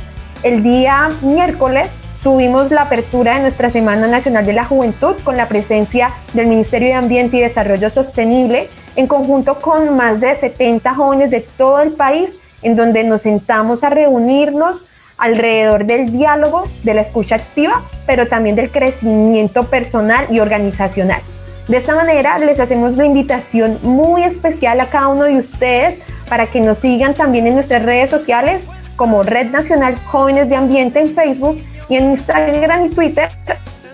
el 0.43 0.61
día 0.61 1.09
miércoles 1.21 1.89
tuvimos 2.23 2.71
la 2.71 2.83
apertura 2.83 3.35
de 3.35 3.41
nuestra 3.41 3.69
Semana 3.69 4.07
Nacional 4.07 4.45
de 4.45 4.53
la 4.53 4.63
Juventud 4.63 5.15
con 5.25 5.35
la 5.35 5.49
presencia 5.49 6.09
del 6.33 6.47
Ministerio 6.47 6.87
de 6.87 6.93
Ambiente 6.93 7.37
y 7.37 7.41
Desarrollo 7.41 7.89
Sostenible 7.89 8.69
en 8.95 9.07
conjunto 9.07 9.59
con 9.59 9.95
más 9.97 10.21
de 10.21 10.33
70 10.33 10.93
jóvenes 10.93 11.31
de 11.31 11.41
todo 11.41 11.81
el 11.81 11.91
país 11.91 12.35
en 12.61 12.77
donde 12.77 13.03
nos 13.03 13.23
sentamos 13.23 13.83
a 13.83 13.89
reunirnos 13.89 14.85
alrededor 15.17 15.85
del 15.85 16.11
diálogo, 16.11 16.63
de 16.83 16.93
la 16.93 17.01
escucha 17.01 17.35
activa, 17.35 17.83
pero 18.07 18.27
también 18.27 18.55
del 18.55 18.71
crecimiento 18.71 19.65
personal 19.65 20.25
y 20.31 20.39
organizacional. 20.39 21.21
De 21.67 21.77
esta 21.77 21.95
manera 21.95 22.37
les 22.39 22.59
hacemos 22.59 22.95
la 22.95 23.05
invitación 23.05 23.79
muy 23.83 24.23
especial 24.23 24.79
a 24.79 24.87
cada 24.87 25.09
uno 25.09 25.25
de 25.25 25.37
ustedes 25.37 25.99
para 26.29 26.47
que 26.47 26.61
nos 26.61 26.79
sigan 26.79 27.15
también 27.15 27.47
en 27.47 27.53
nuestras 27.55 27.83
redes 27.83 28.09
sociales 28.09 28.67
como 28.95 29.23
Red 29.23 29.51
Nacional 29.51 29.95
Jóvenes 30.05 30.49
de 30.49 30.55
Ambiente 30.55 30.99
en 30.99 31.09
Facebook 31.13 31.57
en 31.95 32.11
Instagram 32.11 32.85
y 32.85 32.89
Twitter 32.89 33.29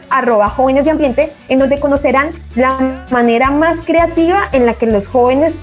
arroba 0.09 0.49
jóvenes 0.49 0.85
de 0.85 0.91
ambiente, 0.91 1.29
en 1.49 1.59
donde 1.59 1.79
conocerán 1.79 2.29
la 2.55 3.05
manera 3.11 3.51
más 3.51 3.81
creativa 3.85 4.49
en 4.51 4.65
la 4.65 4.73
que 4.73 4.87
los 4.87 5.07
jóvenes 5.07 5.53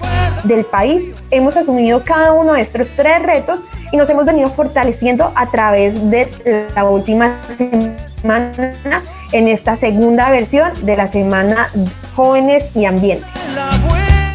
del 0.43 0.63
país 0.65 1.11
hemos 1.31 1.57
asumido 1.57 2.03
cada 2.03 2.33
uno 2.33 2.53
de 2.53 2.61
estos 2.61 2.89
tres 2.91 3.21
retos 3.23 3.61
y 3.91 3.97
nos 3.97 4.09
hemos 4.09 4.25
venido 4.25 4.49
fortaleciendo 4.49 5.31
a 5.35 5.47
través 5.47 6.09
de 6.09 6.27
la 6.75 6.85
última 6.85 7.41
semana 7.47 9.03
en 9.31 9.47
esta 9.47 9.75
segunda 9.75 10.29
versión 10.29 10.69
de 10.85 10.95
la 10.95 11.07
semana 11.07 11.69
Jóvenes 12.15 12.75
y 12.75 12.85
Ambiente. 12.85 13.25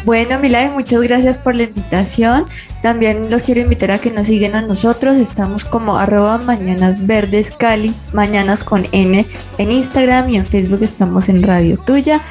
Bueno, 0.05 0.37
Milay, 0.37 0.69
muchas 0.69 1.01
gracias 1.01 1.37
por 1.37 1.55
la 1.55 1.63
invitación. 1.63 2.45
También 2.81 3.31
los 3.31 3.43
quiero 3.43 3.61
invitar 3.61 3.91
a 3.91 3.99
que 3.99 4.11
nos 4.11 4.27
sigan 4.27 4.53
a 4.53 4.61
nosotros. 4.61 5.17
Estamos 5.17 5.63
como 5.63 5.95
arroba 5.95 6.39
mañanas 6.39 7.07
verdes 7.07 7.51
Cali, 7.51 7.93
mañanas 8.11 8.65
con 8.65 8.85
N 8.91 9.25
en 9.57 9.71
Instagram 9.71 10.29
y 10.29 10.35
en 10.35 10.45
Facebook 10.45 10.79
estamos 10.81 11.29
en 11.29 11.41
Radio 11.41 11.77
Tuya. 11.77 12.21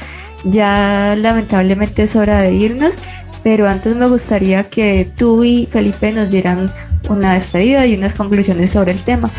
Ya 0.44 1.14
lamentablemente 1.16 2.02
es 2.02 2.14
hora 2.14 2.40
de 2.40 2.52
irnos, 2.52 2.98
pero 3.42 3.66
antes 3.66 3.96
me 3.96 4.06
gustaría 4.06 4.68
que 4.68 5.10
tú 5.16 5.42
y 5.42 5.66
Felipe 5.66 6.12
nos 6.12 6.28
dieran 6.28 6.70
una 7.08 7.32
despedida 7.32 7.86
y 7.86 7.94
unas 7.94 8.12
conclusiones 8.12 8.70
sobre 8.70 8.92
el 8.92 9.02
tema. 9.02 9.30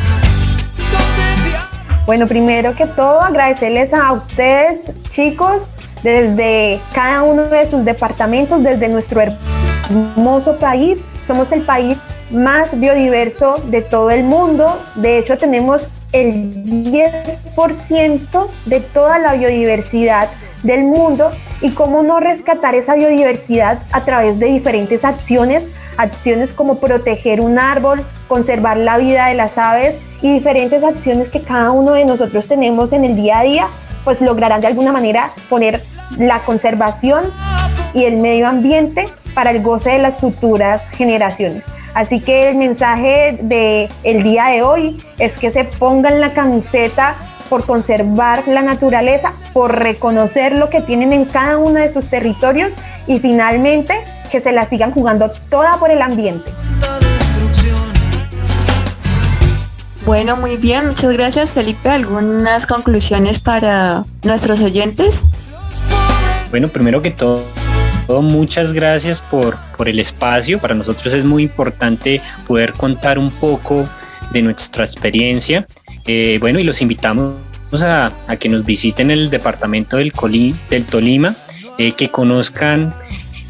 Bueno, 2.07 2.27
primero 2.27 2.75
que 2.75 2.87
todo 2.87 3.21
agradecerles 3.21 3.93
a 3.93 4.11
ustedes, 4.11 4.91
chicos, 5.11 5.69
desde 6.03 6.81
cada 6.93 7.23
uno 7.23 7.43
de 7.43 7.65
sus 7.65 7.83
departamentos, 7.85 8.61
desde 8.61 8.89
nuestro 8.89 9.21
hermoso 9.21 10.57
país. 10.57 11.01
Somos 11.21 11.51
el 11.51 11.61
país 11.61 11.97
más 12.29 12.79
biodiverso 12.79 13.55
de 13.65 13.81
todo 13.81 14.11
el 14.11 14.23
mundo. 14.23 14.79
De 14.95 15.17
hecho, 15.17 15.37
tenemos 15.37 15.87
el 16.11 16.63
10% 16.85 18.47
de 18.65 18.79
toda 18.79 19.17
la 19.19 19.33
biodiversidad 19.33 20.29
del 20.63 20.83
mundo 20.83 21.31
y 21.61 21.71
cómo 21.71 22.03
no 22.03 22.19
rescatar 22.19 22.75
esa 22.75 22.95
biodiversidad 22.95 23.79
a 23.91 24.01
través 24.01 24.39
de 24.39 24.47
diferentes 24.47 25.03
acciones, 25.03 25.69
acciones 25.97 26.53
como 26.53 26.77
proteger 26.77 27.41
un 27.41 27.59
árbol, 27.59 28.03
conservar 28.27 28.77
la 28.77 28.97
vida 28.97 29.27
de 29.27 29.35
las 29.35 29.57
aves 29.57 29.99
y 30.21 30.33
diferentes 30.33 30.83
acciones 30.83 31.29
que 31.29 31.41
cada 31.41 31.71
uno 31.71 31.93
de 31.93 32.05
nosotros 32.05 32.47
tenemos 32.47 32.93
en 32.93 33.03
el 33.03 33.15
día 33.15 33.39
a 33.39 33.43
día, 33.43 33.67
pues 34.03 34.21
lograrán 34.21 34.61
de 34.61 34.67
alguna 34.67 34.91
manera 34.91 35.31
poner 35.49 35.81
la 36.17 36.39
conservación 36.39 37.31
y 37.93 38.05
el 38.05 38.17
medio 38.17 38.47
ambiente 38.47 39.07
para 39.33 39.51
el 39.51 39.61
goce 39.61 39.91
de 39.91 39.99
las 39.99 40.17
futuras 40.17 40.81
generaciones. 40.91 41.63
Así 41.93 42.19
que 42.19 42.49
el 42.49 42.57
mensaje 42.57 43.37
del 43.41 43.87
el 44.03 44.23
día 44.23 44.45
de 44.45 44.63
hoy 44.63 45.03
es 45.19 45.37
que 45.37 45.51
se 45.51 45.63
pongan 45.63 46.19
la 46.19 46.33
camiseta 46.33 47.15
por 47.49 47.65
conservar 47.65 48.47
la 48.47 48.63
naturaleza, 48.63 49.33
por 49.53 49.75
reconocer 49.75 50.53
lo 50.53 50.69
que 50.69 50.81
tienen 50.81 51.13
en 51.13 51.25
cada 51.25 51.57
uno 51.57 51.79
de 51.79 51.91
sus 51.91 52.09
territorios 52.09 52.73
y 53.05 53.19
finalmente 53.19 53.93
que 54.31 54.41
se 54.41 54.51
la 54.51 54.65
sigan 54.65 54.91
jugando 54.91 55.29
toda 55.51 55.77
por 55.77 55.91
el 55.91 56.01
ambiente. 56.01 56.51
Bueno, 60.05 60.35
muy 60.35 60.57
bien, 60.57 60.87
muchas 60.87 61.13
gracias 61.15 61.51
Felipe. 61.51 61.89
¿Algunas 61.89 62.65
conclusiones 62.65 63.39
para 63.39 64.03
nuestros 64.23 64.59
oyentes? 64.59 65.23
Bueno, 66.53 66.67
primero 66.67 67.01
que 67.01 67.09
todo, 67.09 67.43
muchas 68.21 68.73
gracias 68.73 69.23
por, 69.23 69.57
por 69.75 69.89
el 69.89 69.99
espacio. 69.99 70.59
Para 70.59 70.75
nosotros 70.75 71.11
es 71.15 71.25
muy 71.25 71.41
importante 71.41 72.21
poder 72.45 72.73
contar 72.73 73.17
un 73.17 73.31
poco 73.31 73.89
de 74.31 74.43
nuestra 74.43 74.85
experiencia. 74.85 75.65
Eh, 76.05 76.37
bueno, 76.39 76.59
y 76.59 76.63
los 76.63 76.79
invitamos 76.83 77.33
a, 77.81 78.11
que 78.39 78.49
nos 78.49 78.63
visiten 78.63 79.09
el 79.09 79.31
departamento 79.31 79.97
del, 79.97 80.13
del 80.69 80.85
Tolima, 80.85 81.35
eh, 81.79 81.93
que 81.93 82.09
conozcan 82.09 82.93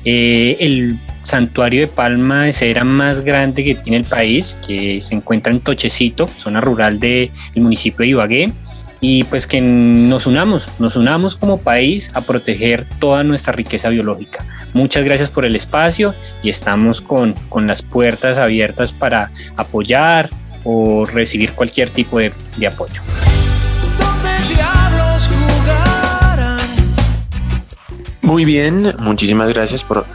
eh, 0.06 0.56
el 0.62 0.97
santuario 1.24 1.82
de 1.82 1.88
palma 1.88 2.43
de 2.43 2.54
cera 2.54 2.86
más 2.86 3.20
grande 3.20 3.66
que 3.66 3.76
tiene 3.76 3.97
el 3.97 4.06
país, 4.06 4.58
que 4.66 5.01
se 5.01 5.14
encuentra 5.14 5.51
en 5.51 5.60
Tochecito, 5.60 6.26
zona 6.26 6.62
rural 6.62 7.01
del 7.01 7.32
municipio 7.56 8.04
de 8.04 8.08
Ibagué 8.08 8.54
y 9.04 9.26
pues 9.26 9.47
que 9.47 9.60
nos 9.60 10.28
unamos, 10.28 10.70
nos 10.80 10.95
unamos 10.95 11.36
como 11.36 11.58
país 11.58 12.10
a 12.14 12.22
proteger 12.22 12.86
toda 12.99 13.26
nuestra 13.26 13.51
riqueza 13.51 13.89
biológica. 13.89 14.45
Muchas 14.72 15.04
gracias 15.04 15.30
por 15.30 15.43
el 15.43 15.58
espacio 15.58 16.16
y 16.41 16.47
estamos 16.47 17.01
con, 17.01 17.34
con 17.49 17.68
las 17.68 17.82
puertas 17.82 18.38
abiertas 18.38 18.93
para 18.93 19.30
apoyar 19.58 20.30
o 20.64 21.04
recibir 21.04 21.51
cualquier 21.51 21.89
tipo 21.89 22.18
de, 22.18 22.32
de 22.56 22.68
apoyo. 22.68 23.01
Muy 28.22 28.45
bien, 28.45 28.93
muchísimas 28.99 29.49
gracias 29.49 29.84
por 29.84 30.06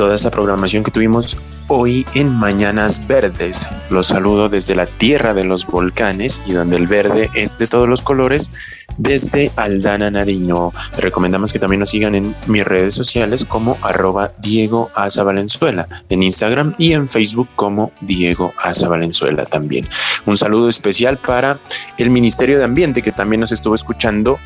toda 0.00 0.14
esta 0.14 0.30
programación 0.30 0.82
que 0.82 0.90
tuvimos 0.90 1.36
hoy 1.68 2.06
en 2.14 2.34
Mañanas 2.34 3.06
Verdes. 3.06 3.66
Los 3.90 4.06
saludo 4.06 4.48
desde 4.48 4.74
la 4.74 4.86
tierra 4.86 5.34
de 5.34 5.44
los 5.44 5.66
volcanes 5.66 6.40
y 6.46 6.52
donde 6.52 6.76
el 6.76 6.86
verde 6.86 7.28
es 7.34 7.58
de 7.58 7.66
todos 7.66 7.86
los 7.86 8.00
colores, 8.00 8.50
desde 8.96 9.52
Aldana 9.56 10.10
Nariño. 10.10 10.70
recomendamos 10.96 11.52
que 11.52 11.58
también 11.58 11.80
nos 11.80 11.90
sigan 11.90 12.14
en 12.14 12.34
mis 12.46 12.64
redes 12.64 12.94
sociales 12.94 13.44
como 13.44 13.76
arroba 13.82 14.32
Diego 14.38 14.90
Asa 14.94 15.22
Valenzuela, 15.22 15.86
en 16.08 16.22
Instagram 16.22 16.74
y 16.78 16.94
en 16.94 17.10
Facebook 17.10 17.50
como 17.54 17.92
Diego 18.00 18.54
Asa 18.56 18.88
Valenzuela 18.88 19.44
también. 19.44 19.86
Un 20.24 20.38
saludo 20.38 20.70
especial 20.70 21.18
para 21.18 21.58
el 21.98 22.08
Ministerio 22.08 22.56
de 22.56 22.64
Ambiente 22.64 23.02
que 23.02 23.12
también 23.12 23.40
nos 23.40 23.52
estuvo 23.52 23.74
escuchando 23.74 24.38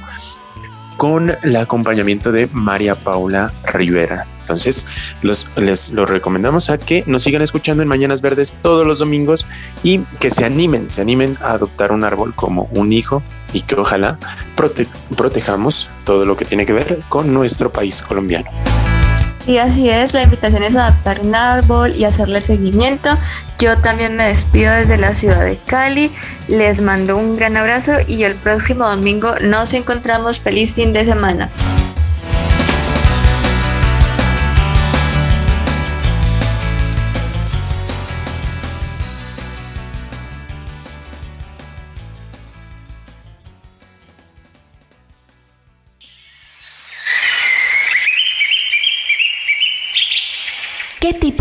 con 0.97 1.33
el 1.45 1.55
acompañamiento 1.55 2.33
de 2.33 2.49
María 2.53 2.97
Paula 2.97 3.53
Rivera. 3.73 4.27
Entonces, 4.45 4.87
los, 5.23 5.49
les 5.57 5.93
lo 5.93 6.05
recomendamos 6.05 6.69
a 6.69 6.77
que 6.77 7.03
nos 7.07 7.23
sigan 7.23 7.41
escuchando 7.41 7.83
en 7.83 7.89
Mañanas 7.89 8.21
Verdes 8.21 8.55
todos 8.61 8.87
los 8.87 8.99
domingos 8.99 9.47
y 9.83 10.01
que 10.21 10.29
se 10.29 10.45
animen, 10.45 10.91
se 10.91 11.01
animen 11.01 11.39
a 11.41 11.53
adoptar 11.53 11.93
un 11.93 12.05
árbol 12.05 12.35
como 12.35 12.69
un 12.75 12.93
hijo 12.93 13.23
y 13.55 13.63
que 13.63 13.75
ojalá 13.75 14.19
protejamos 15.17 15.89
todo 16.05 16.27
lo 16.27 16.37
que 16.37 16.45
tiene 16.45 16.67
que 16.67 16.75
ver 16.75 17.01
con 17.09 17.33
nuestro 17.33 17.73
país 17.73 18.03
colombiano. 18.03 18.51
Y 19.47 19.59
así 19.59 19.89
es, 19.89 20.13
la 20.13 20.23
invitación 20.23 20.63
es 20.63 20.77
adaptar 20.77 21.21
un 21.21 21.35
árbol 21.35 21.95
y 21.97 22.05
hacerle 22.05 22.41
seguimiento. 22.41 23.11
Yo 23.59 23.79
también 23.79 24.17
me 24.17 24.25
despido 24.25 24.73
desde 24.73 24.99
la 24.99 25.15
ciudad 25.15 25.43
de 25.43 25.57
Cali, 25.57 26.11
les 26.49 26.81
mando 26.81 27.17
un 27.17 27.37
gran 27.37 27.57
abrazo 27.57 27.93
y 28.07 28.25
el 28.25 28.35
próximo 28.35 28.87
domingo 28.89 29.35
nos 29.41 29.73
encontramos. 29.73 30.39
Feliz 30.39 30.73
fin 30.75 30.93
de 30.93 31.05
semana. 31.05 31.51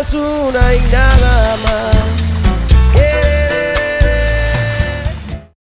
es 0.00 0.14
una 0.14 0.74
y 0.74 0.80
nada 0.90 1.56
más. 1.62 1.93